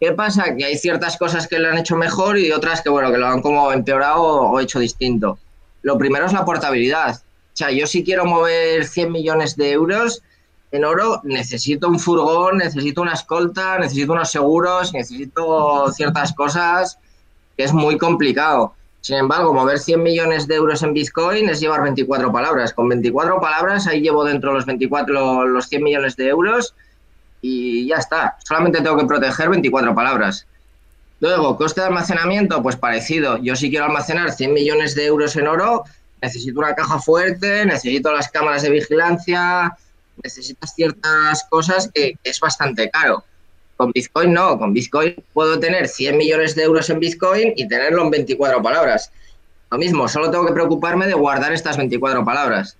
¿Qué 0.00 0.12
pasa? 0.12 0.54
Que 0.56 0.64
hay 0.64 0.78
ciertas 0.78 1.18
cosas 1.18 1.46
que 1.46 1.58
lo 1.58 1.68
han 1.68 1.76
hecho 1.76 1.96
mejor 1.96 2.38
y 2.38 2.50
otras 2.52 2.80
que, 2.80 2.88
bueno, 2.88 3.12
que 3.12 3.18
lo 3.18 3.26
han 3.26 3.42
como 3.42 3.70
empeorado 3.70 4.22
o 4.22 4.58
hecho 4.58 4.78
distinto. 4.78 5.38
Lo 5.82 5.98
primero 5.98 6.24
es 6.24 6.32
la 6.32 6.44
portabilidad. 6.44 7.16
O 7.16 7.56
sea, 7.56 7.70
yo 7.70 7.86
si 7.86 8.02
quiero 8.02 8.24
mover 8.24 8.86
100 8.86 9.12
millones 9.12 9.56
de 9.56 9.72
euros, 9.72 10.22
en 10.72 10.84
oro 10.84 11.20
necesito 11.24 11.88
un 11.88 11.98
furgón, 11.98 12.58
necesito 12.58 13.02
una 13.02 13.12
escolta, 13.12 13.78
necesito 13.78 14.12
unos 14.12 14.30
seguros, 14.30 14.94
necesito 14.94 15.90
ciertas 15.92 16.32
cosas 16.32 16.98
que 17.56 17.64
es 17.64 17.72
muy 17.72 17.98
complicado. 17.98 18.72
Sin 19.00 19.16
embargo, 19.16 19.54
mover 19.54 19.78
100 19.78 20.02
millones 20.02 20.46
de 20.46 20.56
euros 20.56 20.82
en 20.82 20.92
Bitcoin 20.92 21.48
es 21.48 21.60
llevar 21.60 21.82
24 21.82 22.30
palabras. 22.30 22.72
Con 22.74 22.88
24 22.88 23.40
palabras 23.40 23.86
ahí 23.86 24.02
llevo 24.02 24.24
dentro 24.24 24.52
los 24.52 24.66
24 24.66 25.46
los 25.46 25.68
100 25.68 25.82
millones 25.82 26.16
de 26.16 26.28
euros 26.28 26.74
y 27.40 27.88
ya 27.88 27.96
está. 27.96 28.36
Solamente 28.44 28.82
tengo 28.82 28.98
que 28.98 29.06
proteger 29.06 29.48
24 29.48 29.94
palabras. 29.94 30.46
Luego, 31.20 31.56
coste 31.56 31.80
de 31.80 31.88
almacenamiento, 31.88 32.62
pues 32.62 32.76
parecido. 32.76 33.38
Yo 33.38 33.56
si 33.56 33.70
quiero 33.70 33.86
almacenar 33.86 34.32
100 34.32 34.52
millones 34.52 34.94
de 34.94 35.06
euros 35.06 35.36
en 35.36 35.48
oro, 35.48 35.84
necesito 36.20 36.58
una 36.60 36.74
caja 36.74 36.98
fuerte, 36.98 37.64
necesito 37.64 38.12
las 38.12 38.28
cámaras 38.28 38.62
de 38.62 38.70
vigilancia, 38.70 39.76
necesitas 40.22 40.74
ciertas 40.74 41.46
cosas 41.48 41.90
que 41.92 42.18
es 42.22 42.40
bastante 42.40 42.90
caro. 42.90 43.24
Con 43.80 43.92
Bitcoin 43.92 44.34
no, 44.34 44.58
con 44.58 44.74
Bitcoin 44.74 45.14
puedo 45.32 45.58
tener 45.58 45.88
100 45.88 46.18
millones 46.18 46.54
de 46.54 46.64
euros 46.64 46.90
en 46.90 47.00
Bitcoin 47.00 47.54
y 47.56 47.66
tenerlo 47.66 48.02
en 48.02 48.10
24 48.10 48.62
palabras. 48.62 49.10
Lo 49.70 49.78
mismo, 49.78 50.06
solo 50.06 50.30
tengo 50.30 50.44
que 50.44 50.52
preocuparme 50.52 51.06
de 51.06 51.14
guardar 51.14 51.54
estas 51.54 51.78
24 51.78 52.22
palabras. 52.22 52.76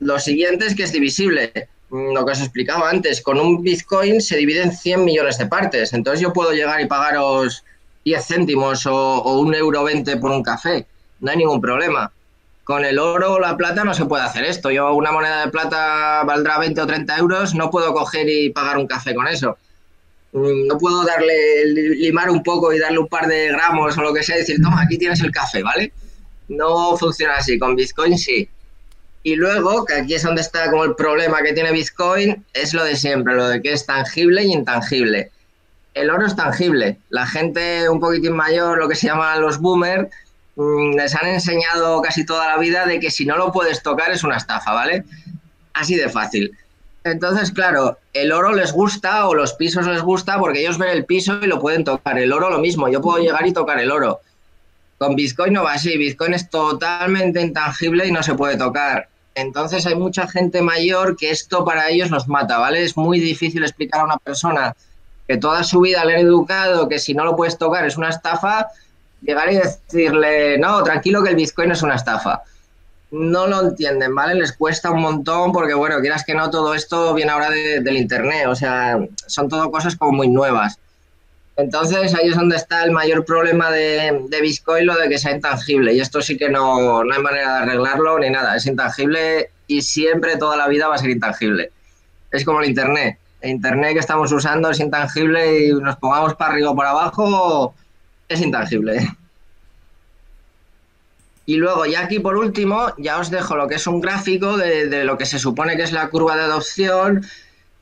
Lo 0.00 0.18
siguiente 0.18 0.66
es 0.66 0.74
que 0.74 0.82
es 0.82 0.90
divisible. 0.90 1.68
Mm, 1.90 2.14
lo 2.14 2.26
que 2.26 2.32
os 2.32 2.40
explicaba 2.40 2.90
antes, 2.90 3.22
con 3.22 3.38
un 3.38 3.62
Bitcoin 3.62 4.20
se 4.20 4.38
divide 4.38 4.62
en 4.62 4.72
100 4.72 5.04
millones 5.04 5.38
de 5.38 5.46
partes. 5.46 5.92
Entonces 5.92 6.20
yo 6.20 6.32
puedo 6.32 6.50
llegar 6.50 6.80
y 6.80 6.86
pagaros 6.86 7.62
10 8.04 8.26
céntimos 8.26 8.84
o, 8.86 9.22
o 9.22 9.38
un 9.38 9.54
euro 9.54 9.84
20 9.84 10.16
por 10.16 10.32
un 10.32 10.42
café. 10.42 10.84
No 11.20 11.30
hay 11.30 11.36
ningún 11.36 11.60
problema 11.60 12.10
con 12.64 12.84
el 12.84 12.98
oro 12.98 13.34
o 13.34 13.40
la 13.40 13.56
plata 13.56 13.84
no 13.84 13.94
se 13.94 14.06
puede 14.06 14.24
hacer 14.24 14.44
esto. 14.44 14.72
Yo 14.72 14.92
una 14.94 15.12
moneda 15.12 15.44
de 15.44 15.52
plata 15.52 16.24
valdrá 16.24 16.58
20 16.58 16.80
o 16.80 16.86
30 16.88 17.18
euros, 17.18 17.54
no 17.54 17.70
puedo 17.70 17.94
coger 17.94 18.28
y 18.28 18.50
pagar 18.50 18.78
un 18.78 18.88
café 18.88 19.14
con 19.14 19.28
eso. 19.28 19.56
Mm, 20.32 20.66
no 20.66 20.78
puedo 20.78 21.04
darle, 21.04 21.66
limar 21.66 22.30
un 22.30 22.42
poco 22.42 22.72
y 22.72 22.78
darle 22.78 22.98
un 22.98 23.08
par 23.08 23.26
de 23.26 23.48
gramos 23.48 23.96
o 23.96 24.02
lo 24.02 24.12
que 24.12 24.22
sea 24.22 24.36
y 24.36 24.40
decir, 24.40 24.60
toma, 24.62 24.82
aquí 24.82 24.98
tienes 24.98 25.20
el 25.20 25.30
café, 25.30 25.62
¿vale? 25.62 25.92
No 26.48 26.96
funciona 26.96 27.36
así, 27.36 27.58
con 27.58 27.76
Bitcoin 27.76 28.18
sí. 28.18 28.48
Y 29.22 29.36
luego, 29.36 29.84
que 29.84 29.94
aquí 29.94 30.14
es 30.14 30.22
donde 30.22 30.40
está 30.40 30.70
como 30.70 30.84
el 30.84 30.94
problema 30.96 31.42
que 31.42 31.52
tiene 31.52 31.72
Bitcoin, 31.72 32.44
es 32.54 32.74
lo 32.74 32.84
de 32.84 32.96
siempre, 32.96 33.34
lo 33.34 33.48
de 33.48 33.62
que 33.62 33.72
es 33.72 33.86
tangible 33.86 34.42
y 34.44 34.52
intangible. 34.52 35.30
El 35.94 36.10
oro 36.10 36.26
es 36.26 36.34
tangible. 36.34 36.98
La 37.10 37.26
gente 37.26 37.88
un 37.88 38.00
poquitín 38.00 38.32
mayor, 38.32 38.78
lo 38.78 38.88
que 38.88 38.96
se 38.96 39.06
llama 39.06 39.36
los 39.36 39.58
boomers, 39.58 40.08
Mm, 40.54 40.96
les 40.96 41.14
han 41.14 41.28
enseñado 41.28 42.02
casi 42.02 42.26
toda 42.26 42.46
la 42.48 42.58
vida 42.58 42.84
de 42.84 43.00
que 43.00 43.10
si 43.10 43.24
no 43.24 43.36
lo 43.36 43.52
puedes 43.52 43.82
tocar 43.82 44.10
es 44.10 44.22
una 44.22 44.36
estafa, 44.36 44.72
¿vale? 44.72 45.04
Así 45.72 45.94
de 45.94 46.08
fácil. 46.08 46.56
Entonces, 47.04 47.50
claro, 47.50 47.98
el 48.12 48.30
oro 48.32 48.52
les 48.52 48.72
gusta 48.72 49.28
o 49.28 49.34
los 49.34 49.54
pisos 49.54 49.86
les 49.86 50.02
gusta 50.02 50.38
porque 50.38 50.60
ellos 50.60 50.78
ven 50.78 50.90
el 50.90 51.04
piso 51.04 51.38
y 51.42 51.46
lo 51.46 51.60
pueden 51.60 51.84
tocar. 51.84 52.18
El 52.18 52.32
oro 52.32 52.50
lo 52.50 52.58
mismo, 52.58 52.88
yo 52.88 53.00
puedo 53.00 53.18
llegar 53.18 53.46
y 53.46 53.52
tocar 53.52 53.80
el 53.80 53.90
oro. 53.90 54.20
Con 54.98 55.16
Bitcoin 55.16 55.52
no 55.54 55.64
va 55.64 55.72
así, 55.72 55.98
Bitcoin 55.98 56.34
es 56.34 56.48
totalmente 56.48 57.40
intangible 57.40 58.06
y 58.06 58.12
no 58.12 58.22
se 58.22 58.34
puede 58.34 58.56
tocar. 58.56 59.08
Entonces 59.34 59.84
hay 59.86 59.96
mucha 59.96 60.28
gente 60.28 60.62
mayor 60.62 61.16
que 61.16 61.30
esto 61.30 61.64
para 61.64 61.88
ellos 61.88 62.10
los 62.10 62.28
mata, 62.28 62.58
¿vale? 62.58 62.84
Es 62.84 62.96
muy 62.96 63.18
difícil 63.18 63.64
explicar 63.64 64.00
a 64.00 64.04
una 64.04 64.18
persona 64.18 64.76
que 65.26 65.38
toda 65.38 65.64
su 65.64 65.80
vida 65.80 66.04
le 66.04 66.14
han 66.14 66.20
educado 66.20 66.88
que 66.88 66.98
si 66.98 67.14
no 67.14 67.24
lo 67.24 67.34
puedes 67.34 67.58
tocar 67.58 67.86
es 67.86 67.96
una 67.96 68.10
estafa, 68.10 68.68
llegar 69.22 69.50
y 69.52 69.56
decirle, 69.56 70.58
no, 70.58 70.82
tranquilo 70.82 71.22
que 71.22 71.30
el 71.30 71.36
Bitcoin 71.36 71.72
es 71.72 71.82
una 71.82 71.96
estafa. 71.96 72.42
No 73.12 73.46
lo 73.46 73.60
entienden, 73.60 74.14
¿vale? 74.14 74.34
Les 74.34 74.54
cuesta 74.54 74.90
un 74.90 75.02
montón 75.02 75.52
porque, 75.52 75.74
bueno, 75.74 76.00
quieras 76.00 76.24
que 76.24 76.34
no, 76.34 76.48
todo 76.50 76.74
esto 76.74 77.12
viene 77.12 77.30
ahora 77.30 77.50
del 77.50 77.96
Internet, 77.96 78.46
o 78.48 78.54
sea, 78.54 78.98
son 79.26 79.50
todo 79.50 79.70
cosas 79.70 79.96
como 79.96 80.12
muy 80.12 80.28
nuevas. 80.28 80.78
Entonces 81.56 82.14
ahí 82.14 82.28
es 82.28 82.36
donde 82.36 82.56
está 82.56 82.82
el 82.84 82.90
mayor 82.90 83.26
problema 83.26 83.70
de, 83.70 84.24
de 84.28 84.40
Bitcoin, 84.40 84.86
lo 84.86 84.96
de 84.96 85.10
que 85.10 85.18
sea 85.18 85.32
intangible. 85.32 85.92
Y 85.92 86.00
esto 86.00 86.22
sí 86.22 86.38
que 86.38 86.48
no, 86.48 87.04
no 87.04 87.14
hay 87.14 87.20
manera 87.20 87.56
de 87.56 87.62
arreglarlo 87.64 88.18
ni 88.18 88.30
nada. 88.30 88.56
Es 88.56 88.64
intangible 88.64 89.50
y 89.66 89.82
siempre, 89.82 90.38
toda 90.38 90.56
la 90.56 90.68
vida 90.68 90.88
va 90.88 90.94
a 90.94 90.98
ser 90.98 91.10
intangible. 91.10 91.70
Es 92.30 92.46
como 92.46 92.62
el 92.62 92.70
Internet. 92.70 93.18
El 93.42 93.50
Internet 93.50 93.92
que 93.92 93.98
estamos 93.98 94.32
usando 94.32 94.70
es 94.70 94.80
intangible 94.80 95.66
y 95.66 95.72
nos 95.74 95.96
pongamos 95.96 96.34
para 96.34 96.52
arriba 96.52 96.70
o 96.70 96.76
para 96.76 96.90
abajo, 96.90 97.74
es 98.28 98.40
intangible. 98.40 99.06
Y 101.44 101.56
luego, 101.56 101.86
ya 101.86 102.00
aquí 102.00 102.20
por 102.20 102.36
último, 102.36 102.92
ya 102.98 103.18
os 103.18 103.30
dejo 103.30 103.56
lo 103.56 103.66
que 103.68 103.74
es 103.74 103.86
un 103.86 104.00
gráfico 104.00 104.56
de, 104.56 105.04
lo 105.04 105.18
que 105.18 105.26
se 105.26 105.38
supone 105.38 105.76
que 105.76 105.82
es 105.82 105.92
la 105.92 106.08
curva 106.08 106.36
de 106.36 106.42
adopción, 106.42 107.26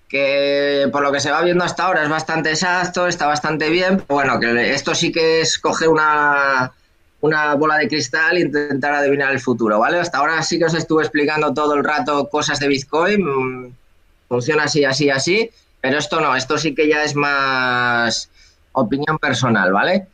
que 0.09 0.89
por 0.91 1.03
lo 1.03 1.13
que 1.13 1.21
se 1.21 1.31
va 1.31 1.43
viendo 1.43 1.65
hasta 1.65 1.85
ahora 1.85 2.03
es 2.03 2.09
bastante 2.09 2.51
exacto, 2.51 3.07
está 3.07 3.27
bastante 3.27 3.69
bien. 3.69 4.03
bueno, 4.09 4.41
que 4.41 4.73
esto 4.73 4.95
sí 4.95 5.13
que 5.13 5.43
es 5.43 5.59
coger 5.59 5.89
una, 5.89 6.73
una 7.21 7.55
bola 7.55 7.77
de 7.77 7.89
cristal 7.89 8.39
e 8.39 8.41
intentar 8.41 8.95
adivinar 8.95 9.33
el 9.33 9.41
futuro, 9.41 9.79
¿vale? 9.79 10.01
Hasta 10.01 10.19
ahora 10.19 10.43
sí 10.43 10.59
que 10.59 10.65
os 10.65 10.75
estuve 10.75 11.03
explicando 11.03 11.53
todo 11.53 11.75
el 11.75 11.85
rato 11.85 12.29
cosas 12.29 12.59
de 12.61 12.69
Bitcoin, 12.69 13.23
mm, 13.23 13.73
funciona 14.29 14.65
así, 14.65 14.85
así, 14.85 15.11
así, 15.11 15.51
pero 15.81 15.99
esto 15.99 16.21
no, 16.21 16.35
esto 16.35 16.57
sí 16.57 16.75
que 16.75 16.89
ya 16.89 17.05
es 17.05 17.15
más 17.15 18.31
opinión 18.73 19.19
personal, 19.19 19.73
¿vale? 19.73 20.07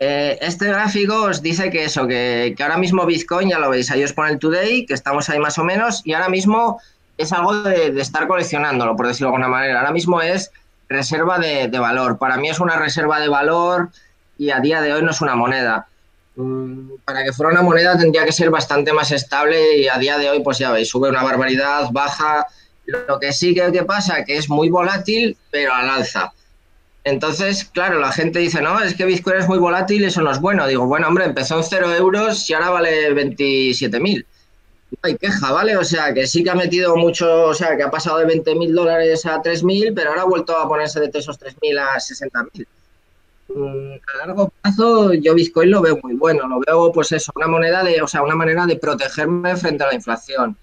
Eh, 0.00 0.38
este 0.40 0.66
gráfico 0.66 1.24
os 1.24 1.42
dice 1.42 1.70
que 1.70 1.84
eso, 1.84 2.06
que, 2.06 2.54
ahora 2.60 2.76
mismo 2.76 3.04
Bitcoin, 3.04 3.50
ya 3.50 3.58
lo 3.58 3.70
veis, 3.70 3.90
ahí 3.90 4.04
os 4.04 4.12
pone 4.12 4.30
el 4.30 4.38
today, 4.38 4.86
que 4.86 4.94
estamos 4.94 5.28
ahí 5.28 5.40
más 5.40 5.58
o 5.58 5.64
menos, 5.64 6.02
y 6.04 6.12
ahora 6.12 6.28
mismo 6.28 6.80
es 7.16 7.32
algo 7.32 7.62
de, 7.62 8.00
estar 8.00 8.28
coleccionándolo, 8.28 8.94
por 8.96 9.08
decirlo 9.08 9.28
de 9.28 9.34
alguna 9.34 9.48
manera. 9.48 9.80
Ahora 9.80 9.92
mismo 9.92 10.22
es 10.22 10.52
reserva 10.88 11.38
de, 11.38 11.66
valor. 11.78 12.16
Para 12.18 12.36
mí 12.36 12.48
es 12.48 12.60
una 12.60 12.76
reserva 12.76 13.18
de 13.18 13.28
valor 13.28 13.90
y 14.38 14.50
a 14.50 14.60
día 14.60 14.80
de 14.80 14.94
hoy 14.94 15.02
no 15.02 15.10
es 15.10 15.20
una 15.20 15.34
moneda. 15.34 15.88
Mm, 16.36 16.90
para 17.04 17.24
que 17.24 17.32
fuera 17.32 17.50
una 17.50 17.62
moneda 17.62 17.98
tendría 17.98 18.24
que 18.24 18.30
ser 18.30 18.50
bastante 18.50 18.92
más 18.92 19.10
estable 19.10 19.78
y 19.78 19.88
a 19.88 19.98
día 19.98 20.16
de 20.16 20.30
hoy, 20.30 20.40
pues 20.44 20.58
ya 20.58 20.70
veis, 20.70 20.88
sube 20.88 21.08
una 21.08 21.24
barbaridad, 21.24 21.88
baja. 21.90 22.46
Lo 22.86 23.18
que 23.18 23.32
sí 23.32 23.52
que, 23.52 23.72
que 23.72 23.82
pasa 23.82 24.24
que 24.24 24.36
es 24.36 24.48
muy 24.48 24.70
volátil, 24.70 25.36
pero 25.50 25.74
al 25.74 25.90
alza. 25.90 26.32
Entonces, 27.08 27.64
claro, 27.64 27.98
la 27.98 28.12
gente 28.12 28.38
dice, 28.38 28.60
no, 28.60 28.80
es 28.80 28.94
que 28.94 29.06
Bitcoin 29.06 29.38
es 29.38 29.48
muy 29.48 29.58
volátil, 29.58 30.04
eso 30.04 30.20
no 30.20 30.30
es 30.30 30.40
bueno. 30.40 30.66
Digo, 30.66 30.86
bueno, 30.86 31.08
hombre, 31.08 31.24
empezó 31.24 31.56
en 31.56 31.64
0 31.64 31.94
euros 31.94 32.48
y 32.50 32.54
ahora 32.54 32.70
vale 32.70 33.14
27.000. 33.14 34.26
No 34.90 34.98
hay 35.02 35.16
queja, 35.16 35.52
¿vale? 35.52 35.76
O 35.76 35.84
sea, 35.84 36.12
que 36.12 36.26
sí 36.26 36.44
que 36.44 36.50
ha 36.50 36.54
metido 36.54 36.96
mucho, 36.96 37.46
o 37.46 37.54
sea, 37.54 37.76
que 37.76 37.82
ha 37.82 37.90
pasado 37.90 38.18
de 38.18 38.26
20.000 38.26 38.72
dólares 38.74 39.24
a 39.26 39.42
3.000, 39.42 39.92
pero 39.94 40.10
ahora 40.10 40.22
ha 40.22 40.26
vuelto 40.26 40.56
a 40.56 40.68
ponerse 40.68 41.00
de 41.00 41.10
esos 41.12 41.38
3.000 41.40 41.78
a 41.78 41.98
60.000. 41.98 42.66
Mm, 43.48 43.92
a 43.94 44.26
largo 44.26 44.52
plazo 44.60 45.14
yo 45.14 45.34
Bitcoin 45.34 45.70
lo 45.70 45.80
veo 45.80 45.98
muy 46.02 46.14
bueno, 46.14 46.46
lo 46.46 46.60
veo 46.60 46.92
pues 46.92 47.12
eso, 47.12 47.32
una 47.34 47.46
moneda 47.46 47.82
de, 47.82 48.02
o 48.02 48.06
sea, 48.06 48.22
una 48.22 48.34
manera 48.34 48.66
de 48.66 48.76
protegerme 48.76 49.56
frente 49.56 49.84
a 49.84 49.86
la 49.86 49.94
inflación. 49.94 50.56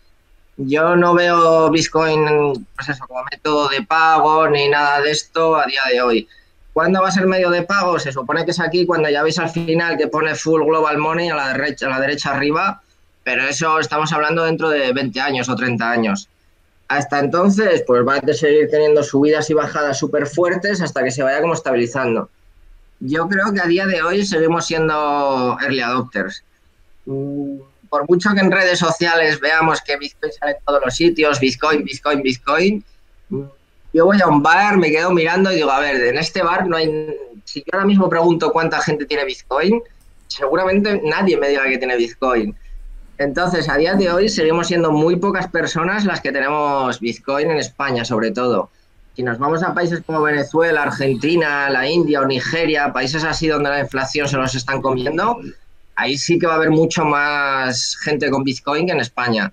Yo 0.57 0.95
no 0.95 1.13
veo 1.13 1.69
Bitcoin 1.69 2.65
pues 2.75 2.99
como 2.99 3.23
método 3.29 3.67
de 3.69 3.83
pago 3.83 4.47
ni 4.47 4.69
nada 4.69 5.01
de 5.01 5.11
esto 5.11 5.55
a 5.57 5.65
día 5.65 5.81
de 5.91 6.01
hoy. 6.01 6.27
¿Cuándo 6.71 7.01
va 7.01 7.09
a 7.09 7.11
ser 7.11 7.25
medio 7.27 7.49
de 7.49 7.63
pago? 7.63 7.99
Se 7.99 8.11
supone 8.11 8.45
que 8.45 8.51
es 8.51 8.59
aquí 8.59 8.85
cuando 8.85 9.09
ya 9.09 9.23
veis 9.23 9.39
al 9.39 9.49
final 9.49 9.97
que 9.97 10.07
pone 10.07 10.35
Full 10.35 10.63
Global 10.63 10.97
Money 10.97 11.29
a 11.29 11.35
la 11.35 11.47
derecha, 11.53 11.87
a 11.87 11.89
la 11.89 11.99
derecha 11.99 12.31
arriba, 12.31 12.81
pero 13.23 13.43
eso 13.43 13.79
estamos 13.79 14.11
hablando 14.13 14.43
dentro 14.43 14.69
de 14.69 14.93
20 14.93 15.19
años 15.21 15.49
o 15.49 15.55
30 15.55 15.89
años. 15.89 16.29
Hasta 16.87 17.19
entonces, 17.19 17.83
pues 17.87 18.05
va 18.07 18.15
a 18.15 18.33
seguir 18.33 18.69
teniendo 18.69 19.03
subidas 19.03 19.49
y 19.49 19.53
bajadas 19.53 19.97
súper 19.97 20.27
fuertes 20.27 20.81
hasta 20.81 21.03
que 21.03 21.11
se 21.11 21.23
vaya 21.23 21.41
como 21.41 21.53
estabilizando. 21.53 22.29
Yo 22.99 23.27
creo 23.27 23.51
que 23.53 23.61
a 23.61 23.65
día 23.65 23.87
de 23.87 24.01
hoy 24.01 24.25
seguimos 24.25 24.67
siendo 24.67 25.57
early 25.61 25.81
adopters. 25.81 26.43
Por 27.95 28.09
mucho 28.09 28.31
que 28.33 28.41
en 28.41 28.51
redes 28.51 28.79
sociales 28.79 29.39
veamos 29.39 29.79
que 29.79 29.95
Bitcoin 29.95 30.33
sale 30.33 30.51
en 30.51 30.57
todos 30.65 30.81
los 30.83 30.93
sitios, 30.93 31.39
Bitcoin, 31.39 31.85
Bitcoin, 31.85 32.21
Bitcoin, 32.21 32.83
yo 33.93 34.05
voy 34.05 34.21
a 34.21 34.27
un 34.27 34.43
bar, 34.43 34.75
me 34.75 34.91
quedo 34.91 35.11
mirando 35.11 35.49
y 35.49 35.55
digo, 35.55 35.71
a 35.71 35.79
ver, 35.79 36.03
en 36.03 36.17
este 36.17 36.43
bar 36.43 36.67
no 36.67 36.75
hay... 36.75 37.15
Si 37.45 37.61
yo 37.61 37.67
ahora 37.71 37.85
mismo 37.85 38.09
pregunto 38.09 38.51
cuánta 38.51 38.81
gente 38.81 39.05
tiene 39.05 39.23
Bitcoin, 39.23 39.81
seguramente 40.27 41.01
nadie 41.05 41.37
me 41.37 41.47
diga 41.47 41.63
que 41.69 41.77
tiene 41.77 41.95
Bitcoin. 41.95 42.53
Entonces, 43.17 43.69
a 43.69 43.77
día 43.77 43.93
de 43.93 44.11
hoy 44.11 44.27
seguimos 44.27 44.67
siendo 44.67 44.91
muy 44.91 45.15
pocas 45.15 45.47
personas 45.47 46.03
las 46.03 46.19
que 46.19 46.33
tenemos 46.33 46.99
Bitcoin 46.99 47.49
en 47.49 47.59
España, 47.59 48.03
sobre 48.03 48.31
todo. 48.31 48.71
Si 49.15 49.23
nos 49.23 49.39
vamos 49.39 49.63
a 49.63 49.73
países 49.73 50.01
como 50.05 50.21
Venezuela, 50.21 50.83
Argentina, 50.83 51.69
la 51.69 51.87
India 51.87 52.19
o 52.19 52.25
Nigeria, 52.25 52.91
países 52.91 53.23
así 53.23 53.47
donde 53.47 53.69
la 53.69 53.79
inflación 53.79 54.27
se 54.27 54.35
los 54.35 54.53
están 54.53 54.81
comiendo, 54.81 55.39
ahí 55.95 56.17
sí 56.17 56.37
que 56.37 56.47
va 56.47 56.53
a 56.53 56.55
haber 56.57 56.71
mucho 56.71 57.05
más 57.05 57.97
gente 58.03 58.29
con 58.29 58.43
Bitcoin 58.43 58.87
que 58.87 58.93
en 58.93 58.99
España 58.99 59.51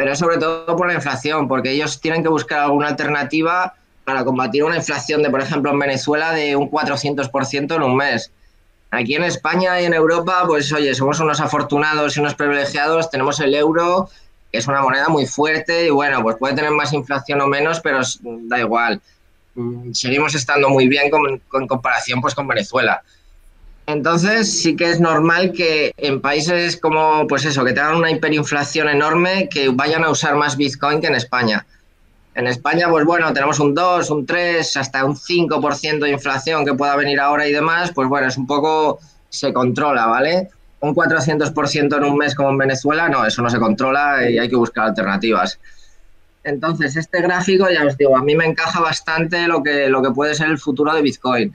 pero 0.00 0.16
sobre 0.16 0.38
todo 0.38 0.76
por 0.76 0.86
la 0.86 0.94
inflación, 0.94 1.46
porque 1.46 1.72
ellos 1.72 2.00
tienen 2.00 2.22
que 2.22 2.30
buscar 2.30 2.60
alguna 2.60 2.88
alternativa 2.88 3.74
para 4.06 4.24
combatir 4.24 4.64
una 4.64 4.76
inflación 4.76 5.22
de, 5.22 5.28
por 5.28 5.42
ejemplo, 5.42 5.70
en 5.70 5.78
Venezuela 5.78 6.32
de 6.32 6.56
un 6.56 6.70
400% 6.70 7.76
en 7.76 7.82
un 7.82 7.96
mes. 7.96 8.32
Aquí 8.90 9.14
en 9.14 9.24
España 9.24 9.78
y 9.78 9.84
en 9.84 9.92
Europa, 9.92 10.44
pues 10.46 10.72
oye, 10.72 10.94
somos 10.94 11.20
unos 11.20 11.38
afortunados 11.38 12.16
y 12.16 12.20
unos 12.20 12.34
privilegiados, 12.34 13.10
tenemos 13.10 13.40
el 13.40 13.54
euro, 13.54 14.08
que 14.50 14.56
es 14.56 14.66
una 14.66 14.80
moneda 14.80 15.10
muy 15.10 15.26
fuerte 15.26 15.88
y 15.88 15.90
bueno, 15.90 16.22
pues 16.22 16.36
puede 16.38 16.54
tener 16.54 16.70
más 16.70 16.94
inflación 16.94 17.42
o 17.42 17.46
menos, 17.46 17.80
pero 17.80 18.00
da 18.22 18.58
igual. 18.58 19.02
Mm, 19.54 19.92
seguimos 19.92 20.34
estando 20.34 20.70
muy 20.70 20.88
bien 20.88 21.10
con, 21.10 21.40
con 21.40 21.66
comparación 21.66 22.22
pues 22.22 22.34
con 22.34 22.48
Venezuela. 22.48 23.02
Entonces 23.92 24.60
sí 24.62 24.76
que 24.76 24.88
es 24.88 25.00
normal 25.00 25.52
que 25.52 25.92
en 25.96 26.20
países 26.20 26.76
como, 26.76 27.26
pues 27.26 27.44
eso, 27.44 27.64
que 27.64 27.72
tengan 27.72 27.96
una 27.96 28.10
hiperinflación 28.10 28.88
enorme, 28.88 29.48
que 29.48 29.68
vayan 29.70 30.04
a 30.04 30.10
usar 30.10 30.36
más 30.36 30.56
Bitcoin 30.56 31.00
que 31.00 31.08
en 31.08 31.16
España. 31.16 31.66
En 32.36 32.46
España, 32.46 32.88
pues 32.88 33.04
bueno, 33.04 33.32
tenemos 33.32 33.58
un 33.58 33.74
2, 33.74 34.10
un 34.10 34.26
3, 34.26 34.76
hasta 34.76 35.04
un 35.04 35.16
5% 35.16 35.98
de 35.98 36.10
inflación 36.10 36.64
que 36.64 36.74
pueda 36.74 36.94
venir 36.94 37.18
ahora 37.18 37.48
y 37.48 37.52
demás, 37.52 37.90
pues 37.92 38.08
bueno, 38.08 38.28
es 38.28 38.36
un 38.36 38.46
poco, 38.46 39.00
se 39.28 39.52
controla, 39.52 40.06
¿vale? 40.06 40.48
Un 40.78 40.94
400% 40.94 41.96
en 41.96 42.04
un 42.04 42.16
mes 42.16 42.36
como 42.36 42.50
en 42.50 42.58
Venezuela, 42.58 43.08
no, 43.08 43.26
eso 43.26 43.42
no 43.42 43.50
se 43.50 43.58
controla 43.58 44.30
y 44.30 44.38
hay 44.38 44.48
que 44.48 44.56
buscar 44.56 44.86
alternativas. 44.86 45.58
Entonces, 46.44 46.96
este 46.96 47.20
gráfico, 47.20 47.68
ya 47.68 47.84
os 47.84 47.98
digo, 47.98 48.16
a 48.16 48.22
mí 48.22 48.36
me 48.36 48.46
encaja 48.46 48.80
bastante 48.80 49.48
lo 49.48 49.64
que, 49.64 49.88
lo 49.88 50.00
que 50.00 50.12
puede 50.12 50.36
ser 50.36 50.48
el 50.48 50.58
futuro 50.58 50.94
de 50.94 51.02
Bitcoin. 51.02 51.54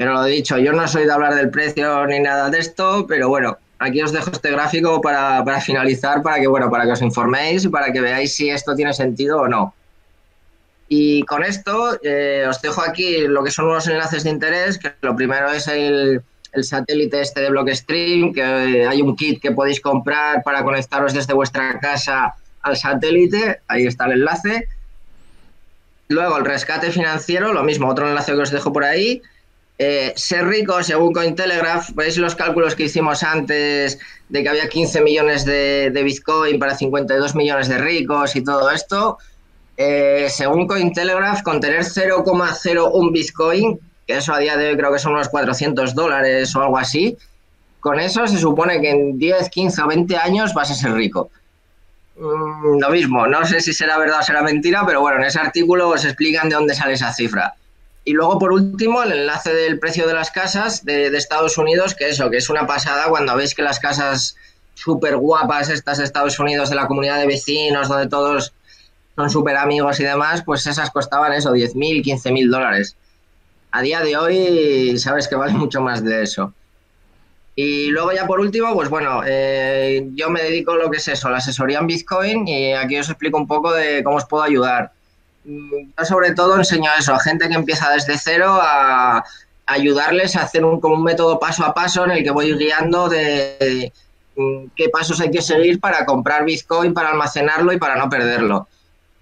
Pero 0.00 0.14
lo 0.14 0.24
dicho, 0.24 0.56
yo 0.56 0.72
no 0.72 0.88
soy 0.88 1.04
de 1.04 1.12
hablar 1.12 1.34
del 1.34 1.50
precio 1.50 2.06
ni 2.06 2.20
nada 2.20 2.48
de 2.48 2.58
esto, 2.58 3.06
pero 3.06 3.28
bueno, 3.28 3.58
aquí 3.78 4.00
os 4.00 4.12
dejo 4.12 4.30
este 4.30 4.50
gráfico 4.50 4.98
para, 5.02 5.44
finalizar, 5.60 6.22
para 6.22 6.40
que, 6.40 6.46
bueno, 6.46 6.70
para 6.70 6.86
que 6.86 6.92
os 6.92 7.02
informéis 7.02 7.66
y 7.66 7.68
para 7.68 7.92
que 7.92 8.00
veáis 8.00 8.34
si 8.34 8.48
esto 8.48 8.74
tiene 8.74 8.94
sentido 8.94 9.42
o 9.42 9.46
no. 9.46 9.74
Y 10.88 11.22
con 11.24 11.44
esto 11.44 11.98
eh, 12.02 12.46
os 12.48 12.62
dejo 12.62 12.80
aquí 12.80 13.26
lo 13.28 13.44
que 13.44 13.50
son 13.50 13.66
unos 13.66 13.88
enlaces 13.88 14.24
de 14.24 14.30
interés, 14.30 14.78
que 14.78 14.90
lo 15.02 15.14
primero 15.14 15.50
es 15.52 15.68
el, 15.68 16.22
el 16.52 16.64
satélite 16.64 17.20
este 17.20 17.42
de 17.42 17.50
Blockstream, 17.50 18.32
que 18.32 18.86
hay 18.86 19.02
un 19.02 19.14
kit 19.14 19.38
que 19.38 19.52
podéis 19.52 19.82
comprar 19.82 20.42
para 20.42 20.64
conectaros 20.64 21.12
desde 21.12 21.34
vuestra 21.34 21.78
casa 21.78 22.36
al 22.62 22.74
satélite, 22.74 23.60
ahí 23.68 23.84
está 23.84 24.06
el 24.06 24.12
enlace. 24.12 24.66
Luego 26.08 26.38
el 26.38 26.46
rescate 26.46 26.90
financiero, 26.90 27.52
lo 27.52 27.64
mismo, 27.64 27.86
otro 27.86 28.08
enlace 28.08 28.32
que 28.32 28.38
os 28.38 28.50
dejo 28.50 28.72
por 28.72 28.84
ahí. 28.84 29.20
Eh, 29.82 30.12
ser 30.14 30.46
rico, 30.46 30.82
según 30.82 31.14
Cointelegraph, 31.14 31.92
veis 31.94 32.18
los 32.18 32.34
cálculos 32.34 32.74
que 32.74 32.82
hicimos 32.82 33.22
antes 33.22 33.98
de 34.28 34.42
que 34.42 34.48
había 34.50 34.68
15 34.68 35.00
millones 35.00 35.46
de, 35.46 35.90
Bitcoin 36.04 36.58
para 36.58 36.76
52 36.76 37.34
millones 37.34 37.66
de 37.66 37.78
ricos 37.78 38.36
y 38.36 38.44
todo 38.44 38.70
esto. 38.70 39.16
Eh, 39.78 40.26
según 40.28 40.66
Cointelegraph, 40.66 41.40
con 41.40 41.60
tener 41.60 41.82
0,01 41.82 43.10
Bitcoin, 43.10 43.80
que 44.06 44.18
eso 44.18 44.34
a 44.34 44.38
día 44.38 44.58
de 44.58 44.68
hoy 44.68 44.76
creo 44.76 44.92
que 44.92 44.98
son 44.98 45.14
unos 45.14 45.30
400 45.30 45.94
dólares 45.94 46.54
o 46.54 46.60
algo 46.60 46.76
así, 46.76 47.16
con 47.80 47.98
eso 47.98 48.26
se 48.26 48.36
supone 48.36 48.82
que 48.82 48.90
en 48.90 49.18
10, 49.18 49.48
15 49.48 49.80
o 49.80 49.86
20 49.86 50.14
años 50.18 50.52
vas 50.52 50.70
a 50.70 50.74
ser 50.74 50.92
rico. 50.92 51.30
Mm, 52.16 52.80
lo 52.80 52.90
mismo, 52.90 53.26
no 53.26 53.46
sé 53.46 53.62
si 53.62 53.72
será 53.72 53.96
verdad 53.96 54.18
o 54.20 54.22
será 54.22 54.42
mentira, 54.42 54.84
pero 54.84 55.00
bueno, 55.00 55.16
en 55.20 55.24
ese 55.24 55.40
artículo 55.40 55.88
os 55.88 56.04
explican 56.04 56.50
de 56.50 56.56
dónde 56.56 56.74
sale 56.74 56.92
esa 56.92 57.14
cifra. 57.14 57.54
Y 58.10 58.12
luego, 58.12 58.40
por 58.40 58.52
último, 58.52 59.04
el 59.04 59.12
enlace 59.12 59.54
del 59.54 59.78
precio 59.78 60.04
de 60.04 60.14
las 60.14 60.32
casas 60.32 60.84
de, 60.84 61.16
Estados 61.16 61.56
Unidos, 61.58 61.94
que 61.94 62.08
eso, 62.08 62.28
que 62.28 62.38
es 62.38 62.50
una 62.50 62.66
pasada 62.66 63.04
cuando 63.08 63.36
veis 63.36 63.54
que 63.54 63.62
las 63.62 63.78
casas 63.78 64.34
súper 64.74 65.16
guapas, 65.16 65.68
estas 65.68 65.98
de 65.98 66.04
Estados 66.06 66.36
Unidos, 66.40 66.70
de 66.70 66.74
la 66.74 66.88
comunidad 66.88 67.20
de 67.20 67.28
vecinos, 67.28 67.86
donde 67.88 68.08
todos 68.08 68.52
son 69.14 69.30
súper 69.30 69.56
amigos 69.56 70.00
y 70.00 70.02
demás, 70.02 70.42
pues 70.44 70.66
esas 70.66 70.90
costaban 70.90 71.32
eso, 71.34 71.52
10.000, 71.52 72.02
15.000 72.02 72.50
dólares. 72.50 72.96
A 73.70 73.80
día 73.80 74.00
de 74.00 74.16
hoy, 74.16 74.98
sabes 74.98 75.28
que 75.28 75.36
vale 75.36 75.52
mucho 75.56 75.80
más 75.80 76.02
de 76.02 76.24
eso. 76.24 76.52
Y 77.54 77.90
luego 77.90 78.10
ya 78.10 78.26
por 78.26 78.40
último, 78.40 78.74
pues 78.74 78.88
bueno, 78.88 79.22
eh, 79.24 80.08
yo 80.14 80.30
me 80.30 80.42
dedico 80.42 80.72
a 80.72 80.78
lo 80.78 80.90
que 80.90 80.96
es 80.96 81.06
eso, 81.06 81.30
la 81.30 81.38
asesoría 81.38 81.78
en 81.78 81.86
Bitcoin 81.86 82.48
y 82.48 82.72
aquí 82.72 82.98
os 82.98 83.08
explico 83.08 83.38
un 83.38 83.46
poco 83.46 83.72
de 83.72 84.02
cómo 84.02 84.16
os 84.16 84.24
puedo 84.24 84.42
ayudar. 84.42 84.90
Yo 85.44 86.04
sobre 86.04 86.32
todo 86.32 86.56
enseño 86.56 86.90
eso 86.98 87.14
a 87.14 87.20
gente 87.20 87.48
que 87.48 87.54
empieza 87.54 87.90
desde 87.90 88.18
cero 88.18 88.58
a, 88.60 89.24
ayudarles 89.70 90.36
a 90.36 90.42
hacer 90.42 90.64
un, 90.64 90.80
como 90.80 90.96
un 90.96 91.04
método 91.04 91.38
paso 91.38 91.64
a 91.64 91.72
paso 91.72 92.04
en 92.04 92.10
el 92.10 92.24
que 92.24 92.30
voy 92.30 92.56
guiando 92.56 93.08
de, 93.08 93.92
mm, 94.36 94.66
qué 94.74 94.88
pasos 94.88 95.20
hay 95.20 95.30
que 95.30 95.40
seguir 95.40 95.80
para 95.80 96.04
comprar 96.04 96.44
Bitcoin, 96.44 96.92
para 96.92 97.10
almacenarlo 97.10 97.72
y 97.72 97.78
para 97.78 97.96
no 97.96 98.08
perderlo. 98.08 98.68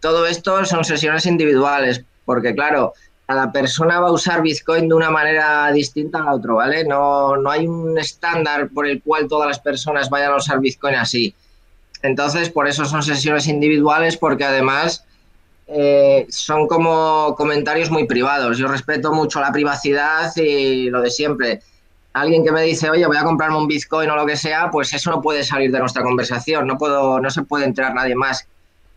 Todo 0.00 0.26
esto 0.26 0.64
son 0.64 0.84
sesiones 0.84 1.26
individuales, 1.26 2.02
porque 2.24 2.54
claro, 2.54 2.94
cada 3.26 3.52
persona 3.52 4.00
va 4.00 4.08
a 4.08 4.12
usar 4.12 4.40
Bitcoin 4.40 4.88
de 4.88 4.94
una 4.94 5.10
manera 5.10 5.70
distinta 5.70 6.20
a 6.20 6.24
la 6.24 6.34
otra, 6.34 6.54
¿vale? 6.54 6.84
No, 6.84 7.36
no 7.36 7.50
hay 7.50 7.66
un 7.66 7.98
estándar 7.98 8.70
por 8.70 8.86
el 8.86 9.02
cual 9.02 9.28
todas 9.28 9.48
las 9.48 9.58
personas 9.58 10.08
vayan 10.08 10.32
a 10.32 10.36
usar 10.36 10.60
Bitcoin 10.60 10.94
así. 10.94 11.34
Entonces, 12.02 12.48
por 12.48 12.68
eso 12.68 12.86
son 12.86 13.02
sesiones 13.02 13.48
individuales, 13.48 14.16
porque 14.16 14.44
además 14.44 15.04
eh, 15.70 16.26
son 16.30 16.66
como 16.66 17.34
comentarios 17.36 17.90
muy 17.90 18.06
privados. 18.06 18.56
Yo 18.56 18.68
respeto 18.68 19.12
mucho 19.12 19.40
la 19.40 19.52
privacidad 19.52 20.34
y 20.36 20.88
lo 20.88 21.02
de 21.02 21.10
siempre. 21.10 21.60
Alguien 22.14 22.42
que 22.42 22.50
me 22.50 22.62
dice, 22.62 22.88
oye, 22.88 23.06
voy 23.06 23.18
a 23.18 23.22
comprarme 23.22 23.58
un 23.58 23.68
Bitcoin 23.68 24.08
o 24.08 24.16
lo 24.16 24.24
que 24.26 24.36
sea, 24.36 24.70
pues 24.70 24.92
eso 24.94 25.10
no 25.10 25.20
puede 25.20 25.44
salir 25.44 25.70
de 25.70 25.78
nuestra 25.78 26.02
conversación. 26.02 26.66
No, 26.66 26.78
puedo, 26.78 27.20
no 27.20 27.30
se 27.30 27.42
puede 27.42 27.66
enterar 27.66 27.94
nadie 27.94 28.14
más 28.14 28.48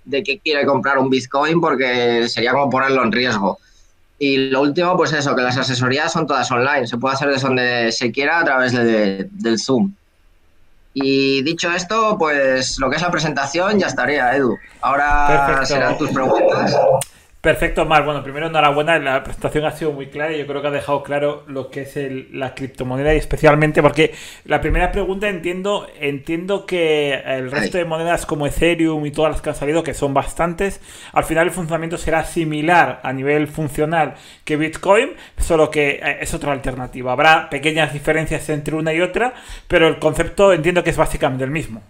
de 0.05 0.23
que 0.23 0.39
quiere 0.39 0.65
comprar 0.65 0.97
un 0.97 1.09
Bitcoin 1.09 1.59
porque 1.59 2.27
sería 2.29 2.53
como 2.53 2.69
ponerlo 2.69 3.03
en 3.03 3.11
riesgo. 3.11 3.59
Y 4.17 4.37
lo 4.49 4.61
último, 4.61 4.95
pues 4.95 5.11
eso, 5.13 5.35
que 5.35 5.41
las 5.41 5.57
asesorías 5.57 6.13
son 6.13 6.25
todas 6.25 6.49
online. 6.51 6.87
Se 6.87 6.97
puede 6.97 7.15
hacer 7.15 7.29
desde 7.29 7.47
donde 7.47 7.91
se 7.91 8.11
quiera 8.11 8.39
a 8.39 8.45
través 8.45 8.71
del 8.71 9.59
Zoom. 9.59 9.93
Y 10.93 11.41
dicho 11.43 11.71
esto, 11.71 12.17
pues 12.17 12.77
lo 12.79 12.89
que 12.89 12.97
es 12.97 13.01
la 13.01 13.11
presentación 13.11 13.79
ya 13.79 13.87
estaría, 13.87 14.35
Edu. 14.35 14.57
Ahora 14.81 15.65
serán 15.65 15.97
tus 15.97 16.11
preguntas. 16.11 16.75
Perfecto, 17.41 17.85
Mar. 17.85 18.05
Bueno, 18.05 18.21
primero 18.21 18.45
enhorabuena. 18.47 18.99
La 18.99 19.23
presentación 19.23 19.65
ha 19.65 19.71
sido 19.71 19.91
muy 19.91 20.07
clara 20.07 20.31
y 20.31 20.37
yo 20.37 20.45
creo 20.45 20.61
que 20.61 20.67
ha 20.67 20.71
dejado 20.71 21.01
claro 21.01 21.43
lo 21.47 21.71
que 21.71 21.81
es 21.81 21.97
la 22.31 22.53
criptomoneda 22.53 23.15
y 23.15 23.17
especialmente 23.17 23.81
porque 23.81 24.13
la 24.45 24.61
primera 24.61 24.91
pregunta 24.91 25.27
entiendo 25.27 25.87
entiendo 25.99 26.67
que 26.67 27.15
el 27.15 27.49
resto 27.49 27.79
de 27.79 27.85
monedas 27.85 28.27
como 28.27 28.45
Ethereum 28.45 29.03
y 29.07 29.11
todas 29.11 29.31
las 29.31 29.41
que 29.41 29.49
han 29.49 29.55
salido, 29.55 29.81
que 29.81 29.95
son 29.95 30.13
bastantes, 30.13 30.81
al 31.13 31.23
final 31.23 31.47
el 31.47 31.51
funcionamiento 31.51 31.97
será 31.97 32.23
similar 32.25 32.99
a 33.01 33.11
nivel 33.11 33.47
funcional 33.47 34.13
que 34.45 34.55
Bitcoin, 34.57 35.13
solo 35.39 35.71
que 35.71 35.99
eh, 36.03 36.19
es 36.21 36.35
otra 36.35 36.51
alternativa. 36.51 37.11
Habrá 37.11 37.49
pequeñas 37.49 37.91
diferencias 37.91 38.47
entre 38.49 38.75
una 38.75 38.93
y 38.93 39.01
otra, 39.01 39.33
pero 39.67 39.87
el 39.87 39.97
concepto 39.97 40.53
entiendo 40.53 40.83
que 40.83 40.91
es 40.91 40.97
básicamente 40.97 41.43
el 41.43 41.51
mismo. 41.51 41.81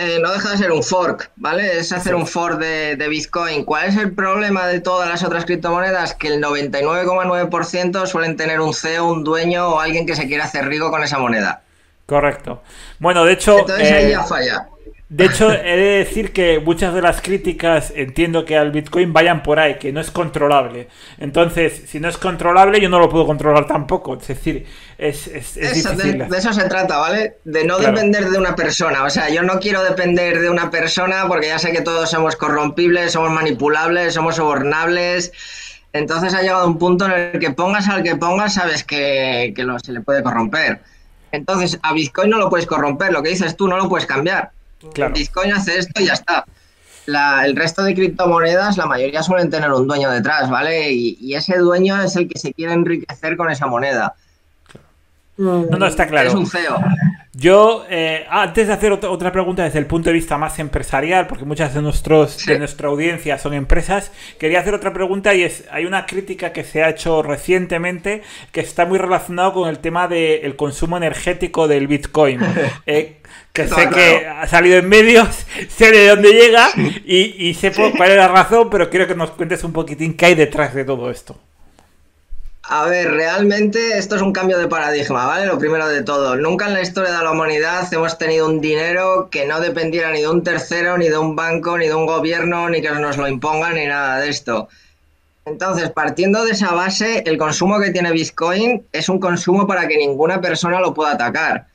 Eh, 0.00 0.18
no 0.20 0.32
deja 0.32 0.52
de 0.52 0.56
ser 0.56 0.72
un 0.72 0.82
fork, 0.82 1.30
¿vale? 1.36 1.78
Es 1.78 1.92
hacer 1.92 2.14
un 2.14 2.26
fork 2.26 2.58
de, 2.58 2.96
de, 2.96 3.08
Bitcoin. 3.08 3.64
¿Cuál 3.64 3.88
es 3.88 3.96
el 3.96 4.14
problema 4.14 4.66
de 4.66 4.80
todas 4.80 5.08
las 5.08 5.22
otras 5.22 5.44
criptomonedas? 5.44 6.14
Que 6.14 6.28
el 6.28 6.42
99,9% 6.42 8.06
suelen 8.06 8.36
tener 8.36 8.60
un 8.60 8.72
CEO, 8.72 9.10
un 9.10 9.24
dueño 9.24 9.68
o 9.68 9.80
alguien 9.80 10.06
que 10.06 10.16
se 10.16 10.26
quiera 10.26 10.44
hacer 10.44 10.66
rico 10.66 10.90
con 10.90 11.02
esa 11.02 11.18
moneda. 11.18 11.62
Correcto. 12.06 12.62
Bueno, 12.98 13.24
de 13.24 13.34
hecho... 13.34 13.58
Entonces 13.60 13.92
ahí 13.92 14.10
ya 14.10 14.22
falla. 14.24 14.68
De 15.10 15.24
hecho, 15.24 15.50
he 15.50 15.76
de 15.76 15.98
decir 15.98 16.32
que 16.32 16.60
muchas 16.60 16.94
de 16.94 17.02
las 17.02 17.20
críticas 17.20 17.92
entiendo 17.96 18.44
que 18.44 18.56
al 18.56 18.70
Bitcoin 18.70 19.12
vayan 19.12 19.42
por 19.42 19.58
ahí, 19.58 19.74
que 19.74 19.92
no 19.92 20.00
es 20.00 20.08
controlable. 20.12 20.86
Entonces, 21.18 21.82
si 21.88 21.98
no 21.98 22.08
es 22.08 22.16
controlable, 22.16 22.80
yo 22.80 22.88
no 22.88 23.00
lo 23.00 23.08
puedo 23.08 23.26
controlar 23.26 23.66
tampoco. 23.66 24.16
Es 24.16 24.28
decir, 24.28 24.66
es, 24.96 25.26
es, 25.26 25.54
difícil. 25.56 26.28
De, 26.28 26.38
eso 26.38 26.52
se 26.52 26.62
trata, 26.68 26.98
¿vale? 26.98 27.38
De 27.42 27.64
no 27.64 27.80
depender 27.80 28.30
de 28.30 28.38
una 28.38 28.54
persona. 28.54 29.02
O 29.02 29.10
sea, 29.10 29.28
yo 29.30 29.42
no 29.42 29.58
quiero 29.58 29.82
depender 29.82 30.38
de 30.38 30.48
una 30.48 30.70
persona 30.70 31.24
porque 31.26 31.48
ya 31.48 31.58
sé 31.58 31.72
que 31.72 31.80
todos 31.80 32.08
somos 32.08 32.36
corrompibles, 32.36 33.10
somos 33.10 33.32
manipulables, 33.32 34.14
somos 34.14 34.36
sobornables. 34.36 35.32
Entonces 35.92 36.34
ha 36.34 36.42
llegado 36.42 36.68
un 36.68 36.78
punto 36.78 37.06
en 37.06 37.12
el 37.34 37.40
que 37.40 37.50
pongas 37.50 37.88
al 37.88 38.04
que 38.04 38.14
pongas, 38.14 38.54
sabes 38.54 38.84
que, 38.84 39.52
que 39.56 39.64
lo, 39.64 39.76
se 39.80 39.90
le 39.90 40.02
puede 40.02 40.22
corromper. 40.22 40.82
Entonces, 41.32 41.80
a 41.82 41.92
Bitcoin 41.94 42.30
no 42.30 42.38
lo 42.38 42.48
puedes 42.48 42.66
corromper, 42.66 43.12
lo 43.12 43.24
que 43.24 43.30
dices 43.30 43.56
tú 43.56 43.66
no 43.66 43.76
lo 43.76 43.88
puedes 43.88 44.06
cambiar. 44.06 44.52
Bitcoin 45.12 45.52
hace 45.52 45.78
esto 45.78 46.00
y 46.00 46.06
ya 46.06 46.14
está. 46.14 46.44
el 47.44 47.56
resto 47.56 47.82
de 47.82 47.94
criptomonedas, 47.94 48.76
la 48.76 48.86
mayoría 48.86 49.22
suelen 49.22 49.50
tener 49.50 49.70
un 49.72 49.86
dueño 49.86 50.10
detrás, 50.10 50.48
¿vale? 50.48 50.92
Y, 50.92 51.34
ese 51.34 51.58
dueño 51.58 52.02
es 52.02 52.16
el 52.16 52.28
que 52.28 52.38
se 52.38 52.52
quiere 52.52 52.72
enriquecer 52.72 53.36
con 53.36 53.50
esa 53.50 53.66
moneda. 53.66 54.14
No, 55.36 55.64
no, 55.64 55.86
está 55.86 56.06
claro. 56.06 56.28
Es 56.28 56.34
un 56.34 56.46
feo. 56.46 56.78
Yo, 57.40 57.86
eh, 57.88 58.26
antes 58.28 58.66
de 58.66 58.74
hacer 58.74 58.92
otra, 58.92 59.32
pregunta 59.32 59.64
desde 59.64 59.78
el 59.78 59.86
punto 59.86 60.10
de 60.10 60.12
vista 60.12 60.36
más 60.36 60.58
empresarial, 60.58 61.26
porque 61.26 61.46
muchas 61.46 61.72
de, 61.72 61.80
nuestros, 61.80 62.44
de 62.44 62.58
nuestra 62.58 62.88
audiencia 62.88 63.38
son 63.38 63.54
empresas, 63.54 64.12
quería 64.38 64.60
hacer 64.60 64.74
otra 64.74 64.92
pregunta 64.92 65.32
y 65.32 65.44
es, 65.44 65.64
hay 65.70 65.86
una 65.86 66.04
crítica 66.04 66.52
que 66.52 66.64
se 66.64 66.82
ha 66.82 66.90
hecho 66.90 67.22
recientemente 67.22 68.20
que 68.52 68.60
está 68.60 68.84
muy 68.84 68.98
relacionado 68.98 69.54
con 69.54 69.70
el 69.70 69.78
tema 69.78 70.06
del 70.06 70.54
consumo 70.56 70.98
energético 70.98 71.66
del 71.66 71.86
Bitcoin. 71.86 72.40
Eh, 72.86 73.20
que 73.52 73.68
sé 73.68 73.88
que 73.90 74.26
ha 74.26 74.46
salido 74.46 74.78
en 74.78 74.88
medios, 74.88 75.46
sé 75.68 75.92
de 75.92 76.08
dónde 76.08 76.32
llega 76.32 76.68
y, 77.06 77.48
y 77.48 77.54
sé 77.54 77.72
cuál 77.72 78.10
es 78.10 78.16
la 78.16 78.28
razón, 78.28 78.68
pero 78.70 78.90
quiero 78.90 79.06
que 79.06 79.14
nos 79.14 79.30
cuentes 79.30 79.62
un 79.64 79.72
poquitín 79.72 80.14
qué 80.14 80.26
hay 80.26 80.34
detrás 80.34 80.74
de 80.74 80.84
todo 80.84 81.10
esto. 81.10 81.38
A 82.72 82.84
ver, 82.84 83.10
realmente 83.10 83.98
esto 83.98 84.14
es 84.14 84.22
un 84.22 84.32
cambio 84.32 84.56
de 84.56 84.68
paradigma, 84.68 85.26
¿vale? 85.26 85.44
Lo 85.44 85.58
primero 85.58 85.88
de 85.88 86.04
todo. 86.04 86.36
Nunca 86.36 86.68
en 86.68 86.74
la 86.74 86.82
historia 86.82 87.10
de 87.10 87.24
la 87.24 87.32
humanidad 87.32 87.92
hemos 87.92 88.16
tenido 88.16 88.46
un 88.46 88.60
dinero 88.60 89.28
que 89.28 89.44
no 89.44 89.58
dependiera 89.58 90.12
ni 90.12 90.20
de 90.20 90.28
un 90.28 90.44
tercero, 90.44 90.96
ni 90.96 91.08
de 91.08 91.18
un 91.18 91.34
banco, 91.34 91.76
ni 91.76 91.88
de 91.88 91.94
un 91.96 92.06
gobierno, 92.06 92.70
ni 92.70 92.80
que 92.80 92.92
nos 92.92 93.16
lo 93.16 93.26
impongan, 93.26 93.74
ni 93.74 93.86
nada 93.86 94.20
de 94.20 94.28
esto. 94.28 94.68
Entonces, 95.46 95.90
partiendo 95.90 96.44
de 96.44 96.52
esa 96.52 96.70
base, 96.70 97.24
el 97.26 97.38
consumo 97.38 97.80
que 97.80 97.90
tiene 97.90 98.12
Bitcoin 98.12 98.86
es 98.92 99.08
un 99.08 99.18
consumo 99.18 99.66
para 99.66 99.88
que 99.88 99.96
ninguna 99.96 100.40
persona 100.40 100.78
lo 100.78 100.94
pueda 100.94 101.14
atacar. 101.14 101.66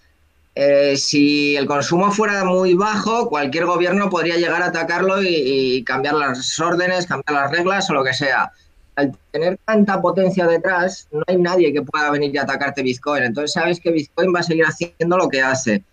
Eh, 0.56 0.96
si 0.96 1.58
el 1.58 1.66
consumo 1.66 2.10
fuera 2.10 2.46
muy 2.46 2.74
bajo, 2.74 3.28
cualquier 3.28 3.66
gobierno 3.66 4.10
podría 4.10 4.38
llegar 4.38 4.62
a 4.62 4.68
atacarlo 4.68 5.22
y 5.22 5.84
cambiar 5.84 6.14
las 6.14 6.58
órdenes, 6.58 7.06
cambiar 7.06 7.42
las 7.42 7.52
reglas 7.52 7.90
o 7.90 7.94
lo 7.94 8.06
que 8.06 8.14
sea 8.14 8.54
al 8.96 9.18
tener 9.32 9.60
tanta 9.66 10.02
potencia 10.02 10.48
detrás, 10.48 11.08
no 11.12 11.24
hay 11.28 11.38
nadie 11.38 11.74
que 11.74 11.82
pueda 11.82 12.12
venir 12.12 12.34
y 12.34 12.38
atacarte 12.38 12.82
Bitcoin. 12.82 13.24
Entonces 13.24 13.54
sabes 13.54 13.80
que 13.80 13.92
Bitcoin 13.92 14.34
va 14.34 14.40
a 14.40 14.44
seguir 14.44 14.66
haciendo 14.66 15.18
lo 15.18 15.28
que 15.30 15.42
hace. 15.42 15.84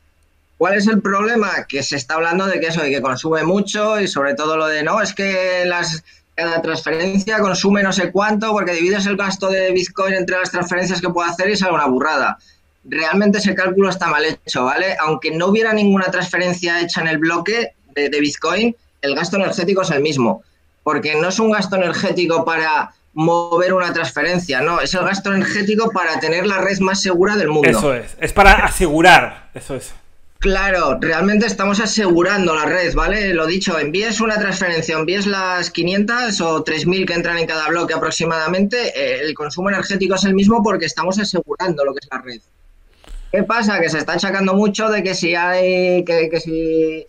¿Cuál 0.59 0.75
es 0.75 0.87
el 0.87 1.03
problema? 1.03 1.51
Que 1.69 1.83
se 1.83 1.97
está 1.97 2.15
hablando 2.15 2.47
de 2.47 2.61
que 2.61 2.69
eso, 2.69 2.83
de 2.83 2.91
que 2.91 3.03
consume 3.03 3.43
mucho 3.43 4.01
y 4.01 4.07
sobre 4.07 4.35
todo 4.35 4.57
lo 4.57 4.69
de 4.69 4.85
no, 4.85 5.03
es 5.03 5.13
que 5.13 5.65
las, 5.67 6.05
cada 6.37 6.63
transferencia 6.63 7.41
consume 7.41 7.83
no 7.83 7.93
sé 7.93 8.13
cuánto 8.13 8.53
porque 8.53 8.73
divides 8.73 9.07
el 9.07 9.17
gasto 9.17 9.51
de 9.51 9.73
Bitcoin 9.73 10.15
entre 10.15 10.39
las 10.39 10.53
transferencias 10.53 11.01
que 11.01 11.11
puede 11.11 11.31
hacer 11.31 11.51
y 11.51 11.57
sale 11.57 11.75
una 11.75 11.87
burrada. 11.87 12.39
Realmente 12.85 13.39
ese 13.39 13.55
cálculo 13.55 13.89
está 13.89 14.07
mal 14.07 14.25
hecho, 14.25 14.65
¿vale? 14.65 14.97
Aunque 15.01 15.33
no 15.33 15.47
hubiera 15.49 15.73
ninguna 15.73 16.07
transferencia 16.07 16.81
hecha 16.81 17.01
en 17.01 17.09
el 17.09 17.19
bloque 17.19 17.75
de, 17.95 18.09
de 18.09 18.21
Bitcoin, 18.21 18.77
el 19.01 19.17
gasto 19.17 19.37
energético 19.37 19.83
es 19.83 19.91
el 19.91 20.03
mismo 20.03 20.45
porque 20.83 21.15
no 21.15 21.29
es 21.29 21.39
un 21.39 21.51
gasto 21.51 21.77
energético 21.77 22.45
para 22.45 22.95
mover 23.15 23.75
una 23.75 23.93
transferencia, 23.93 24.61
no, 24.63 24.81
es 24.81 24.95
el 24.95 25.05
gasto 25.05 25.33
energético 25.33 25.91
para 25.91 26.19
tener 26.19 26.47
la 26.47 26.59
red 26.59 26.79
más 26.81 27.03
segura 27.03 27.37
del 27.37 27.49
mundo. 27.49 27.69
Eso 27.69 27.95
es, 27.95 28.17
es 28.19 28.33
para 28.33 28.53
asegurar, 28.65 29.51
eso 29.55 29.75
es. 29.75 29.95
Claro, 30.43 30.99
realmente 31.01 31.47
estamos 31.47 31.79
asegurando 31.79 32.53
la 32.57 32.65
red, 32.65 32.93
¿vale? 32.95 33.33
Lo 33.33 33.47
dicho, 33.47 33.79
envíes 33.79 34.21
una 34.21 34.41
transferencia, 34.41 34.97
envíes 34.97 35.25
las 35.25 35.71
500 35.71 36.41
o 36.41 36.65
3.000 36.65 37.07
que 37.07 37.13
entran 37.13 37.39
en 37.39 37.47
cada 37.47 37.69
bloque 37.69 37.95
aproximadamente, 37.95 38.89
eh, 38.89 39.21
el 39.21 39.35
consumo 39.35 39.69
energético 39.69 40.17
es 40.17 40.25
el 40.25 40.35
mismo 40.35 40.61
porque 40.61 40.87
estamos 40.87 41.17
asegurando 41.21 41.85
lo 41.85 41.95
que 41.95 42.01
es 42.03 42.09
la 42.11 42.19
red. 42.23 42.41
¿Qué 43.31 43.45
pasa? 43.45 43.79
Que 43.79 43.89
se 43.89 43.99
está 43.99 44.15
achacando 44.15 44.55
mucho 44.55 44.89
de 44.89 45.05
que 45.05 45.15
si 45.15 45.37
hay, 45.37 46.05
que, 46.05 46.29
que 46.29 46.41
si 46.41 47.07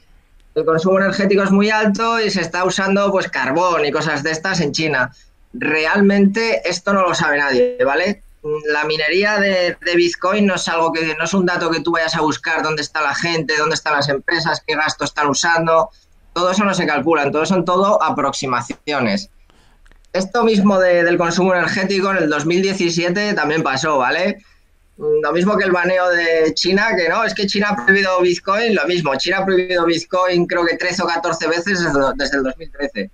el 0.55 0.65
consumo 0.65 0.99
energético 0.99 1.43
es 1.43 1.51
muy 1.51 1.69
alto 1.69 2.19
y 2.19 2.29
se 2.29 2.41
está 2.41 2.63
usando 2.63 3.11
pues 3.11 3.29
carbón 3.29 3.85
y 3.85 3.91
cosas 3.91 4.23
de 4.23 4.31
estas 4.31 4.61
en 4.61 4.71
China. 4.71 5.11
Realmente 5.53 6.67
esto 6.67 6.93
no 6.93 7.01
lo 7.01 7.15
sabe 7.15 7.37
nadie, 7.37 7.77
¿vale? 7.83 8.23
La 8.67 8.83
minería 8.83 9.39
de, 9.39 9.77
Bitcoin 9.95 10.45
no 10.45 10.55
es 10.55 10.67
algo 10.67 10.91
que 10.91 11.15
no 11.15 11.23
es 11.23 11.33
un 11.33 11.45
dato 11.45 11.71
que 11.71 11.79
tú 11.79 11.91
vayas 11.91 12.15
a 12.15 12.21
buscar 12.21 12.61
dónde 12.61 12.81
está 12.81 13.01
la 13.01 13.15
gente, 13.15 13.55
dónde 13.57 13.75
están 13.75 13.93
las 13.93 14.09
empresas, 14.09 14.61
qué 14.65 14.75
gasto 14.75 15.05
están 15.05 15.27
usando. 15.27 15.89
Todo 16.33 16.51
eso 16.51 16.63
no 16.65 16.73
se 16.73 16.85
calcula, 16.85 17.31
todo 17.31 17.45
son 17.45 17.63
todo 17.63 18.01
aproximaciones. 18.03 19.29
Esto 20.11 20.43
mismo 20.43 20.77
del 20.77 21.17
consumo 21.17 21.53
energético 21.53 22.11
en 22.11 22.17
el 22.17 22.29
2017 22.29 23.33
también 23.33 23.63
pasó, 23.63 23.97
¿vale? 23.97 24.43
Lo 24.97 25.31
mismo 25.31 25.57
que 25.57 25.65
el 25.65 25.71
baneo 25.71 26.09
de 26.09 26.53
China, 26.53 26.89
que 26.95 27.09
no, 27.09 27.23
es 27.23 27.33
que 27.33 27.47
China 27.47 27.69
ha 27.71 27.83
prohibido 27.83 28.21
Bitcoin, 28.21 28.75
lo 28.75 28.85
mismo. 28.85 29.15
China 29.15 29.39
ha 29.39 29.45
prohibido 29.45 29.85
Bitcoin 29.85 30.45
creo 30.45 30.65
que 30.65 30.77
13 30.77 31.01
o 31.01 31.07
14 31.07 31.47
veces 31.47 31.83
desde, 32.17 32.37
el 32.37 32.43
2013. 32.43 33.09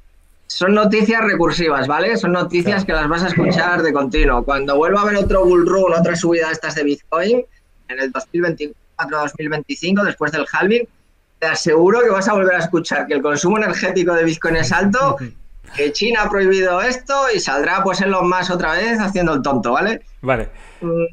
Son 0.47 0.73
noticias 0.73 1.23
recursivas, 1.23 1.88
¿vale? 1.88 2.17
Son 2.17 2.34
noticias 2.34 2.84
que 2.84 2.91
las 2.91 3.07
vas 3.07 3.23
a 3.23 3.27
escuchar 3.27 3.82
de 3.82 3.93
continuo. 3.93 4.43
Cuando 4.43 4.75
vuelva 4.75 4.99
a 4.99 5.03
haber 5.03 5.17
otro 5.17 5.45
bull 5.45 5.65
run, 5.65 5.93
otra 5.93 6.15
subida 6.15 6.47
de 6.47 6.53
estas 6.53 6.75
de 6.75 6.84
Bitcoin, 6.84 7.45
en 7.88 7.99
el 7.99 8.11
2024-2025, 8.11 10.03
después 10.03 10.32
del 10.32 10.45
halving, 10.51 10.88
te 11.39 11.47
aseguro 11.47 12.01
que 12.01 12.09
vas 12.09 12.27
a 12.27 12.34
volver 12.34 12.55
a 12.55 12.59
escuchar 12.59 13.07
que 13.07 13.13
el 13.13 13.21
consumo 13.21 13.57
energético 13.57 14.13
de 14.13 14.25
Bitcoin 14.25 14.57
es 14.57 14.71
alto, 14.73 15.17
que 15.75 15.91
China 15.93 16.23
ha 16.23 16.30
prohibido 16.30 16.82
esto 16.82 17.13
y 17.34 17.39
saldrá 17.39 17.84
pues 17.84 18.01
en 18.01 18.11
los 18.11 18.23
más 18.23 18.49
otra 18.49 18.73
vez 18.73 18.99
haciendo 18.99 19.36
el 19.36 19.41
tonto, 19.41 19.71
¿vale? 19.71 20.01
Vale. 20.21 20.49
Mm, 20.82 21.05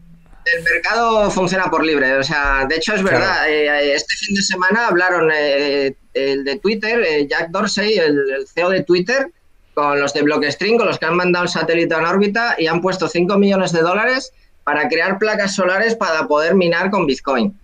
el 0.55 0.63
mercado 0.63 1.31
funciona 1.31 1.71
por 1.71 1.85
libre, 1.85 2.17
o 2.19 2.23
sea, 2.23 2.67
de 2.69 2.77
hecho 2.77 2.95
es 2.95 3.03
verdad. 3.03 3.49
Eh, 3.51 3.95
este 3.95 4.15
fin 4.17 4.35
de 4.35 4.43
semana 4.43 4.87
hablaron 4.87 5.31
eh, 5.35 5.95
el 6.15 6.45
de 6.45 6.59
Twitter, 6.59 7.03
eh, 7.03 7.27
Jack 7.29 7.51
Dorsey, 7.51 7.99
el, 7.99 8.47
CEO 8.47 8.71
de 8.71 8.85
Twitter, 8.85 9.31
con 9.75 10.01
los 10.01 10.15
de 10.15 10.23
Blockstream, 10.23 10.79
con 10.79 10.87
los 10.87 10.99
que 10.99 11.07
han 11.07 11.17
mandado 11.17 11.45
el 11.45 11.51
satélite 11.51 11.95
en 11.95 12.05
órbita 12.05 12.55
y 12.59 12.69
han 12.69 12.81
puesto 12.81 13.09
5 13.09 13.37
millones 13.39 13.73
de 13.73 13.81
dólares 13.81 14.33
para 14.63 14.89
crear 14.89 15.19
placas 15.19 15.55
solares 15.55 15.97
para 15.97 16.27
poder 16.29 16.55
minar 16.55 16.91
con 16.91 17.07
Bitcoin. 17.07 17.59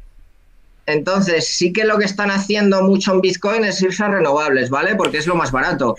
Entonces, 0.86 1.48
sí 1.48 1.72
que 1.72 1.84
lo 1.84 1.98
que 1.98 2.04
están 2.04 2.30
haciendo 2.30 2.82
mucho 2.82 3.12
en 3.12 3.20
Bitcoin 3.20 3.64
es 3.64 3.80
irse 3.80 4.02
a 4.02 4.08
renovables, 4.08 4.70
¿vale? 4.70 4.96
Porque 4.96 5.18
es 5.18 5.26
lo 5.28 5.36
más 5.36 5.52
barato. 5.52 5.96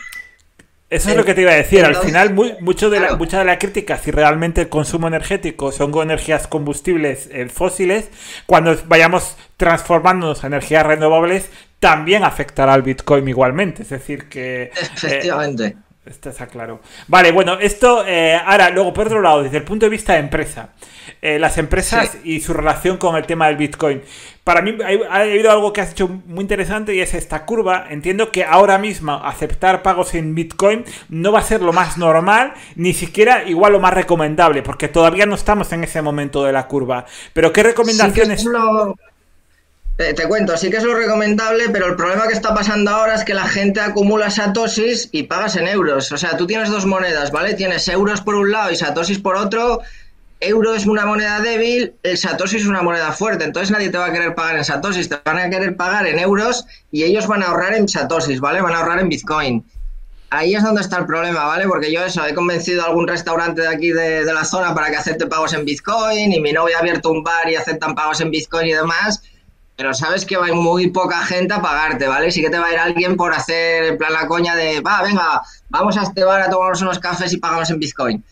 Eso 0.94 1.10
es 1.10 1.18
lo 1.18 1.26
que 1.26 1.34
te 1.34 1.42
iba 1.42 1.52
a 1.52 1.56
decir. 1.56 1.84
Al 1.84 1.96
final, 1.96 2.34
mucho 2.62 2.90
de 2.90 3.00
la, 3.00 3.16
mucha 3.16 3.40
de 3.40 3.46
la 3.46 3.58
crítica, 3.58 3.98
si 3.98 4.12
realmente 4.12 4.62
el 4.62 4.70
consumo 4.70 5.08
energético 5.08 5.72
son 5.72 5.92
energías 6.02 6.48
combustibles 6.48 7.30
eh, 7.32 7.50
fósiles, 7.50 8.10
cuando 8.46 8.78
vayamos 8.86 9.36
transformándonos 9.58 10.44
a 10.44 10.48
energías 10.48 10.86
renovables, 10.86 11.50
también 11.80 12.24
afectará 12.24 12.74
al 12.74 12.84
Bitcoin 12.84 13.28
igualmente. 13.28 13.82
Es 13.82 13.90
decir, 13.90 14.30
que. 14.30 14.64
Eh, 14.64 14.72
Efectivamente. 14.74 15.76
Esto 16.06 16.30
está 16.30 16.48
claro. 16.48 16.82
Vale, 17.08 17.32
bueno, 17.32 17.58
esto 17.60 18.06
eh, 18.06 18.36
ahora, 18.36 18.70
luego 18.70 18.94
por 18.94 19.08
otro 19.08 19.22
lado, 19.22 19.44
desde 19.44 19.58
el 19.58 19.64
punto 19.64 19.86
de 19.86 19.90
vista 19.90 20.14
de 20.14 20.20
empresa, 20.20 20.70
eh, 21.22 21.40
las 21.40 21.58
empresas 21.58 22.18
y 22.26 22.42
su 22.42 22.54
relación 22.54 22.98
con 22.98 23.16
el 23.16 23.26
tema 23.26 23.48
del 23.48 23.56
Bitcoin. 23.56 24.02
Para 24.44 24.62
mí 24.62 24.78
ha, 24.84 25.16
habido 25.22 25.52
algo 25.52 25.72
que 25.72 25.80
has 25.80 25.92
hecho 25.92 26.10
muy 26.10 26.42
interesante 26.42 26.94
y 26.94 27.00
es 27.00 27.14
esta 27.14 27.46
curva. 27.46 27.88
Entiendo 27.90 28.30
que 28.32 28.44
ahora 28.44 28.78
mismo 28.78 29.14
aceptar 29.24 29.82
pagos 29.82 30.16
en 30.16 30.36
Bitcoin 30.36 30.84
no 31.08 31.32
va 31.32 31.40
a 31.40 31.44
ser 31.44 31.62
lo 31.62 31.72
más 31.72 31.98
normal, 31.98 32.54
ni 32.76 32.94
siquiera 32.94 33.44
igual 33.46 33.72
lo 33.72 33.80
más 33.80 33.94
recomendable, 33.94 34.62
porque 34.62 34.90
todavía 34.90 35.26
no 35.26 35.36
estamos 35.36 35.72
en 35.72 35.86
ese 35.86 36.02
momento 36.02 36.44
de 36.44 36.52
la 36.52 36.68
curva. 36.68 37.06
Pero 37.32 37.54
¿qué 37.54 37.64
recomendaciones? 37.64 38.46
te 39.96 40.28
cuento, 40.28 40.58
sí 40.58 40.72
que 40.72 40.78
es 40.78 40.84
lo 40.84 40.96
recomendable, 40.96 41.70
pero 41.70 41.86
el 41.86 41.96
problema 41.96 42.28
que 42.28 42.34
está 42.34 42.54
pasando 42.54 42.92
ahora 42.92 43.14
es 43.14 43.24
que 43.24 43.36
la 43.36 43.48
gente 43.48 43.80
acumula 43.80 44.30
satosis 44.30 45.08
y 45.12 45.24
pagas 45.24 45.56
en 45.56 45.68
euros. 45.68 46.12
O 46.12 46.18
sea, 46.18 46.36
tú 46.36 46.48
tienes 46.48 46.70
dos 46.70 46.86
monedas, 46.86 47.32
¿vale? 47.32 47.54
Tienes 47.54 47.88
euros 47.88 48.20
por 48.22 48.36
un 48.36 48.52
lado 48.52 48.72
y 48.72 48.76
satosis 48.76 49.20
por 49.20 49.36
otro. 49.36 49.82
Euro 50.44 50.76
es 50.76 50.86
una 50.86 51.06
moneda 51.06 51.40
débil, 51.40 51.94
el 52.04 52.18
Satoshi 52.18 52.58
es 52.58 52.66
una 52.66 52.82
moneda 52.82 53.12
fuerte, 53.12 53.44
entonces 53.44 53.72
nadie 53.72 53.90
te 53.90 53.98
va 53.98 54.08
a 54.08 54.12
querer 54.12 54.36
pagar 54.36 54.58
en 54.58 54.66
Satoshis, 54.66 55.10
te 55.10 55.18
van 55.26 55.38
a 55.38 55.50
querer 55.50 55.76
pagar 55.76 56.06
en 56.08 56.20
euros 56.20 56.66
y 56.92 57.04
ellos 57.04 57.28
van 57.28 57.44
a 57.44 57.48
ahorrar 57.48 57.74
en 57.74 57.88
Satoshis, 57.88 58.40
¿vale? 58.40 58.62
Van 58.62 58.74
a 58.74 58.80
ahorrar 58.80 59.00
en 59.00 59.10
Bitcoin. 59.10 59.66
Ahí 60.30 60.56
es 60.56 60.64
donde 60.64 60.82
está 60.82 60.98
el 60.98 61.06
problema, 61.06 61.46
¿vale? 61.46 61.68
Porque 61.68 61.92
yo 61.92 62.04
eso, 62.04 62.26
he 62.26 62.34
convencido 62.34 62.84
a 62.84 62.88
algún 62.88 63.08
restaurante 63.08 63.62
de 63.62 63.68
aquí 63.68 63.92
de, 63.92 64.26
la 64.26 64.44
zona 64.44 64.74
para 64.74 64.90
que 64.90 64.96
acepte 64.98 65.28
pagos 65.28 65.54
en 65.54 65.64
Bitcoin 65.64 66.34
y 66.34 66.40
mi 66.40 66.52
novia 66.52 66.78
ha 66.78 66.80
abierto 66.80 67.12
un 67.12 67.24
bar 67.24 67.50
y 67.50 67.56
aceptan 67.56 67.94
pagos 67.94 68.20
en 68.22 68.32
Bitcoin 68.32 68.68
y 68.68 68.74
demás 68.74 69.22
pero 69.76 69.94
sabes 69.94 70.26
que 70.26 70.38
va 70.38 70.48
a 70.48 70.54
muy 70.54 70.92
poca 70.92 71.26
gente 71.26 71.54
a 71.54 71.62
pagarte, 71.62 72.08
¿vale? 72.08 72.32
Sí 72.32 72.42
que 72.42 72.50
te 72.50 72.60
va 72.60 72.68
a 72.68 72.74
ir 72.74 72.80
alguien 72.80 73.18
por 73.18 73.34
hacer 73.34 73.86
en 73.86 73.98
plan 73.98 74.14
la 74.14 74.28
coña 74.28 74.56
de, 74.56 74.82
va, 74.82 75.02
venga, 75.02 75.42
vamos 75.70 75.98
a 75.98 76.04
este 76.04 76.24
bar 76.24 76.42
a 76.42 76.50
tomarnos 76.50 76.82
unos 76.82 77.00
cafés 77.00 77.34
y 77.34 77.38
pagamos 77.38 77.70
en 77.72 77.80
Bitcoin. 77.80 78.24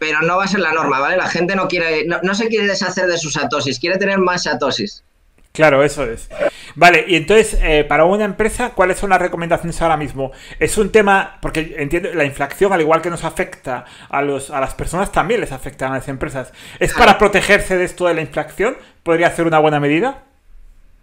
Pero 0.00 0.22
no 0.22 0.38
va 0.38 0.44
a 0.44 0.48
ser 0.48 0.58
la 0.58 0.72
norma, 0.72 0.98
¿vale? 0.98 1.16
La 1.16 1.28
gente 1.28 1.54
no 1.54 1.68
quiere, 1.68 2.04
no, 2.06 2.34
se 2.34 2.48
quiere 2.48 2.66
deshacer 2.66 3.06
de 3.06 3.18
sus 3.18 3.34
satosis, 3.34 3.78
quiere 3.78 3.98
tener 3.98 4.18
más 4.18 4.42
satosis. 4.42 5.04
Claro, 5.52 5.84
eso 5.84 6.04
es. 6.04 6.28
Vale, 6.74 7.04
y 7.06 7.16
entonces, 7.16 7.58
eh, 7.60 7.84
para 7.84 8.04
una 8.04 8.24
empresa, 8.24 8.70
¿cuáles 8.70 8.98
son 8.98 9.10
las 9.10 9.20
recomendaciones 9.20 9.80
ahora 9.82 9.96
mismo? 9.96 10.32
Es 10.58 10.78
un 10.78 10.90
tema, 10.90 11.38
porque 11.42 11.74
entiendo, 11.78 12.08
la 12.14 12.24
inflación, 12.24 12.72
al 12.72 12.80
igual 12.80 13.02
que 13.02 13.10
nos 13.10 13.24
afecta 13.24 13.84
a, 14.08 14.22
los, 14.22 14.50
a 14.50 14.60
las 14.60 14.74
personas, 14.74 15.12
también 15.12 15.40
les 15.40 15.52
afecta 15.52 15.88
a 15.88 15.90
las 15.90 16.08
empresas. 16.08 16.52
¿Es 16.78 16.94
para 16.94 17.18
protegerse 17.18 17.76
de 17.76 17.84
esto 17.84 18.06
de 18.06 18.14
la 18.14 18.22
inflación? 18.22 18.76
¿Podría 19.02 19.30
ser 19.32 19.46
una 19.46 19.58
buena 19.58 19.80
medida? 19.80 20.24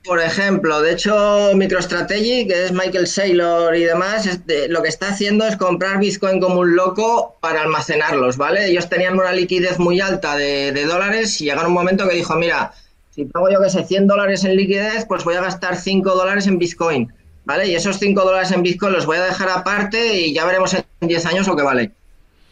Por 0.03 0.21
ejemplo, 0.21 0.81
de 0.81 0.93
hecho, 0.93 1.51
MicroStrategy, 1.53 2.47
que 2.47 2.65
es 2.65 2.71
Michael 2.71 3.07
Saylor 3.07 3.75
y 3.75 3.83
demás, 3.83 4.39
lo 4.69 4.81
que 4.81 4.87
está 4.87 5.09
haciendo 5.09 5.45
es 5.45 5.57
comprar 5.57 5.99
Bitcoin 5.99 6.39
como 6.39 6.61
un 6.61 6.75
loco 6.77 7.35
para 7.41 7.63
almacenarlos, 7.63 8.37
¿vale? 8.37 8.67
Ellos 8.67 8.87
tenían 8.87 9.19
una 9.19 9.33
liquidez 9.33 9.79
muy 9.79 9.99
alta 9.99 10.37
de, 10.37 10.85
dólares 10.85 11.41
y 11.41 11.45
llegaron 11.45 11.67
un 11.67 11.73
momento 11.73 12.07
que 12.07 12.15
dijo, 12.15 12.35
mira, 12.35 12.71
si 13.13 13.25
tengo 13.25 13.49
yo 13.49 13.61
que 13.61 13.69
sé 13.69 13.83
100 13.83 14.07
dólares 14.07 14.45
en 14.45 14.55
liquidez, 14.55 15.05
pues 15.05 15.25
voy 15.25 15.35
a 15.35 15.41
gastar 15.41 15.75
5 15.75 16.09
dólares 16.15 16.47
en 16.47 16.57
Bitcoin, 16.57 17.11
¿vale? 17.43 17.67
Y 17.67 17.75
esos 17.75 17.99
5 17.99 18.23
dólares 18.23 18.51
en 18.51 18.63
Bitcoin 18.63 18.93
los 18.93 19.05
voy 19.05 19.17
a 19.17 19.25
dejar 19.25 19.49
aparte 19.49 20.21
y 20.21 20.33
ya 20.33 20.45
veremos 20.45 20.73
en 20.73 20.85
10 21.01 21.25
años 21.25 21.47
lo 21.47 21.55
que 21.57 21.63
vale. 21.63 21.91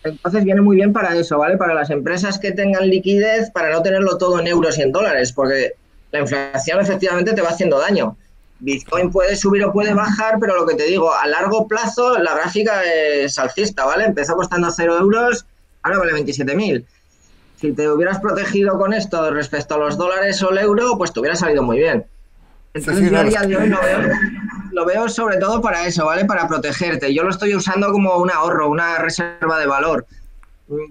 Entonces 0.04 0.44
viene 0.44 0.62
muy 0.62 0.76
bien 0.76 0.92
para 0.92 1.16
eso, 1.16 1.38
¿vale? 1.38 1.58
Para 1.58 1.74
las 1.74 1.90
empresas 1.90 2.38
que 2.38 2.52
tengan 2.52 2.90
liquidez, 2.90 3.50
para 3.52 3.72
no 3.72 3.82
tenerlo 3.82 4.18
todo 4.18 4.40
en 4.40 4.48
euros 4.48 4.78
y 4.78 4.82
en 4.82 4.92
dólares, 4.92 5.32
porque 5.32 5.74
la 6.16 6.22
inflación 6.22 6.80
efectivamente 6.80 7.34
te 7.34 7.42
va 7.42 7.50
haciendo 7.50 7.80
daño. 7.80 8.18
Bitcoin 8.60 9.12
puede 9.12 9.36
subir 9.36 9.64
o 9.66 9.74
puede 9.74 9.94
bajar, 9.94 10.38
pero 10.40 10.56
lo 10.56 10.66
que 10.66 10.76
te 10.76 10.84
digo, 10.84 11.14
a 11.14 11.28
largo 11.28 11.68
plazo 11.68 12.18
la 12.18 12.34
gráfica 12.34 12.84
es 12.84 13.38
alcista, 13.38 13.86
¿vale? 13.86 14.06
Empezó 14.06 14.36
costando 14.36 14.72
0 14.72 14.98
euros, 15.00 15.46
ahora 15.84 16.00
vale 16.00 16.14
27.000. 16.14 16.86
Si 17.60 17.74
te 17.74 17.90
hubieras 17.90 18.20
protegido 18.20 18.78
con 18.78 18.94
esto 18.94 19.30
respecto 19.32 19.76
a 19.76 19.78
los 19.78 19.98
dólares 19.98 20.42
o 20.42 20.52
el 20.52 20.58
euro, 20.60 20.98
pues 20.98 21.12
te 21.12 21.20
hubiera 21.20 21.36
salido 21.36 21.64
muy 21.64 21.78
bien. 21.78 22.06
Entonces 22.74 23.12
yo 23.12 23.18
a 23.18 23.24
día 23.24 23.42
de 23.42 23.58
hoy 23.58 23.70
lo 23.70 23.82
veo, 23.82 24.00
lo 24.72 24.86
veo 24.86 25.10
sobre 25.10 25.38
todo 25.38 25.62
para 25.62 25.86
eso, 25.86 26.06
¿vale? 26.06 26.26
Para 26.26 26.48
protegerte. 26.48 27.14
Yo 27.14 27.24
lo 27.24 27.30
estoy 27.30 27.56
usando 27.56 27.92
como 27.92 28.18
un 28.18 28.32
ahorro, 28.32 28.70
una 28.70 29.00
reserva 29.00 29.60
de 29.60 29.68
valor 29.68 30.06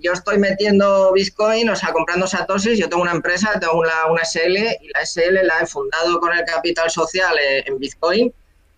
yo 0.00 0.12
estoy 0.12 0.38
metiendo 0.38 1.12
Bitcoin, 1.12 1.68
o 1.68 1.76
sea, 1.76 1.92
comprando 1.92 2.26
satoshis. 2.26 2.78
Yo 2.78 2.88
tengo 2.88 3.02
una 3.02 3.12
empresa, 3.12 3.58
tengo 3.58 3.78
una, 3.78 4.06
una 4.10 4.24
SL 4.24 4.56
y 4.56 4.88
la 4.94 5.04
SL 5.04 5.44
la 5.44 5.60
he 5.60 5.66
fundado 5.66 6.20
con 6.20 6.32
el 6.32 6.44
capital 6.44 6.90
social 6.90 7.34
eh, 7.38 7.64
en 7.66 7.78
Bitcoin. 7.78 8.32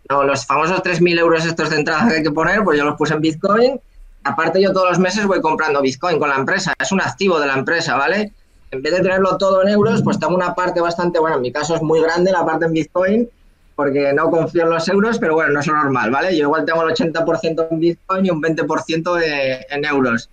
No, 0.08 0.24
los 0.24 0.46
famosos 0.46 0.82
3.000 0.82 1.18
euros 1.18 1.44
estos 1.44 1.70
de 1.70 1.76
entrada 1.76 2.08
que 2.08 2.14
hay 2.16 2.22
que 2.22 2.30
poner, 2.30 2.62
pues 2.64 2.78
yo 2.78 2.84
los 2.84 2.96
puse 2.96 3.14
en 3.14 3.20
Bitcoin. 3.20 3.80
Aparte, 4.24 4.60
yo 4.60 4.72
todos 4.72 4.90
los 4.90 4.98
meses 4.98 5.26
voy 5.26 5.40
comprando 5.40 5.82
Bitcoin 5.82 6.18
con 6.18 6.30
la 6.30 6.36
empresa. 6.36 6.72
Es 6.78 6.92
un 6.92 7.00
activo 7.00 7.38
de 7.38 7.46
la 7.46 7.54
empresa, 7.54 7.96
¿vale? 7.96 8.32
En 8.70 8.82
vez 8.82 8.92
de 8.92 9.00
tenerlo 9.00 9.36
todo 9.36 9.62
en 9.62 9.68
euros, 9.68 10.02
pues 10.02 10.18
tengo 10.18 10.34
una 10.34 10.54
parte 10.54 10.80
bastante, 10.80 11.18
bueno, 11.18 11.36
en 11.36 11.42
mi 11.42 11.52
caso 11.52 11.76
es 11.76 11.82
muy 11.82 12.00
grande 12.00 12.32
la 12.32 12.44
parte 12.44 12.64
en 12.64 12.72
Bitcoin, 12.72 13.28
porque 13.74 14.12
no 14.12 14.30
confío 14.30 14.62
en 14.62 14.70
los 14.70 14.88
euros, 14.88 15.18
pero 15.18 15.34
bueno, 15.34 15.52
no 15.52 15.60
es 15.60 15.66
lo 15.66 15.74
normal, 15.74 16.10
¿vale? 16.10 16.36
Yo 16.36 16.44
igual 16.44 16.64
tengo 16.64 16.82
el 16.82 16.94
80% 16.94 17.68
en 17.70 17.80
Bitcoin 17.80 18.26
y 18.26 18.30
un 18.30 18.42
20% 18.42 19.22
en 19.70 19.84
euros. 19.84 20.30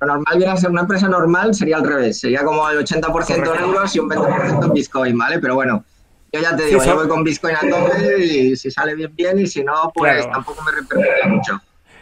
Lo 0.00 0.06
normal 0.06 0.38
viene 0.38 0.52
a 0.52 0.56
ser 0.56 0.70
una 0.70 0.82
empresa 0.82 1.08
normal, 1.08 1.54
sería 1.54 1.76
al 1.76 1.84
revés. 1.84 2.20
Sería 2.20 2.44
como 2.44 2.68
el 2.70 2.78
80% 2.78 3.56
en 3.56 3.64
euros 3.64 3.96
y 3.96 3.98
un 3.98 4.08
20% 4.08 4.64
en 4.64 4.72
Bitcoin, 4.72 5.18
¿vale? 5.18 5.38
Pero 5.40 5.56
bueno, 5.56 5.84
yo 6.32 6.40
ya 6.40 6.54
te 6.56 6.66
digo, 6.66 6.84
yo 6.84 6.94
voy 6.94 7.08
con 7.08 7.24
Bitcoin 7.24 7.56
a 7.56 7.60
tope 7.60 8.18
y 8.24 8.56
si 8.56 8.70
sale 8.70 8.94
bien, 8.94 9.14
bien, 9.16 9.38
y 9.40 9.46
si 9.46 9.64
no, 9.64 9.90
pues 9.94 10.28
tampoco 10.30 10.62
me 10.62 10.72
repercute 10.72 11.28
mucho. 11.28 11.60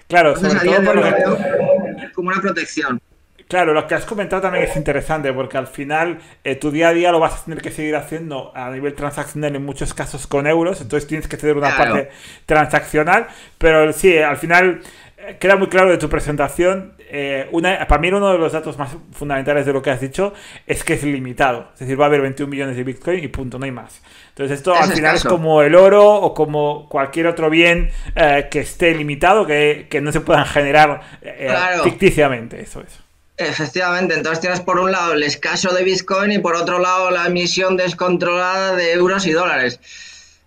Claro, 0.09 0.35
Entonces, 0.35 0.61
sobre 0.61 0.81
todo 0.81 0.95
lo 0.95 2.13
como 2.15 2.29
una 2.29 2.41
protección. 2.41 3.01
Claro, 3.49 3.73
lo 3.73 3.87
que 3.87 3.95
has 3.95 4.05
comentado 4.05 4.43
también 4.43 4.65
es 4.65 4.77
interesante 4.77 5.33
porque 5.33 5.57
al 5.57 5.69
final 5.69 6.19
eh, 6.43 6.57
tu 6.57 6.73
día 6.73 6.89
a 6.89 6.93
día 6.93 7.13
lo 7.13 7.21
vas 7.21 7.43
a 7.43 7.45
tener 7.45 7.63
que 7.63 7.71
seguir 7.71 7.95
haciendo 7.95 8.51
a 8.57 8.71
nivel 8.71 8.95
transaccional 8.95 9.55
en 9.55 9.65
muchos 9.65 9.95
casos 9.95 10.27
con 10.27 10.49
euros, 10.49 10.81
entonces 10.81 11.07
tienes 11.07 11.29
que 11.29 11.37
tener 11.37 11.57
una 11.57 11.77
parte 11.77 12.11
transaccional, 12.45 13.29
pero 13.57 13.93
sí, 13.93 14.19
al 14.19 14.37
final 14.37 14.81
eh, 15.17 15.37
queda 15.39 15.55
muy 15.55 15.69
claro 15.69 15.91
de 15.91 15.99
tu 15.99 16.09
presentación 16.09 16.95
eh, 17.09 17.49
una, 17.53 17.87
para 17.87 18.01
mí 18.01 18.09
uno 18.09 18.33
de 18.33 18.39
los 18.39 18.53
datos 18.53 18.77
más 18.79 18.91
fundamentales 19.13 19.65
de 19.65 19.73
lo 19.73 19.81
que 19.81 19.91
has 19.91 20.01
dicho 20.01 20.33
es 20.67 20.83
que 20.83 20.95
es 20.95 21.03
limitado. 21.05 21.71
Es 21.75 21.81
decir, 21.81 22.01
va 22.01 22.05
a 22.05 22.09
haber 22.09 22.21
21 22.21 22.51
millones 22.51 22.77
de 22.77 22.85
Bitcoin 22.85 23.23
y 23.23 23.29
punto, 23.29 23.59
no 23.59 23.65
hay 23.65 23.71
más. 23.71 24.01
Entonces 24.31 24.59
esto 24.59 24.75
al 24.75 24.93
final 24.93 25.17
es 25.17 25.25
como 25.25 25.63
el 25.63 25.75
oro 25.75 26.15
o 26.15 26.35
como 26.35 26.89
cualquier 26.89 27.27
otro 27.29 27.49
bien 27.49 27.91
eh, 28.15 28.49
que 28.51 28.61
esté 28.61 28.95
limitado, 28.95 29.47
que, 29.47 29.89
no 30.03 30.13
se 30.13 30.21
puedan 30.21 30.47
generar 30.47 31.01
eh, 31.23 31.55
ficticiamente. 31.85 32.61
Eso 32.61 32.81
es. 32.81 32.99
Efectivamente, 33.39 34.15
entonces 34.15 34.41
tienes 34.41 34.61
por 34.61 34.81
un 34.81 34.93
lado 34.93 35.13
el 35.13 35.23
escaso 35.23 35.75
de 35.75 35.85
Bitcoin 35.85 36.33
y 36.33 36.39
por 36.39 36.57
otro 36.57 36.79
lado 36.79 37.11
la 37.11 37.27
emisión 37.27 37.77
descontrolada 37.77 38.75
de 38.75 38.93
euros 38.93 39.27
y 39.27 39.33
dólares. 39.33 39.79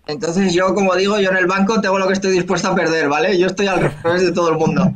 Entonces 0.07 0.53
yo, 0.53 0.73
como 0.73 0.95
digo, 0.95 1.19
yo 1.19 1.29
en 1.29 1.37
el 1.37 1.45
banco 1.45 1.79
tengo 1.81 1.99
lo 1.99 2.07
que 2.07 2.13
estoy 2.13 2.31
dispuesto 2.31 2.69
a 2.69 2.75
perder, 2.75 3.07
¿vale? 3.07 3.37
Yo 3.37 3.45
estoy 3.45 3.67
al 3.67 3.93
revés 4.03 4.23
de 4.23 4.31
todo 4.31 4.49
el 4.49 4.57
mundo. 4.57 4.91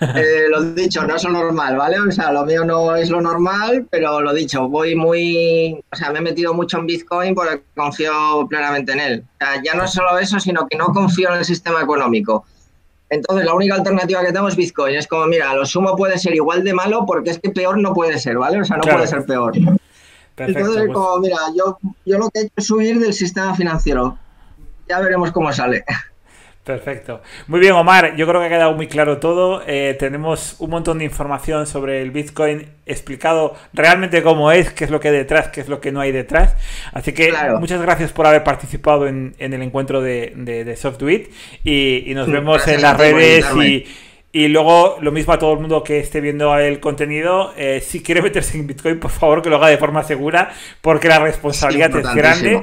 Eh, 0.14 0.46
lo 0.48 0.62
dicho, 0.74 1.04
no 1.04 1.16
es 1.16 1.24
lo 1.24 1.30
normal, 1.30 1.76
¿vale? 1.76 1.98
O 1.98 2.10
sea, 2.12 2.30
lo 2.30 2.44
mío 2.44 2.64
no 2.64 2.94
es 2.94 3.10
lo 3.10 3.20
normal, 3.20 3.86
pero 3.90 4.20
lo 4.20 4.32
dicho, 4.32 4.68
voy 4.68 4.94
muy. 4.94 5.82
O 5.90 5.96
sea, 5.96 6.12
me 6.12 6.20
he 6.20 6.22
metido 6.22 6.54
mucho 6.54 6.78
en 6.78 6.86
Bitcoin 6.86 7.34
porque 7.34 7.62
confío 7.74 8.46
plenamente 8.48 8.92
en 8.92 9.00
él. 9.00 9.24
O 9.34 9.44
sea, 9.44 9.62
ya 9.62 9.74
no 9.74 9.84
es 9.84 9.90
solo 9.90 10.18
eso, 10.18 10.38
sino 10.38 10.68
que 10.68 10.76
no 10.76 10.86
confío 10.88 11.30
en 11.30 11.38
el 11.38 11.44
sistema 11.44 11.82
económico. 11.82 12.44
Entonces, 13.10 13.44
la 13.44 13.54
única 13.54 13.74
alternativa 13.74 14.24
que 14.24 14.32
tengo 14.32 14.48
es 14.48 14.56
Bitcoin. 14.56 14.94
Es 14.94 15.06
como, 15.06 15.26
mira, 15.26 15.54
lo 15.54 15.64
sumo 15.64 15.96
puede 15.96 16.18
ser 16.18 16.34
igual 16.34 16.62
de 16.62 16.74
malo 16.74 17.04
porque 17.06 17.30
es 17.30 17.38
que 17.40 17.50
peor 17.50 17.78
no 17.78 17.92
puede 17.92 18.18
ser, 18.18 18.38
¿vale? 18.38 18.60
O 18.60 18.64
sea, 18.64 18.76
no 18.76 18.82
puede 18.82 19.06
ser 19.06 19.24
peor. 19.24 19.52
Entonces, 20.36 20.84
pues 20.86 20.92
como, 20.92 21.18
mira, 21.18 21.38
yo, 21.56 21.78
yo 22.04 22.18
lo 22.18 22.30
que 22.30 22.40
he 22.40 22.42
hecho 22.42 22.52
es 22.56 22.66
subir 22.66 23.00
del 23.00 23.14
sistema 23.14 23.54
financiero. 23.54 24.16
Ya 24.88 25.00
veremos 25.00 25.32
cómo 25.32 25.52
sale. 25.52 25.84
Perfecto. 26.68 27.22
Muy 27.46 27.60
bien, 27.60 27.72
Omar. 27.72 28.14
Yo 28.14 28.26
creo 28.26 28.42
que 28.42 28.46
ha 28.46 28.50
quedado 28.50 28.74
muy 28.74 28.88
claro 28.88 29.16
todo. 29.16 29.62
Eh, 29.66 29.96
tenemos 29.98 30.56
un 30.58 30.68
montón 30.68 30.98
de 30.98 31.06
información 31.06 31.66
sobre 31.66 32.02
el 32.02 32.10
Bitcoin 32.10 32.68
explicado 32.84 33.54
realmente 33.72 34.22
cómo 34.22 34.52
es, 34.52 34.70
qué 34.72 34.84
es 34.84 34.90
lo 34.90 35.00
que 35.00 35.08
hay 35.08 35.16
detrás, 35.16 35.48
qué 35.48 35.62
es 35.62 35.68
lo 35.70 35.80
que 35.80 35.92
no 35.92 36.02
hay 36.02 36.12
detrás. 36.12 36.56
Así 36.92 37.14
que 37.14 37.32
muchas 37.58 37.80
gracias 37.80 38.12
por 38.12 38.26
haber 38.26 38.44
participado 38.44 39.08
en, 39.08 39.34
el 39.38 39.62
encuentro 39.62 40.02
de, 40.02 40.34
de, 40.36 40.76
SoftWit 40.76 41.30
y, 41.64 42.12
nos 42.14 42.30
vemos 42.30 42.68
en 42.68 42.82
las 42.82 42.98
redes 42.98 43.46
y, 44.30 44.48
luego 44.48 44.98
lo 45.00 45.10
mismo 45.10 45.32
a 45.32 45.38
todo 45.38 45.54
el 45.54 45.60
mundo 45.60 45.82
que 45.82 46.00
esté 46.00 46.20
viendo 46.20 46.54
el 46.58 46.80
contenido. 46.80 47.54
Eh, 47.56 47.82
si 47.82 48.02
quiere 48.02 48.20
meterse 48.20 48.58
en 48.58 48.66
Bitcoin, 48.66 49.00
por 49.00 49.10
favor 49.10 49.40
que 49.40 49.48
lo 49.48 49.56
haga 49.56 49.68
de 49.68 49.78
forma 49.78 50.04
segura 50.04 50.50
porque 50.82 51.08
la 51.08 51.18
responsabilidad 51.18 51.96
es 51.96 52.14
grande. 52.14 52.62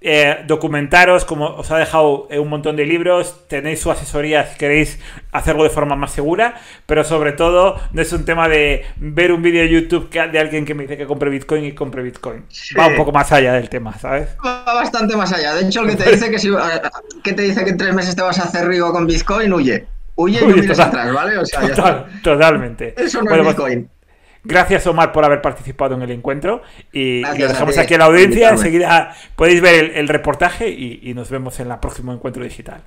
Eh, 0.00 0.44
documentaros, 0.46 1.24
como 1.24 1.56
os 1.56 1.70
ha 1.72 1.78
dejado 1.78 2.28
un 2.30 2.48
montón 2.48 2.76
de 2.76 2.86
libros, 2.86 3.48
tenéis 3.48 3.80
su 3.80 3.90
asesoría 3.90 4.46
si 4.46 4.56
queréis 4.56 5.00
hacerlo 5.32 5.64
de 5.64 5.70
forma 5.70 5.96
más 5.96 6.12
segura, 6.12 6.54
pero 6.86 7.02
sobre 7.02 7.32
todo 7.32 7.80
no 7.90 8.00
es 8.00 8.12
un 8.12 8.24
tema 8.24 8.48
de 8.48 8.86
ver 8.96 9.32
un 9.32 9.42
vídeo 9.42 9.60
de 9.60 9.68
YouTube 9.68 10.08
de 10.08 10.38
alguien 10.38 10.64
que 10.64 10.74
me 10.74 10.84
dice 10.84 10.96
que 10.96 11.04
compre 11.04 11.30
Bitcoin 11.30 11.64
y 11.64 11.72
compre 11.72 12.02
Bitcoin. 12.02 12.44
Va 12.78 12.86
un 12.86 12.96
poco 12.96 13.10
más 13.10 13.32
allá 13.32 13.54
del 13.54 13.68
tema, 13.68 13.98
¿sabes? 13.98 14.28
Va 14.44 14.62
bastante 14.72 15.16
más 15.16 15.32
allá. 15.32 15.54
De 15.54 15.66
hecho, 15.66 15.82
el 15.82 15.88
que 15.88 15.96
te 15.96 16.12
dice 16.12 16.30
que, 16.30 16.38
si, 16.38 16.50
que 17.24 17.32
te 17.32 17.42
dice 17.42 17.64
que 17.64 17.70
en 17.70 17.76
tres 17.76 17.92
meses 17.92 18.14
te 18.14 18.22
vas 18.22 18.38
a 18.38 18.44
hacer 18.44 18.68
rico 18.68 18.92
con 18.92 19.04
Bitcoin, 19.04 19.52
huye. 19.52 19.84
Huye 20.14 20.38
y 20.40 20.46
no 20.46 20.54
mires 20.54 20.78
atrás, 20.78 21.12
¿vale? 21.12 21.38
O 21.38 21.44
sea, 21.44 22.06
Totalmente. 22.22 22.94
Eso 22.96 23.20
no 23.22 23.32
es 23.32 23.38
pues 23.38 23.48
Bitcoin. 23.48 23.90
Gracias, 24.48 24.86
Omar, 24.86 25.12
por 25.12 25.26
haber 25.26 25.42
participado 25.42 25.94
en 25.94 26.00
el 26.00 26.10
encuentro. 26.10 26.62
Y, 26.90 27.20
lo 27.20 27.48
dejamos 27.48 27.76
aquí 27.76 27.94
a 27.94 27.98
la 27.98 28.04
audiencia. 28.06 28.48
Enseguida 28.48 29.14
podéis 29.36 29.60
ver 29.60 29.92
el, 29.94 30.08
reportaje 30.08 30.70
y, 30.70 31.00
y 31.02 31.12
nos 31.12 31.28
vemos 31.30 31.60
en 31.60 31.70
el 31.70 31.78
próximo 31.78 32.14
encuentro 32.14 32.42
digital. 32.42 32.82